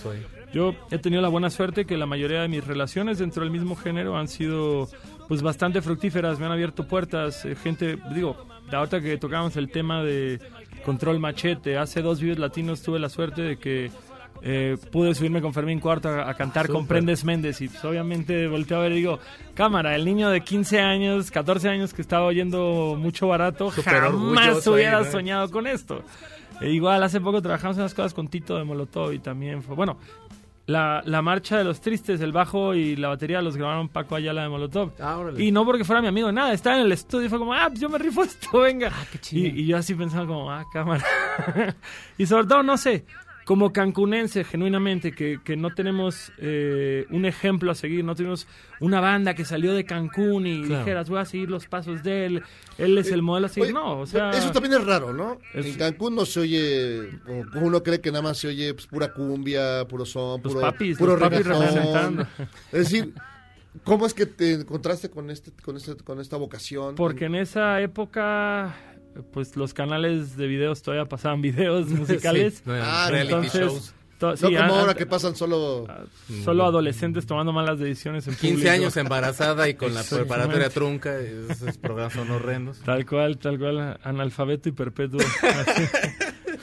[0.52, 3.76] Yo he tenido la buena suerte que la mayoría de mis relaciones dentro del mismo
[3.76, 4.88] género han sido
[5.28, 8.36] pues bastante fructíferas, me han abierto puertas, eh, gente, digo,
[8.72, 10.38] ahorita que tocábamos el tema de
[10.86, 13.90] Control Machete, hace dos videos latinos tuve la suerte de que
[14.42, 16.86] eh, pude subirme con Fermín Cuarto a, a cantar con.
[16.86, 19.18] Prendes Méndez y pues, obviamente volteo a ver y digo,
[19.54, 25.02] cámara, el niño de 15 años, 14 años que estaba oyendo mucho barato, jamás hubiera
[25.10, 26.04] soñado con esto.
[26.60, 29.74] E igual, hace poco trabajamos en unas cosas con Tito de Molotov y también fue,
[29.74, 29.98] bueno,
[30.66, 34.42] la, la marcha de los tristes, el bajo y la batería los grabaron Paco Ayala
[34.42, 34.92] de Molotov.
[35.00, 37.54] Ah, y no porque fuera mi amigo, nada, estaba en el estudio y fue como,
[37.54, 38.92] ah, pues yo me rifo esto, venga.
[39.12, 39.46] qué chido.
[39.46, 41.04] y, y yo así pensaba como, ah, cámara.
[42.18, 43.04] y sobre todo, no sé,
[43.46, 48.48] como cancunense, genuinamente, que, que no tenemos eh, un ejemplo a seguir, no tenemos
[48.80, 50.80] una banda que salió de Cancún y Claro.
[50.80, 52.42] dijeras, voy a seguir los pasos de él,
[52.76, 53.66] él es el modelo a seguir.
[53.70, 54.30] Oye, no, o sea...
[54.32, 55.38] Eso también es raro, ¿no?
[55.54, 57.08] Es- En Cancún no se oye,
[57.52, 60.60] como uno cree que nada más se oye pues, pura cumbia, puro son, Los puro,
[60.66, 61.66] papis, puro los papis reggaetón.
[61.68, 62.26] representando.
[62.72, 63.14] Es decir,
[63.84, 66.96] ¿cómo es que te encontraste con este, con este, con esta vocación?
[66.96, 68.74] Porque en esa época,
[69.32, 72.62] pues los canales de videos todavía pasaban videos musicales.
[72.64, 73.94] Sí, Ah, reality entonces, shows.
[74.18, 75.86] to- no como ahora a- que pasan solo...
[76.44, 78.70] Solo adolescentes tomando malas decisiones en 15 público.
[78.72, 81.18] años embarazada y con la preparatoria trunca.
[81.18, 82.78] Esos programas son horrendos.
[82.80, 85.20] Tal cual, tal cual, analfabeto y perpetuo.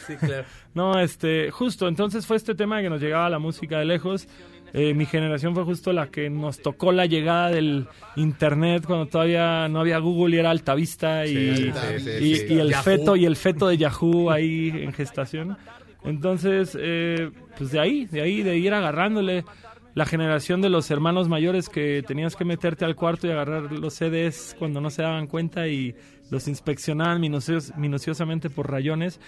[0.07, 0.45] Sí, claro.
[0.73, 4.27] No, este, justo, entonces fue este tema que nos llegaba la música de lejos.
[4.75, 9.67] Eh, mi generación fue justo la que nos tocó la llegada del internet cuando todavía
[9.67, 12.45] no había Google y era Altavista y, Sí, sí, sí, y- sí.
[12.55, 12.83] y el Yahoo.
[12.83, 15.57] feto y el feto de Yahoo ahí en gestación.
[16.03, 19.45] Entonces, eh, pues de ahí, de ahí, de ir agarrándole
[19.95, 23.93] la generación de los hermanos mayores que tenías que meterte al cuarto y agarrar los
[23.93, 25.95] CDs cuando no se daban cuenta y
[26.31, 29.19] los inspeccionaban minucios- minuciosamente por rayones.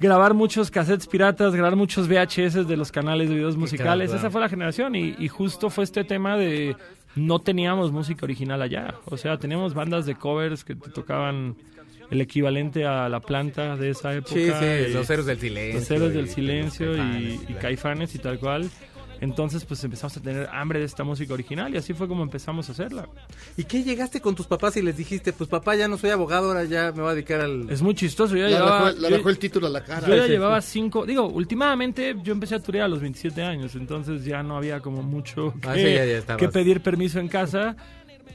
[0.00, 4.12] Grabar muchos cassettes piratas, grabar muchos VHS de los canales de videos musicales.
[4.12, 6.76] Esa fue la generación y, y justo fue este tema de
[7.14, 8.94] no teníamos música original allá.
[9.06, 11.56] O sea, teníamos bandas de covers que te tocaban
[12.10, 14.34] el equivalente a la planta de esa época.
[14.34, 18.38] Sí, sí, y- los Héroes del Silencio Los del Silencio y, y Caifanes y tal
[18.38, 18.68] cual.
[19.20, 22.68] Entonces, pues empezamos a tener hambre de esta música original y así fue como empezamos
[22.68, 23.08] a hacerla.
[23.56, 26.48] ¿Y qué llegaste con tus papás y les dijiste, pues papá, ya no soy abogado,
[26.48, 27.70] ahora ya me voy a dedicar al...
[27.70, 28.34] Es muy chistoso.
[28.36, 30.06] Yo ya Le llevaba, le arrojó el título a la cara.
[30.06, 30.72] Yo ya Sí, llevaba sí.
[30.72, 31.06] cinco.
[31.06, 35.02] Digo, últimamente yo empecé a turear a los 27 años, entonces ya no había como
[35.02, 36.40] mucho que, Ah, sí, ya- ya estabas.
[36.40, 37.76] que pedir permiso en casa.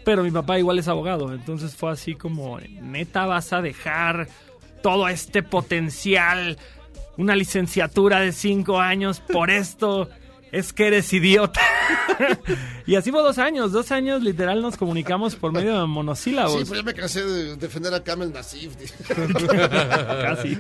[0.06, 4.27] Pero mi papá igual es abogado, entonces fue así como, neta, vas a dejar
[4.81, 6.57] todo este potencial,
[7.18, 10.10] una licenciatura de cinco años por esto.
[10.51, 11.61] Es que eres idiota.
[12.85, 13.71] y así fue dos años.
[13.71, 16.59] Dos años literal nos comunicamos por medio de monosílabos.
[16.59, 18.73] Sí, pues ya me cansé de defender a Kamel Nasif.
[20.21, 20.57] Casi.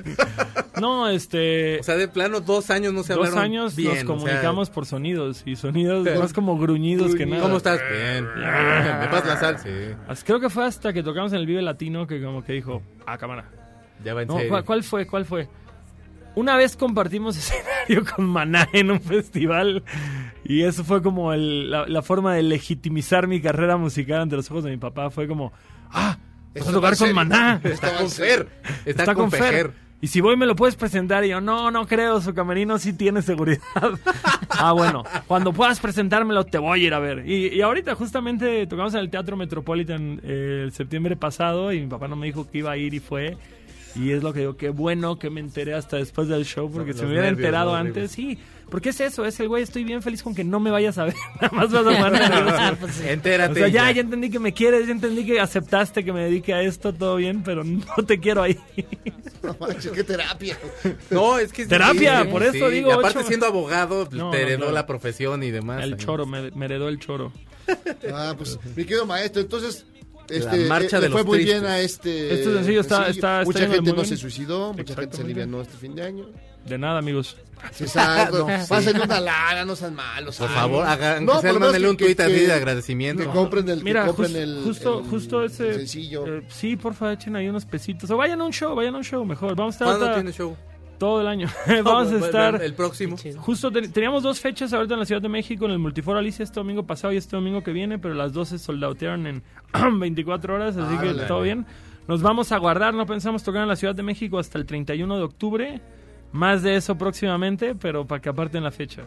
[0.79, 1.79] No, este.
[1.79, 4.05] O sea, de plano, dos años no se Dos hablaron años bien, nos o sea,
[4.05, 7.41] comunicamos por sonidos y sonidos Pero- más como gruñidos que nada.
[7.41, 7.79] ¿Cómo estás?
[7.91, 8.25] Bien.
[8.25, 9.59] ¿Me pasas la sal?
[9.59, 10.23] Sí.
[10.25, 13.17] Creo que fue hasta que tocamos en el Vive Latino que como que dijo, ah,
[13.17, 13.45] cámara.
[14.03, 14.49] Ya va en No, serio.
[14.49, 15.07] ¿cuál, cuál fue?
[15.07, 15.49] ¿Cuál fue?
[16.35, 17.37] Una vez compartimos
[17.89, 19.83] escenario con Maná en un festival
[20.43, 24.49] y eso fue como el- la, la forma de legitimizar mi carrera musical ante los
[24.51, 25.09] ojos de mi papá.
[25.09, 25.51] Fue como,
[25.91, 26.17] ah,
[26.55, 27.13] vas a tocar con.
[27.13, 27.59] Maná.
[27.63, 28.47] Está con Fer.
[28.85, 29.71] Está con Fejer.
[30.01, 32.93] Y si voy me lo puedes presentar y yo, no, no creo, su camerino sí
[32.93, 33.59] tiene seguridad.
[34.49, 37.27] ah, bueno, cuando puedas presentármelo te voy a ir a ver.
[37.27, 41.87] Y, y ahorita justamente tocamos en el Teatro Metropolitan eh, el septiembre pasado y mi
[41.87, 43.35] papá no me dijo que iba a ir y fue.
[43.99, 46.91] Y es lo que digo, qué bueno que me enteré hasta después del show, porque
[46.91, 48.37] Los si me hubiera nervios, enterado antes, sí.
[48.69, 51.05] Porque es eso, es el güey, estoy bien feliz con que no me vayas a
[51.05, 51.15] ver.
[51.41, 52.77] Nada más vas a poner nervioso.
[52.79, 53.01] Pues.
[53.05, 53.91] Entérate O sea, ya, ya.
[53.93, 57.15] ya entendí que me quieres, ya entendí que aceptaste que me dedique a esto, todo
[57.15, 58.57] bien, pero no te quiero ahí.
[59.41, 60.57] No manches, qué terapia.
[61.09, 62.75] No, es que es Terapia, por eso sí.
[62.75, 65.81] digo, Y aparte ocho- siendo abogado, pues, No, te no, heredó la profesión y demás.
[65.81, 67.31] El choro, me, me heredó el choro.
[68.13, 69.85] Ah, pues, mi querido maestro, entonces.
[70.29, 71.61] Este, La marcha eh, de le fue los muy tristes.
[71.61, 72.33] bien a este.
[72.33, 74.05] Este sencillo está- está- Mucha está gente no bien.
[74.05, 76.25] se suicidó, mucha gente se alivianó este fin de año.
[76.65, 77.37] De nada, amigos.
[77.73, 78.47] Sí, exacto.
[78.47, 78.65] No, sí.
[78.69, 80.37] Pásenle una lana, no sean malos.
[80.37, 83.23] Por favor, hagan, No, sea, mándenle un tuit así que- de agradecimiento.
[83.23, 83.83] Que compren el.
[83.83, 85.73] Mira, que compren jus- el, justo, el- justo ese.
[85.73, 86.25] sencillo.
[86.27, 88.09] eh, sí, porfa, echen ahí unos pesitos.
[88.11, 89.55] O vayan a un show, vayan a un show mejor.
[89.55, 90.55] Vamos a estar ¿Cuándo tiene show?
[90.99, 91.47] Todo el año.
[91.83, 92.61] Vamos a estar.
[92.61, 93.15] el próximo.
[93.37, 96.43] Justo ten- teníamos dos fechas ahorita en la Ciudad de México, en el Multiforo Alicia
[96.43, 99.43] este domingo pasado y este domingo que viene, pero las dos se soldautearon en
[99.99, 101.65] 24 horas, así que todo bien.
[102.07, 105.17] Nos vamos a guardar, no pensamos tocar en la Ciudad de México hasta el 31
[105.17, 105.81] de octubre.
[106.31, 109.03] Más de eso próximamente, pero para que aparten la fecha.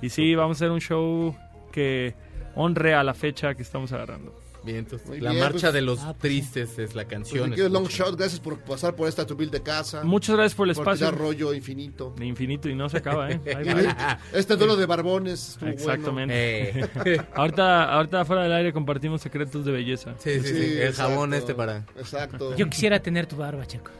[0.00, 1.36] Y sí, vamos a hacer un show
[1.72, 2.14] que
[2.54, 4.34] honre a la fecha que estamos agarrando.
[4.64, 7.14] Bien, entonces, Muy la bien, marcha pues- de los Ah, pues tristes es la Pues,
[7.14, 7.50] canción.
[7.50, 7.86] querido Long.
[7.88, 10.02] Shot, gracias por pasar por esta tu de casa.
[10.04, 11.10] Muchas gracias por el por espacio.
[11.12, 12.12] rollo infinito.
[12.18, 13.40] De infinito y no se acaba, ¿eh?
[14.32, 16.34] Este duelo de barbones Exactamente.
[16.34, 17.20] Eh.
[17.34, 20.14] ahorita, ahorita fuera del aire compartimos secretos de belleza.
[20.18, 20.48] Sí, sí, bueno.
[20.58, 20.64] sí.
[20.72, 21.78] El exacto, jabón este para...
[21.96, 22.56] Exacto.
[22.56, 23.90] Yo quisiera tener tu barba, Checo.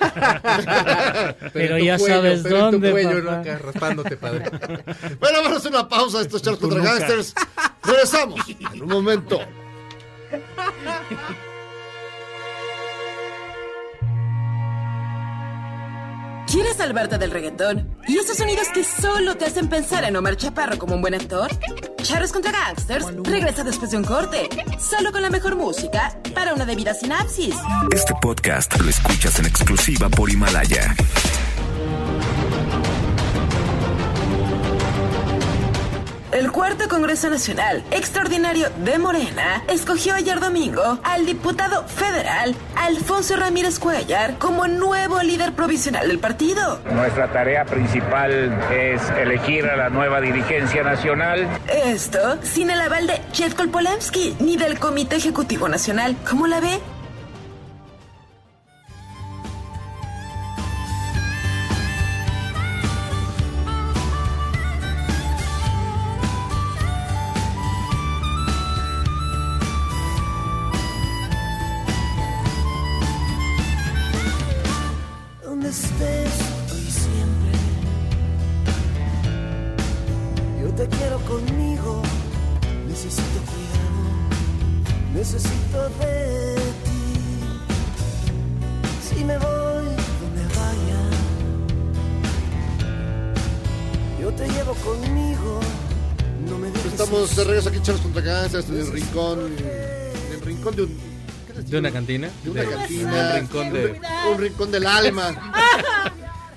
[1.52, 3.58] Pero, ya cuello, sabes pero en tu dónde, cuello, papá.
[3.58, 4.50] raspándote, padre.
[5.20, 7.34] Bueno, vamos a hacer una pausa estos charts Tú contra gangsters.
[7.84, 8.40] Regresamos
[8.72, 9.40] en un momento.
[16.46, 17.96] ¿Quieres salvarte del reggaetón?
[18.06, 21.50] ¿Y esos sonidos que solo te hacen pensar en Omar Chaparro como un buen actor?
[22.02, 24.48] Charros contra Gangsters regresa después de un corte,
[24.78, 27.56] solo con la mejor música para una debida sinapsis.
[27.92, 30.94] Este podcast lo escuchas en exclusiva por Himalaya.
[36.34, 43.78] El cuarto Congreso Nacional Extraordinario de Morena escogió ayer domingo al diputado federal Alfonso Ramírez
[43.78, 46.80] Cuellar como nuevo líder provisional del partido.
[46.92, 51.46] Nuestra tarea principal es elegir a la nueva dirigencia nacional.
[51.72, 56.16] Esto sin el aval de Chetkol Polemski ni del Comité Ejecutivo Nacional.
[56.28, 56.80] ¿Cómo la ve?
[97.24, 99.38] Estamos de regreso aquí, Charles contra Gangsters, en el rincón.
[99.58, 100.98] En el rincón de un.
[101.46, 102.28] ¿qué ¿De una cantina?
[102.42, 103.10] De una De- cantina.
[103.32, 103.86] un rincón de-
[104.26, 105.52] Un, un rincón del alma.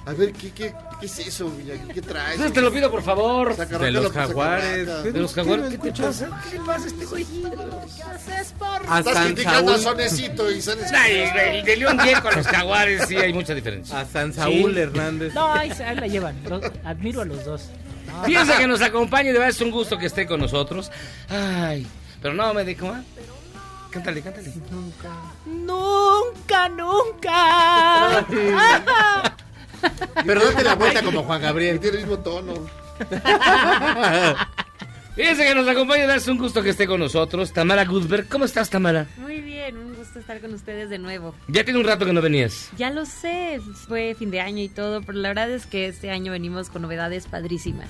[0.05, 1.49] A ver, ¿qué, qué, qué es eso?
[1.93, 2.37] ¿Qué traes?
[2.37, 3.55] Pues te lo pido, por favor.
[3.55, 5.03] De los jaguares.
[5.03, 6.41] De los jaguares, ¿qué te pasa?
[6.51, 6.57] ¿Qué
[6.87, 7.25] este güey?
[8.89, 9.77] A Estás San criticando a.
[9.77, 11.29] Sonecito y San Ay,
[11.59, 14.01] el de León Gieco con los jaguares sí hay mucha diferencia.
[14.01, 15.33] A San Saúl Hernández.
[15.33, 16.35] No, ahí, la llevan.
[16.83, 17.61] Admiro a los dos.
[18.25, 20.91] Piensa que nos acompañe, de verdad es un gusto que esté con nosotros.
[21.29, 21.87] Ay,
[22.21, 23.01] pero no me dijo, ¿ah?
[23.91, 24.53] Cántale, cántale.
[25.45, 28.25] Nunca, nunca.
[30.25, 31.79] Pero date la vuelta como Juan Gabriel.
[31.79, 32.53] Tiene el mismo tono.
[35.15, 37.51] Fíjense que nos acompaña, es un gusto que esté con nosotros.
[37.51, 39.07] Tamara Guzberg, ¿cómo estás, Tamara?
[39.17, 41.35] Muy bien, un gusto estar con ustedes de nuevo.
[41.47, 42.69] Ya tiene un rato que no venías.
[42.77, 46.11] Ya lo sé, fue fin de año y todo, pero la verdad es que este
[46.11, 47.89] año venimos con novedades padrísimas.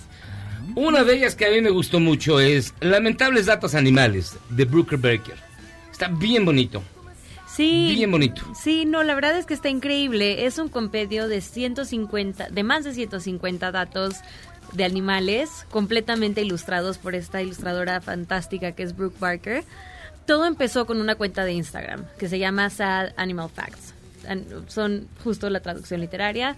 [0.75, 4.97] Una de ellas que a mí me gustó mucho es Lamentables Datos Animales, de Brooker
[4.97, 5.35] Berker.
[5.91, 6.83] Está bien bonito.
[7.47, 7.93] Sí.
[7.95, 8.43] Bien bonito.
[8.53, 10.45] Sí, no, la verdad es que está increíble.
[10.45, 14.17] Es un compendio de 150, de más de 150 datos
[14.73, 19.63] de animales, completamente ilustrados por esta ilustradora fantástica que es Brooke Barker.
[20.27, 23.93] Todo empezó con una cuenta de Instagram que se llama Sad Animal Facts.
[24.67, 26.57] Son justo la traducción literaria.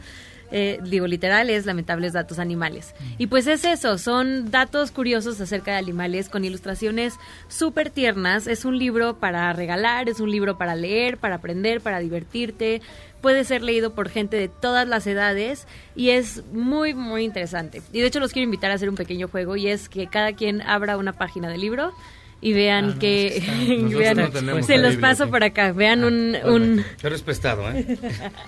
[0.52, 2.96] eh, digo, literal es lamentables datos animales.
[3.20, 7.14] Y pues es eso, son datos curiosos acerca de animales con ilustraciones
[7.48, 8.48] súper tiernas.
[8.48, 12.82] Es un libro para regalar, es un libro para leer, para aprender, para divertirte.
[13.22, 17.84] Puede ser leído por gente de todas las edades y es muy, muy interesante.
[17.94, 20.34] Y de hecho los quiero invitar a hacer un pequeño juego y es que cada
[20.34, 21.94] quien abra una página del libro
[22.41, 23.38] y vean Ah, no, que...
[23.38, 23.44] es
[23.98, 25.32] vean- no se los paso aquí.
[25.32, 25.72] por acá.
[25.74, 26.38] Vean un...
[26.45, 27.98] un Pero es prestado, ¿eh?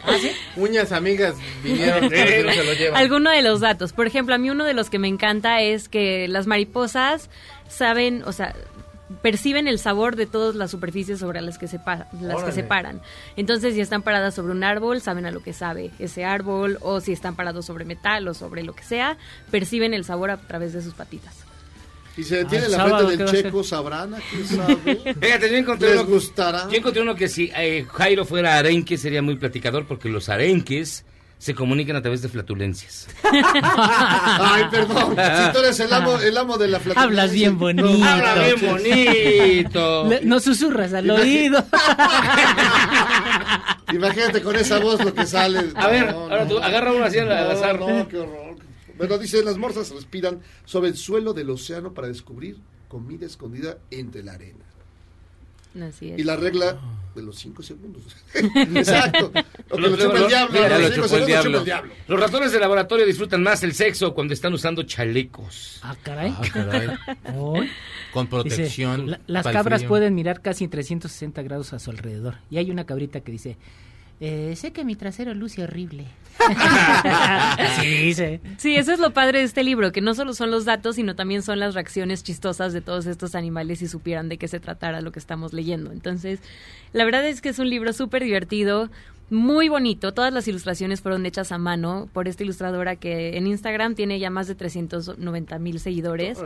[0.55, 2.97] Uñas amigas vinieron, no se lo llevan.
[3.01, 3.93] Alguno de los datos.
[3.93, 7.30] Por ejemplo, a mí uno de los que me encanta es que las mariposas
[7.68, 8.55] saben, o sea,
[9.22, 12.63] perciben el sabor de todas las superficies sobre las que se pa- las que se
[12.63, 13.01] paran.
[13.35, 17.01] Entonces, si están paradas sobre un árbol, saben a lo que sabe ese árbol, o
[17.01, 19.18] si están parados sobre metal o sobre lo que sea,
[19.51, 21.35] perciben el sabor a través de sus patitas.
[22.17, 25.15] Y se detiene en la sábado, frente ¿qué del checo, sabrán, ¿a quién sabe?
[25.21, 26.67] Fíjate, yo encontré ¿Les uno, gustará?
[26.69, 31.05] Yo encontré uno que si eh, Jairo fuera arenque sería muy platicador porque los arenques
[31.38, 33.07] se comunican a través de flatulencias.
[33.23, 35.15] Ay, perdón.
[35.15, 37.01] Si tú eres el amo, el amo de la flatulencia.
[37.03, 37.89] Hablas bien bonito.
[38.05, 40.05] Habla bien bonito.
[40.07, 41.65] Le- no susurras al oído.
[43.93, 45.71] Imagínate con esa voz lo que sale.
[45.75, 46.49] A ver, No, ahora no.
[46.49, 47.79] tú agarra uno así al, al No, azar.
[47.79, 48.50] No, qué horror.
[49.07, 52.57] Bueno, dice, las morsas respiran sobre el suelo del océano para descubrir
[52.87, 54.65] comida escondida entre la arena.
[55.87, 56.19] Así es.
[56.19, 56.77] Y la regla
[57.15, 58.03] de los cinco segundos.
[58.33, 59.31] Exacto.
[59.69, 60.59] Lo que lo Lo- chupa lo- el diablo.
[60.59, 61.49] lo los cinco chupó el diablo.
[61.51, 61.93] chupa el diablo.
[62.09, 65.79] Los ratones de laboratorio disfrutan más el sexo cuando están usando chalecos.
[65.81, 66.33] Ah, caray.
[66.37, 66.89] Ah, caray.
[68.11, 69.05] Con protección.
[69.05, 69.87] Dice, "La- las cabras frío".
[69.89, 72.35] pueden mirar casi en 360 grados a su alrededor.
[72.49, 73.57] Y hay una cabrita que dice,
[74.22, 76.06] eh, sé que mi trasero luce horrible.
[77.81, 78.39] sí, dice.
[78.57, 81.15] Sí, eso es lo padre de este libro, que no solo son los datos, sino
[81.15, 85.02] también son las reacciones chistosas de todos estos animales si supieran de qué se tratara
[85.02, 85.91] lo que estamos leyendo.
[85.91, 86.39] Entonces,
[86.93, 88.91] la verdad es que es un libro súper divertido,
[89.31, 90.13] muy bonito.
[90.13, 94.29] Todas las ilustraciones fueron hechas a mano por esta ilustradora que en Instagram tiene ya
[94.29, 96.37] más de 390 mil seguidores.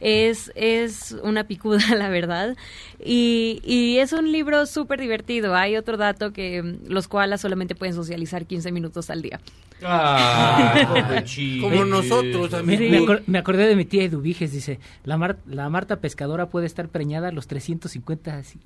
[0.00, 2.56] Es, es una picuda, la verdad.
[3.04, 5.54] Y, y es un libro súper divertido.
[5.56, 9.40] Hay otro dato que mm, los koalas solamente pueden socializar 15 minutos al día.
[9.82, 11.22] Ah,
[11.60, 12.80] Como nosotros, amigo.
[12.90, 16.66] me acor- me acordé de mi tía Eduviges, dice, la, Mar- la Marta pescadora puede
[16.66, 18.58] estar preñada los 350 si-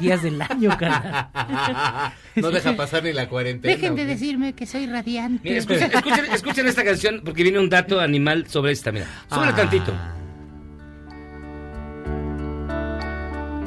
[0.00, 2.12] días del año, cara.
[2.36, 3.74] No deja pasar ni la cuarentena.
[3.74, 5.48] Dejen de decirme que soy radiante.
[5.48, 8.92] Mira, escuchen, escuchen- escuchen esta canción porque viene un dato animal sobre esta.
[8.92, 9.56] Mira, súbele Ah.
[9.56, 9.92] tantito.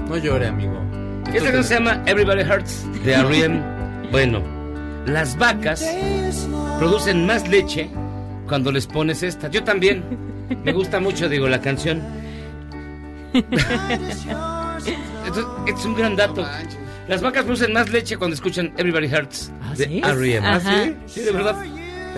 [0.10, 0.80] No llore, amigo.
[1.34, 3.62] Esta canción se llama Everybody Hurts de R.E.M.
[4.12, 4.42] Bueno,
[5.06, 5.86] las vacas
[6.80, 7.90] producen más leche
[8.48, 9.50] cuando les pones esta.
[9.50, 10.04] Yo también.
[10.64, 12.02] Me gusta mucho, digo, la canción.
[13.34, 14.96] Entonces,
[15.68, 16.48] es un gran dato.
[17.08, 20.02] Las vacas producen más leche cuando escuchan Everybody Hurts de sí?
[20.04, 20.46] R.E.M.
[20.46, 20.96] ¿Ah, sí?
[21.08, 21.56] Sí, de verdad.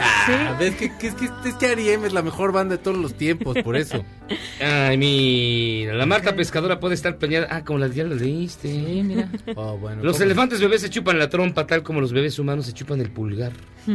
[0.01, 2.07] Ah, ves que, que es que, es que R.E.M.
[2.07, 4.03] es la mejor banda de todos los tiempos, por eso.
[4.61, 7.47] Ay, mira, la Marta pescadora puede estar peñada.
[7.51, 8.69] Ah, como la ya lo leíste.
[8.71, 9.29] Sí, mira.
[9.55, 10.25] Oh, bueno, Los ¿cómo?
[10.25, 13.51] elefantes bebés se chupan la trompa tal como los bebés humanos se chupan el pulgar.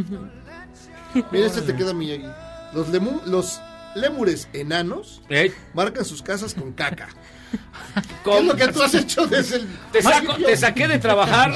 [1.30, 2.26] Mira, este te queda Miyagi.
[2.74, 3.60] Los, lemu- los
[3.94, 5.52] lémures enanos ¿Eh?
[5.74, 7.08] marcan sus casas con caca.
[8.24, 9.66] ¿Qué es lo que tú has hecho desde el...
[9.92, 11.52] Te, saco- te saqué de trabajar.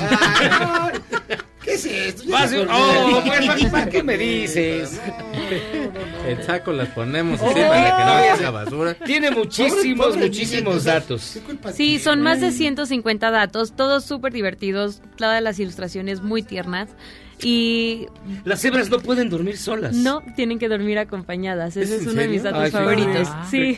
[1.62, 2.23] ¿Qué es esto?
[2.70, 5.01] Oh, pues, ¿para- ¿para qué me dices?
[6.27, 8.95] El saco las ponemos Oh, así para que no haya basura.
[8.95, 11.39] Tiene muchísimos, Pobre- pobre muchísimos niña, datos.
[11.75, 16.89] Sí, son más de 150 datos, todos súper divertidos, todas las ilustraciones muy tiernas.
[17.47, 18.06] Y
[18.44, 19.94] Las cebras no pueden dormir solas.
[19.94, 21.77] no tienen que dormir acompañadas.
[21.77, 22.59] ¿Es Ese es uno de mis serio?
[22.59, 23.28] datos Ay, favoritos.
[23.31, 23.77] Ah, sí.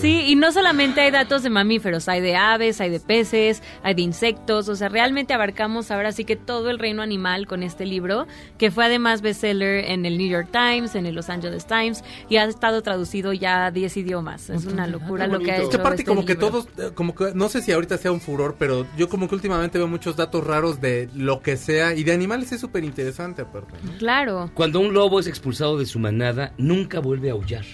[0.00, 0.24] sí.
[0.28, 4.02] Y no solamente hay datos de mamíferos, hay de aves, hay de peces, hay de
[4.02, 8.26] insectos, o sea, realmente abarcamos ahora sí que todo el reino animal con este libro,
[8.58, 12.36] que fue además bestseller en el New York Times, en el Los Angeles Times, y
[12.36, 14.50] ha estado traducido ya a 10 idiomas.
[14.50, 16.48] Es una locura lo que ha Es hecho que aparte este como que libro.
[16.48, 19.34] todos, eh, como que no sé si ahorita sea un furor, pero yo como que
[19.34, 23.42] últimamente veo muchos datos raros de lo que sea y de animales es súper interesante
[23.42, 23.74] aparte.
[23.82, 23.92] ¿no?
[23.98, 24.50] Claro.
[24.54, 27.64] Cuando un lobo es expulsado de su manada, nunca vuelve a aullar.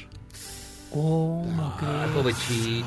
[0.91, 2.87] ¿Cómo Ah, pobrecito.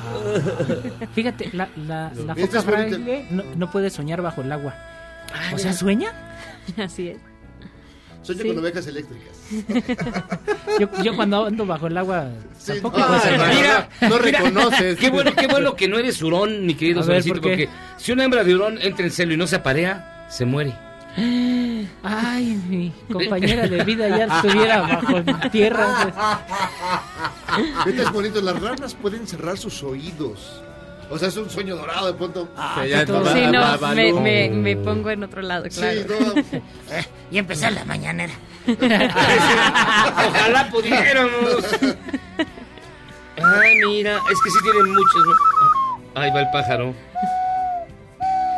[1.14, 4.74] Fíjate, la, la, la foca fraile no, no puede soñar bajo el agua.
[5.54, 6.12] o sea, ¿sueña?
[6.78, 7.18] Así es.
[8.24, 8.48] Sueño Sí.
[8.50, 9.30] con ovejas eléctricas.
[10.80, 12.30] Yo, yo cuando ando bajo el agua
[12.66, 13.56] tampoco no, puedo ay, soñar.
[13.56, 14.98] Mira, No reconoces.
[15.00, 17.50] Qué bueno, qué bueno que no eres hurón, mi querido ver, Solecito, ¿por qué?
[17.50, 20.74] porque si una hembra de hurón entra en celo y no se aparea, se muere.
[21.18, 26.40] Ay, mi compañera de vida ya estuviera bajo tierra.
[27.88, 28.42] Este es bonito.
[28.42, 30.62] Las ranas pueden cerrar sus oídos.
[31.12, 32.48] O sea, es un sueño dorado de pronto.
[32.56, 32.86] Va-
[33.34, 36.02] Sí, no, va- me, va- me, me pongo en otro lado, claro.
[36.02, 36.08] Sí,
[36.54, 36.64] no.
[37.32, 38.34] Y empezar la mañanera.
[38.68, 41.66] Ojalá pudiéramos.
[43.38, 45.26] Ay, mira, es que sí tienen muchos.
[45.26, 45.34] ¿no?
[46.22, 46.94] Ahí va el pájaro.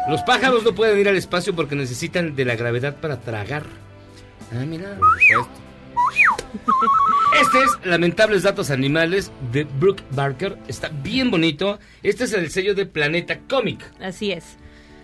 [0.09, 3.63] Los pájaros no pueden ir al espacio porque necesitan de la gravedad para tragar.
[4.51, 4.97] Ah, mira.
[7.41, 10.57] Este es Lamentables Datos Animales de Brooke Barker.
[10.67, 11.79] Está bien bonito.
[12.03, 13.83] Este es el sello de Planeta Comic.
[14.01, 14.57] Así es.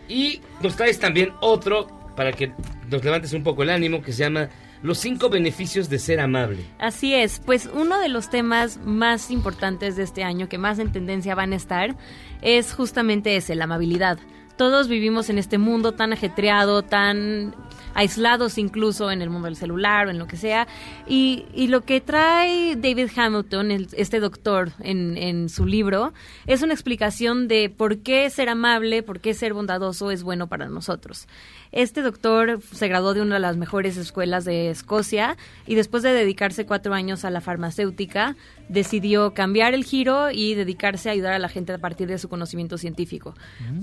[0.10, 2.52] Y nos traes también otro para que
[2.90, 4.50] nos levantes un poco el ánimo que se llama
[4.82, 6.66] Los cinco beneficios de ser amable.
[6.80, 10.92] Así es, pues uno de los temas más importantes de este año, que más en
[10.92, 11.96] tendencia van a estar,
[12.42, 14.20] es justamente ese, la amabilidad.
[14.58, 17.54] Todos vivimos en este mundo tan ajetreado, tan
[17.98, 20.68] aislados incluso en el mundo del celular o en lo que sea.
[21.08, 26.14] Y, y lo que trae David Hamilton, el- este doctor, en, en su libro,
[26.46, 30.70] es una explicación de por qué ser amable, por qué ser bondadoso es bueno para
[30.70, 31.28] nosotros.
[31.72, 36.12] Este doctor se graduó de una de las mejores escuelas de Escocia y después de
[36.14, 38.36] dedicarse cuatro años a la farmacéutica,
[38.70, 42.30] decidió cambiar el giro y dedicarse a ayudar a la gente a partir de su
[42.30, 43.34] conocimiento científico.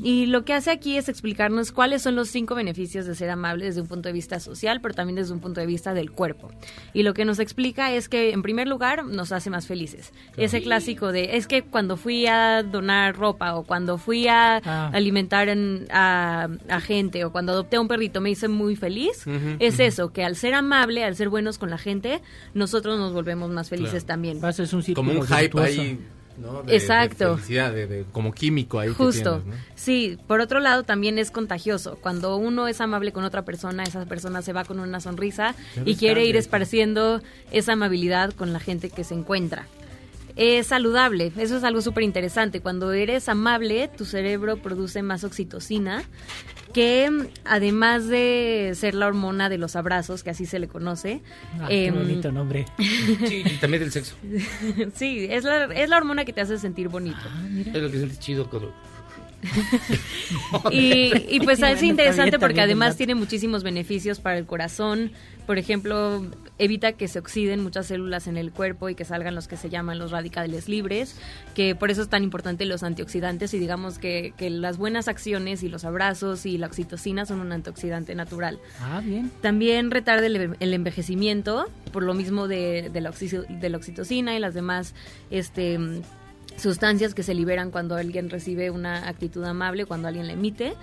[0.02, 3.64] Y lo que hace aquí es explicarnos cuáles son los cinco beneficios de ser amable
[3.66, 6.50] desde un punto de vista social, pero también desde un punto de vista del cuerpo.
[6.92, 10.12] Y lo que nos explica es que, en primer lugar, nos hace más felices.
[10.36, 14.90] Ese clásico de, es que cuando fui a donar ropa o cuando fui a Ah.
[14.92, 19.24] alimentar en- a, a gente o cuando adopté a un perrito me hice muy feliz,
[19.58, 22.20] es eso, que al ser amable, al ser buenos con la gente,
[22.54, 24.06] nosotros nos volvemos más felices Claro.
[24.06, 24.44] también.
[24.44, 25.80] Haces un Como un hype virtuoso.
[25.80, 25.98] ahí,
[26.38, 26.62] ¿no?
[26.62, 27.36] De- Exacto.
[27.36, 29.40] De de, de- como químico ahí que Justo.
[29.42, 29.64] tienes, ¿no?
[29.74, 31.98] Sí, por otro lado también es contagioso.
[32.00, 35.54] Cuando uno es amable con otra persona, esa persona se va con una sonrisa
[35.84, 37.20] y quiere ir esparciendo
[37.50, 39.66] esa amabilidad con la gente que se encuentra.
[40.36, 42.60] Es saludable, eso es algo súper interesante.
[42.60, 46.02] Cuando eres amable, tu cerebro produce más oxitocina,
[46.72, 47.08] que
[47.44, 51.22] además de ser la hormona de los abrazos, que así se le conoce,
[51.60, 52.66] Ah, qué em, bonito nombre.
[53.28, 54.16] Sí, y también del sexo.
[54.94, 57.20] sí, es la, es la hormona que te hace sentir bonito.
[57.66, 58.74] Es lo que sientes chido cuando...
[60.70, 65.12] Y, y pues es interesante porque además tiene muchísimos beneficios para el corazón.
[65.46, 66.24] Por ejemplo,
[66.56, 69.70] evita que se oxiden muchas células en el cuerpo y que salgan los que se
[69.70, 71.16] llaman los radicales libres,
[71.54, 75.62] que por eso es tan importante los antioxidantes y digamos que, que las buenas acciones
[75.64, 78.60] y los abrazos y la oxitocina son un antioxidante natural.
[78.80, 79.32] Ah, bien.
[79.40, 84.36] También retarda el, el envejecimiento, por lo mismo de, de la, oxi- de la oxitocina
[84.36, 84.94] y las demás
[85.30, 85.78] este,
[86.56, 90.74] sustancias que se liberan cuando alguien recibe una actitud amable, cuando alguien la emite.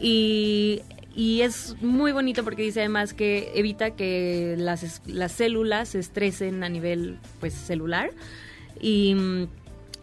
[0.00, 0.80] Y,
[1.14, 5.98] y es muy bonito porque dice además que evita que las, es- las células se
[5.98, 8.10] estresen a nivel pues celular.
[8.80, 9.48] Y, mm,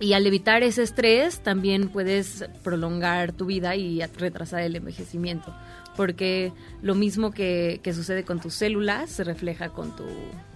[0.02, 5.54] y al evitar ese estrés también puedes prolongar tu vida y retrasar el envejecimiento.
[5.98, 10.06] Porque lo mismo que, que sucede con tus células se refleja con tu,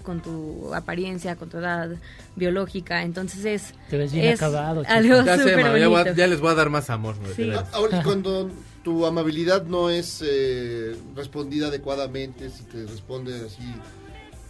[0.04, 1.90] con tu apariencia, con tu edad
[2.38, 3.04] biológica.
[3.04, 6.16] Entonces es, Te ves bien es acabado, algo Ya sé, mano, ya, voy a- bonito.
[6.16, 7.16] ya les voy a dar más amor.
[7.36, 7.52] Sí.
[7.74, 8.50] Ahora, cuando
[8.84, 13.64] tu amabilidad no es eh, respondida adecuadamente, si te responde así,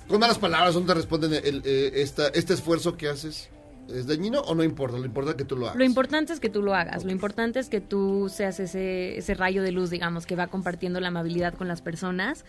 [0.07, 3.49] con malas palabras, no te responden el, eh, esta, este esfuerzo que haces.
[3.87, 4.97] es dañino o no importa?
[4.97, 5.77] Lo importante es que tú lo hagas.
[5.77, 9.33] Lo importante es que tú lo hagas, lo importante es que tú seas ese, ese
[9.33, 12.43] rayo de luz, digamos, que va compartiendo la amabilidad con las personas.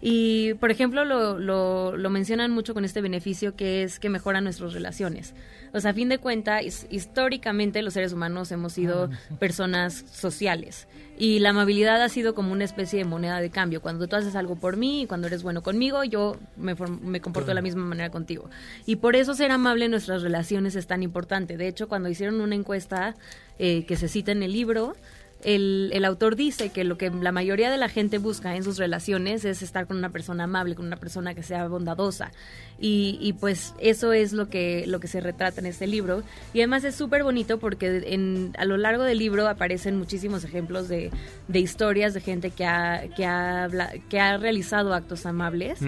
[0.00, 4.40] Y, por ejemplo, lo, lo, lo mencionan mucho con este beneficio que es que mejora
[4.40, 5.34] nuestras relaciones.
[5.72, 10.86] O sea, a fin de cuentas, históricamente los seres humanos hemos sido personas sociales.
[11.18, 13.82] Y la amabilidad ha sido como una especie de moneda de cambio.
[13.82, 17.48] Cuando tú haces algo por mí y cuando eres bueno conmigo, yo me, me comporto
[17.48, 18.48] de la misma manera contigo.
[18.86, 21.56] Y por eso ser amable en nuestras relaciones es tan importante.
[21.56, 23.16] De hecho, cuando hicieron una encuesta
[23.58, 24.94] eh, que se cita en el libro,
[25.44, 28.76] el, el autor dice que lo que la mayoría de la gente busca en sus
[28.76, 32.32] relaciones es estar con una persona amable, con una persona que sea bondadosa.
[32.80, 36.22] Y, y pues eso es lo que, lo que se retrata en este libro.
[36.52, 40.88] Y además es súper bonito porque en, a lo largo del libro aparecen muchísimos ejemplos
[40.88, 41.10] de,
[41.46, 43.68] de historias de gente que ha, que, ha
[44.08, 45.80] que ha realizado actos amables.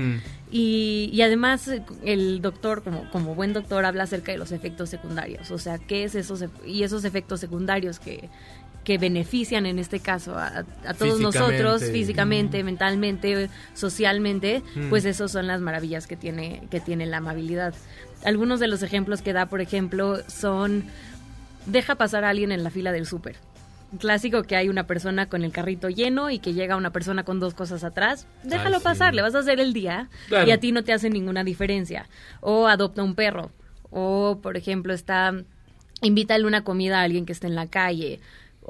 [0.52, 1.70] Y, y además
[2.04, 5.52] el doctor, como, como buen doctor, habla acerca de los efectos secundarios.
[5.52, 8.28] O sea, ¿qué es esos y esos efectos secundarios que,
[8.90, 10.64] que benefician en este caso a, a
[10.94, 11.22] todos Físicamente.
[11.38, 14.88] nosotros físicamente, mentalmente, socialmente, Mm.
[14.90, 17.72] pues esos son las maravillas que tiene que tiene la amabilidad.
[18.24, 20.86] Algunos de los ejemplos que da, por ejemplo, son
[21.66, 23.36] deja pasar a alguien en la fila del súper.
[24.00, 27.38] Clásico que hay una persona con el carrito lleno y que llega una persona con
[27.38, 28.26] dos cosas atrás.
[28.42, 28.84] Déjalo sí.
[28.84, 30.48] pasar, le vas a hacer el día Claro.
[30.48, 32.08] y a ti no te hace ninguna diferencia.
[32.40, 33.52] O adopta un perro.
[33.90, 35.32] O, por ejemplo, está
[36.02, 38.18] invítale una comida a alguien que esté en la calle.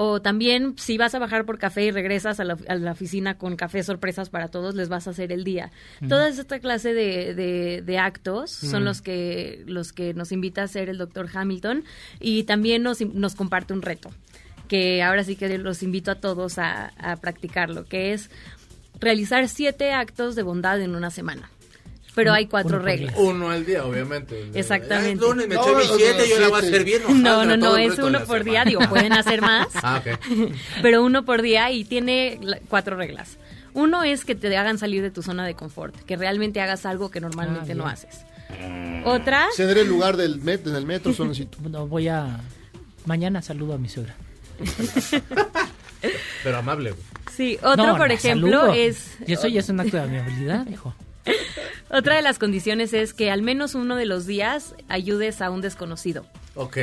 [0.02, 3.36] O también, si vas a bajar por café y regresas a la, a la oficina
[3.36, 5.72] con café sorpresas para todos, les vas a hacer el día.
[6.00, 6.08] Mm.
[6.08, 10.64] Toda esta clase de, de- de actos son los que, los que nos invita a
[10.64, 11.84] hacer el doctor Hamilton
[12.18, 14.08] y también nos, nos comparte un reto,
[14.68, 18.30] que ahora sí que los invito a todos a, a practicarlo, que es
[19.00, 21.50] realizar siete actos de bondad en una semana.
[22.20, 23.14] Pero hay cuatro Uno reglas.
[23.16, 24.50] Uno al día, obviamente.
[24.52, 25.24] Exactamente.
[25.26, 27.22] Ay, me eché mis siete, yo la voy a hacer bien.
[27.22, 29.68] No, no, no, es uno por día, digo, pueden hacer más.
[29.82, 30.20] Ah, ok.
[30.82, 32.38] Pero uno por día y tiene
[32.68, 33.38] cuatro reglas.
[33.72, 37.10] Uno es que te hagan salir de tu zona de confort, que realmente hagas algo
[37.10, 38.18] que normalmente Ah, no haces.
[39.06, 41.14] Otra, Ceder el lugar del met en el metro.
[41.70, 42.38] No, voy a...
[43.06, 44.14] Mañana saludo a mi suegra.
[46.44, 47.02] Pero amable, güey.
[47.34, 48.74] sí, otro No, por ejemplo saludo.
[48.74, 50.94] es Y eso ya es un acto de amabilidad, hijo.
[51.90, 55.60] otra de las condiciones es que al menos uno de los días ayudes a un
[55.60, 56.26] desconocido.
[56.54, 56.78] Ok.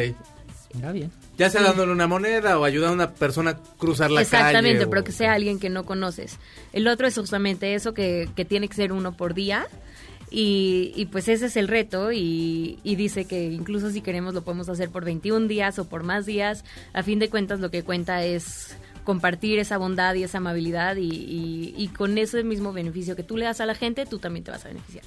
[0.73, 1.11] Mira bien.
[1.37, 4.37] Ya sea dándole una moneda o ayudar a una persona a cruzar la calle.
[4.37, 6.37] Exactamente, o- pero que sea alguien que no conoces.
[6.73, 9.67] El otro es justamente eso, que, que tiene que ser uno por día.
[10.29, 14.41] Y, y pues ese es el reto y, y dice que incluso si queremos lo
[14.43, 16.65] podemos hacer por 21 días o por más días.
[16.93, 18.75] A fin de cuentas lo que cuenta es
[19.07, 23.37] compartir esa bondad y esa amabilidad y, y- y con ese mismo beneficio que tú
[23.37, 25.05] le das a la gente, tú también te vas a beneficiar.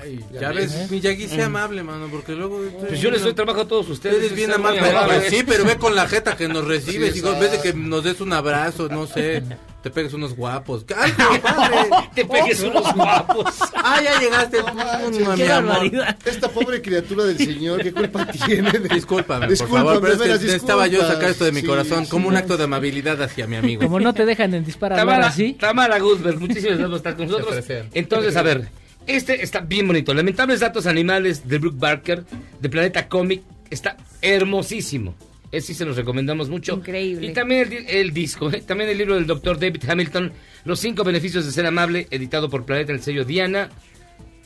[0.00, 2.60] Ay, ya ves, mi Yagi, sea amable, mano, porque luego...
[2.88, 4.16] Pues yo les doy trabajo a todos ustedes.
[4.16, 4.80] Eres bien amable.
[4.80, 5.22] amable.
[5.30, 7.12] Sí, pero ve con la jeta que nos recibes.
[7.12, 9.42] Sí, hijo, en vez de que nos des un abrazo, no sé,
[9.82, 10.84] te pegues unos guapos.
[10.96, 11.76] ¡Ay, compadre!
[12.14, 13.46] Te pegues unos guapos.
[13.76, 14.58] ¡Ah, ya llegaste!
[14.62, 15.90] No, mi amor.
[16.24, 18.72] Esta pobre criatura del señor, ¿qué culpa tiene?
[18.72, 21.14] de- Discúlpame, por Discúlpame, favor, pero es que necesitaba yo disculpa.
[21.14, 22.10] sacar esto de mi Sí, corazón sí.
[22.10, 23.82] como un acto de amabilidad hacia mi amigo.
[23.82, 25.52] Como no te dejan en disparar Tamara, así.
[25.54, 27.64] Tamara Guzberg, muchísimas gracias por estar con nosotros.
[27.94, 28.68] Entonces, a ver,
[29.08, 30.14] este está bien bonito.
[30.14, 32.24] Lamentables datos animales de Brooke Barker,
[32.60, 35.14] de Planeta Comic, está hermosísimo.
[35.50, 36.74] Ese sí se los recomendamos mucho.
[36.74, 37.28] Increíble.
[37.28, 38.60] Y también el, di- el disco, ¿eh?
[38.60, 40.30] también el libro del doctor David Hamilton,
[40.64, 43.70] Los cinco beneficios de ser amable, editado por Planeta, el sello Diana.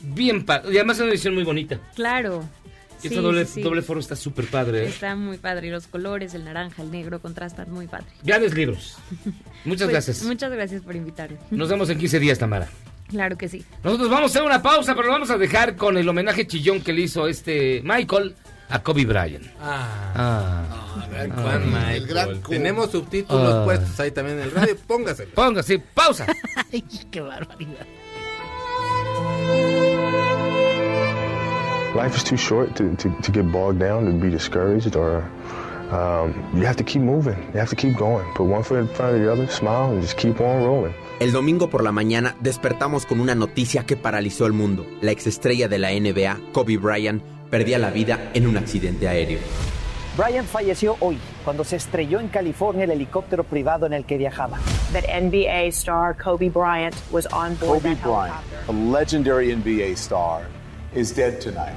[0.01, 1.79] Bien padre, y además es una edición muy bonita.
[1.95, 2.43] Claro.
[2.99, 3.61] Y Sí, esta doble, sí, sí.
[3.61, 4.83] doble foro está súper padre.
[4.85, 4.87] ¿eh?
[4.87, 5.67] Está muy padre.
[5.67, 8.05] Y los colores, el naranja, el negro, contrastan muy padre.
[8.23, 8.95] Grandes libros.
[9.65, 10.23] Muchas Pues, gracias.
[10.23, 11.37] Muchas gracias por invitarme.
[11.51, 12.69] Nos vemos en 15 días, Tamara.
[13.13, 13.63] Claro que sí.
[13.83, 16.81] Nosotros vamos a hacer una pausa, pero lo vamos a dejar con el homenaje chillón
[16.81, 18.35] que le hizo este Michael
[18.69, 19.45] a Kobe Bryant.
[19.61, 21.41] Ah, Ah, gran Ah.
[21.43, 21.95] Juan Michael.
[22.01, 22.57] El gran Kobe.
[22.57, 23.63] Tenemos subtítulos Ah.
[23.65, 24.75] puestos ahí también en el radio.
[24.87, 25.31] Póngaselo.
[25.35, 26.25] póngase, pausa.
[26.73, 27.85] Ay, qué barbaridad.
[31.95, 35.23] Life is too short to, to, to get bogged down, to be discouraged, or
[35.91, 37.37] um, you have to keep moving.
[37.53, 38.25] You have to keep going.
[38.33, 40.95] Put one foot in front of the other, smile, and just keep on rolling.
[41.19, 44.85] El domingo por la mañana despertamos con una noticia que paralizó el mundo.
[45.01, 49.39] La exestrella de la NBA, Kobe Bryant, perdía la vida en un accidente aéreo.
[50.17, 54.59] Bryant falleció hoy cuando se estrelló en California el helicóptero privado en el que viajaba.
[54.93, 60.45] that NBA star Kobe Bryant was on board Kobe Bryant, a legendary NBA star,
[60.93, 61.73] is dead tonight.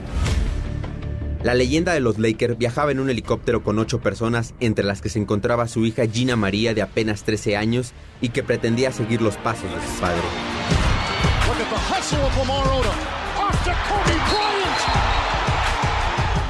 [1.46, 5.08] La leyenda de los Lakers viajaba en un helicóptero con ocho personas, entre las que
[5.08, 9.36] se encontraba su hija Gina María de apenas 13 años y que pretendía seguir los
[9.36, 10.22] pasos de su padre.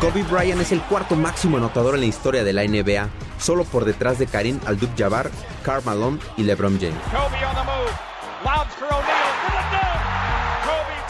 [0.00, 0.62] Kobe Bryant.
[0.62, 4.26] Es el cuarto máximo anotador en la historia de la NBA, solo por detrás de
[4.26, 5.30] Karim Abdul-Jabbar,
[5.62, 6.96] Karl Malone y LeBron James.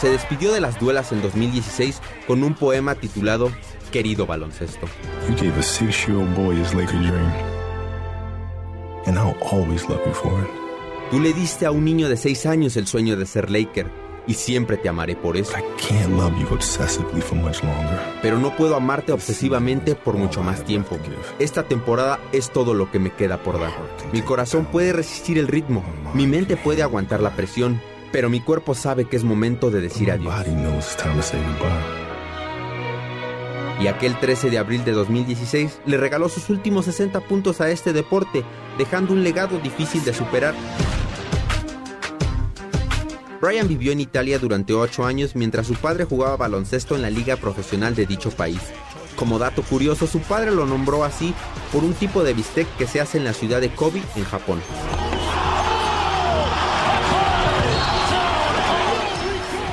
[0.01, 3.49] Se despidió de las duelas en 2016 con un poema titulado
[3.91, 4.87] Querido baloncesto.
[5.29, 7.31] You gave a six-year-old boy his Laker dream.
[9.05, 10.47] And I'll always love you for it.
[11.11, 13.89] Tú le diste a un niño de 6 años el sueño de ser Laker
[14.27, 15.53] y siempre te amaré por eso.
[15.77, 17.97] Can't love you obsessively for much longer.
[18.21, 20.97] Pero no puedo amarte obsesivamente por mucho más tiempo.
[21.39, 23.71] Esta temporada es todo lo que me queda por dar.
[24.11, 25.83] Mi corazón puede resistir el ritmo,
[26.13, 27.81] mi mente puede aguantar la presión,
[28.11, 30.33] pero mi cuerpo sabe que es momento de decir adiós.
[33.79, 37.93] Y aquel 13 de abril de 2016 le regaló sus últimos 60 puntos a este
[37.93, 38.43] deporte,
[38.77, 40.55] dejando un legado difícil de superar.
[43.39, 47.35] Brian vivió en Italia durante 8 años mientras su padre jugaba baloncesto en la liga
[47.35, 48.61] profesional de dicho país.
[49.15, 51.33] Como dato curioso, su padre lo nombró así
[51.71, 54.59] por un tipo de bistec que se hace en la ciudad de Kobe, en Japón.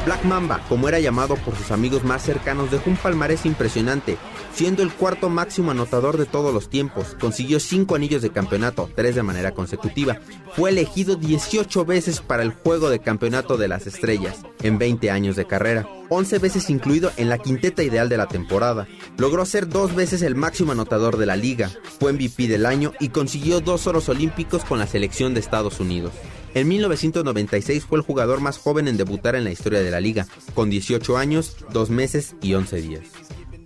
[0.04, 4.18] Black Mamba, como era llamado por sus amigos más cercanos, dejó un palmarés impresionante.
[4.52, 9.14] Siendo el cuarto máximo anotador de todos los tiempos, consiguió 5 anillos de campeonato, 3
[9.14, 10.18] de manera consecutiva.
[10.54, 15.36] Fue elegido 18 veces para el juego de campeonato de las estrellas, en 20 años
[15.36, 15.88] de carrera.
[16.10, 18.86] 11 veces incluido en la quinteta ideal de la temporada.
[19.16, 23.08] Logró ser dos veces el máximo anotador de la liga, fue MVP del año y
[23.08, 26.12] consiguió dos oros olímpicos con la selección de Estados Unidos.
[26.54, 30.28] En 1996 fue el jugador más joven en debutar en la historia de la liga,
[30.54, 33.02] con 18 años, 2 meses y 11 días.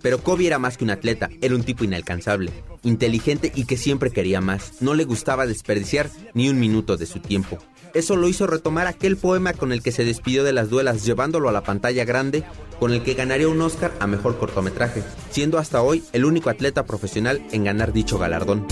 [0.01, 2.51] Pero Kobe era más que un atleta, era un tipo inalcanzable,
[2.83, 4.81] inteligente y que siempre quería más.
[4.81, 7.59] No le gustaba desperdiciar ni un minuto de su tiempo.
[7.93, 11.47] Eso lo hizo retomar aquel poema con el que se despidió de las duelas, llevándolo
[11.49, 12.43] a la pantalla grande,
[12.79, 16.85] con el que ganaría un Oscar a mejor cortometraje, siendo hasta hoy el único atleta
[16.85, 18.65] profesional en ganar dicho galardón.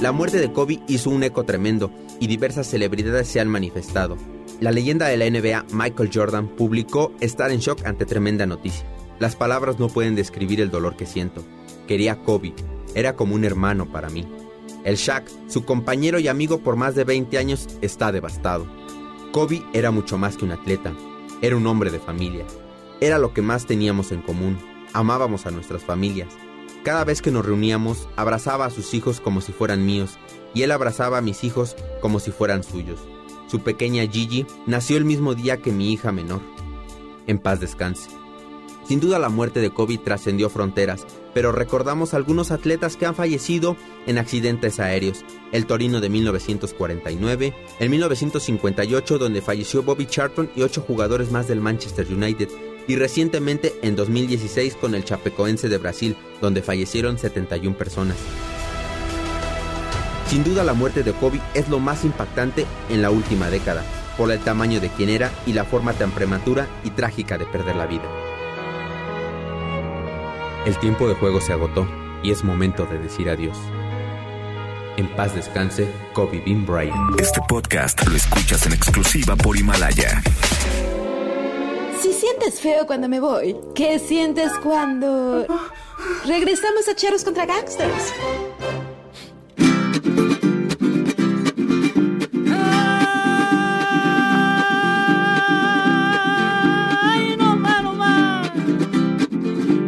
[0.00, 4.16] La muerte de Kobe hizo un eco tremendo y diversas celebridades se han manifestado.
[4.60, 8.86] La leyenda de la NBA, Michael Jordan, publicó estar en shock ante tremenda noticia.
[9.18, 11.42] Las palabras no pueden describir el dolor que siento.
[11.88, 12.54] Quería a Kobe,
[12.94, 14.24] era como un hermano para mí.
[14.84, 18.68] El Shaq, su compañero y amigo por más de 20 años, está devastado.
[19.32, 20.94] Kobe era mucho más que un atleta,
[21.42, 22.44] era un hombre de familia.
[23.00, 24.58] Era lo que más teníamos en común,
[24.92, 26.28] amábamos a nuestras familias.
[26.84, 30.18] Cada vez que nos reuníamos, abrazaba a sus hijos como si fueran míos,
[30.54, 33.00] y él abrazaba a mis hijos como si fueran suyos.
[33.48, 36.40] Su pequeña Gigi nació el mismo día que mi hija menor.
[37.26, 38.10] En paz descanse.
[38.88, 43.76] Sin duda la muerte de Kobe trascendió fronteras, pero recordamos algunos atletas que han fallecido
[44.06, 45.26] en accidentes aéreos.
[45.52, 51.60] El Torino de 1949, el 1958 donde falleció Bobby Charlton y ocho jugadores más del
[51.60, 52.48] Manchester United,
[52.88, 58.16] y recientemente en 2016 con el Chapecoense de Brasil, donde fallecieron 71 personas.
[60.26, 63.84] Sin duda la muerte de Kobe es lo más impactante en la última década,
[64.16, 67.76] por el tamaño de quien era y la forma tan prematura y trágica de perder
[67.76, 68.04] la vida.
[70.66, 71.86] El tiempo de juego se agotó
[72.22, 73.56] y es momento de decir adiós.
[74.96, 77.20] En paz descanse Kobe Bean Bryant.
[77.20, 80.20] Este podcast lo escuchas en exclusiva por Himalaya.
[82.00, 85.44] Si sientes feo cuando me voy, ¿qué sientes cuando
[86.24, 88.12] regresamos a Cheros contra Gangsters?
[97.02, 97.92] Ay, no más, no.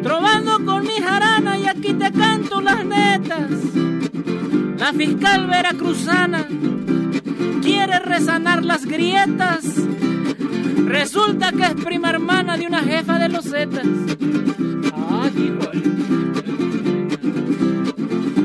[0.02, 3.50] Trovando con mi jarana y aquí te canto las netas.
[4.78, 6.48] La fiscal veracruzana
[7.62, 9.64] quiere resanar las grietas.
[10.90, 13.86] Resulta que es prima hermana de una jefa de los Zetas.
[15.08, 15.82] Ay, híjole.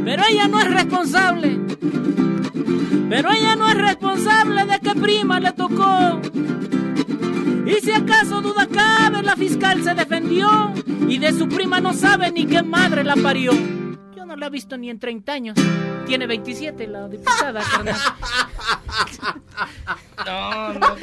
[0.06, 1.60] Pero ella no es responsable.
[3.10, 6.22] Pero ella no es responsable de que prima le tocó.
[7.66, 10.72] Y si acaso duda cabe, la fiscal se defendió
[11.08, 13.54] y de su prima no sabe ni qué madre la parió.
[14.16, 15.58] Yo no la he visto ni en 30 años.
[16.06, 17.96] Tiene 27 la diputada, carnal.
[20.26, 20.96] No, no.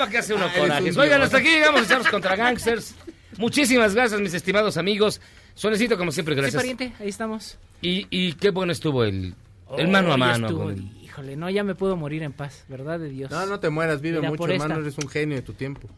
[0.00, 0.96] Ya para qué hace uno corajes.
[0.96, 2.94] Oigan, hasta aquí llegamos a echarnos contra gangsters.
[3.36, 5.20] Muchísimas gracias, mis estimados amigos.
[5.54, 6.60] Suenecito, como siempre, Sí, gracias.
[6.62, 7.58] pariente, ahí estamos.
[7.82, 9.34] Y, y qué bueno estuvo el,
[9.76, 10.46] el mano a Oh, ya mano.
[10.48, 13.30] estuvo, con- Híjole, no, ya me puedo morir en paz, ¿verdad de Dios?
[13.30, 14.64] No, no te mueras, vive Mira, mucho, por esta.
[14.64, 15.88] hermano, eres un genio de tu tiempo.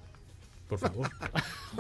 [0.68, 1.10] Por favor.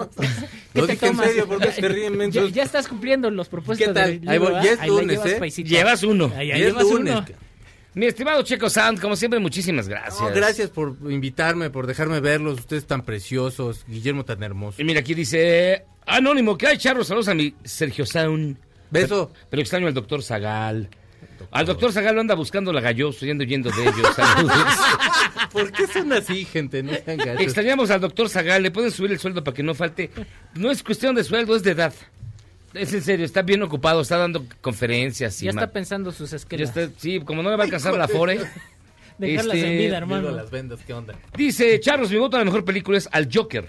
[0.72, 1.26] ¿Qué Lo te dije en tomas?
[1.26, 2.52] serio, ¿por qué se ríen, ya, mensos?
[2.52, 4.20] ya estás cumpliendo los propósitos ¿Qué tal?
[4.20, 4.80] del Ahí libro, voy, ya es.
[4.80, 5.36] Ahí lunes, llevas, ¿eh?
[5.38, 5.68] paisito.
[5.70, 6.32] Llevas uno.
[6.36, 7.14] Ahí, ahí llevas lunes.
[7.16, 7.24] uno.
[7.94, 10.20] Mi estimado Checo Sound, como siempre, muchísimas gracias.
[10.20, 12.60] No, gracias por invitarme, por dejarme verlos.
[12.60, 13.84] Ustedes tan preciosos.
[13.86, 14.80] Guillermo tan hermoso.
[14.80, 18.56] Y mira, aquí dice Anónimo, que hay charros, saludos a mi Sergio Sound.
[18.90, 19.28] Beso.
[19.30, 20.88] Pero, pero extraño al doctor Zagal.
[21.50, 24.08] Al doctor Zagal lo anda buscando la galloso, yendo yendo de ellos.
[24.16, 24.56] Saludos.
[25.50, 26.82] ¿Por qué son así, gente?
[26.82, 27.20] No sean.
[27.40, 30.10] Extrañamos al doctor Zagal, le pueden subir el sueldo para que no falte.
[30.54, 31.92] No es cuestión de sueldo, es de edad.
[32.74, 35.40] Es en serio, está bien ocupado, está dando conferencias.
[35.42, 38.40] y Ya está pensando sus está- sí, como no le va a alcanzar la Fore.
[39.18, 40.28] Dejarlas este, en vida, hermano.
[40.28, 41.14] Digo, las vendas, ¿qué onda?
[41.36, 43.66] Dice Charlos, mi voto a la mejor película es Al Joker.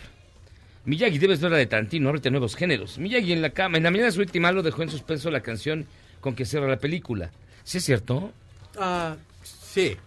[0.86, 2.98] Miyagi debes ver la de Tarantino, ábrete nuevos géneros.
[2.98, 5.42] Miyagi en la cama, en la mañana de su última lo dejó en suspenso la
[5.42, 5.86] canción
[6.20, 7.32] con que cierra la película.
[7.64, 8.32] ¿Sí es cierto?
[8.78, 9.16] Ah,
[9.74, 9.98] sí.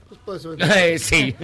[0.76, 1.34] Eh, sí.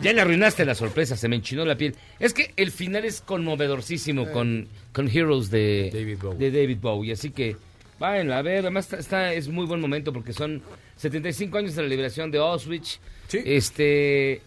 [0.00, 1.94] Ya le arruinaste la sorpresa, se me enchinó la piel.
[2.18, 6.38] Es que el final es conmovedorcísimo con, con Heroes de David, Bowie.
[6.38, 7.12] de David Bowie.
[7.12, 7.56] Así que,
[7.98, 10.62] vayan a ver, además está, está- es muy buen momento porque son
[10.96, 12.98] 75 años de la liberación de Auschwitz.
[13.46, 14.42] Este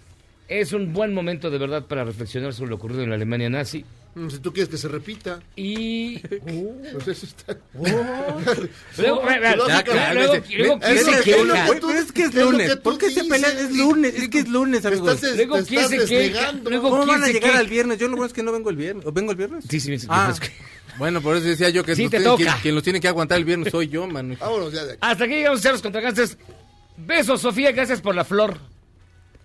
[0.48, 3.86] es un buen momento de verdad para reflexionar sobre lo ocurrido en la Alemania nazi.
[4.16, 5.42] Mm, Si tú quieres que se repita.
[5.56, 6.20] Y.
[6.94, 7.58] Pues eso está.
[8.96, 11.22] Claro, luego- Ve- luego, ve- ¿quién se es
[12.12, 12.76] que- es lunes.
[12.78, 13.58] ¿Por qué se pelean?
[13.58, 14.16] Es lunes.
[14.16, 15.16] Es que es lunes, amigos.
[15.16, 16.22] estás- Luego, te ¿quién estás se queja?
[16.22, 16.70] desligando.
[16.70, 17.98] Luego, ¿Cómo ¿quién van a llegar al viernes?
[18.00, 19.06] Yo lo bueno es que no vengo el viernes.
[19.06, 19.66] ¿O vengo el viernes?
[19.70, 20.08] Sí, sí, sí.
[20.10, 20.34] Ah,
[20.98, 22.58] bueno, por eso decía yo que Sí, te quien, toca.
[22.62, 24.36] quien los tiene que aguantar el viernes soy yo, mano.
[24.40, 25.00] Vámonos ya de aquí.
[25.02, 26.38] Hasta aquí llegamos, Cerros contra Gangsters.
[26.98, 28.58] Besos, Sofía, gracias por la flor.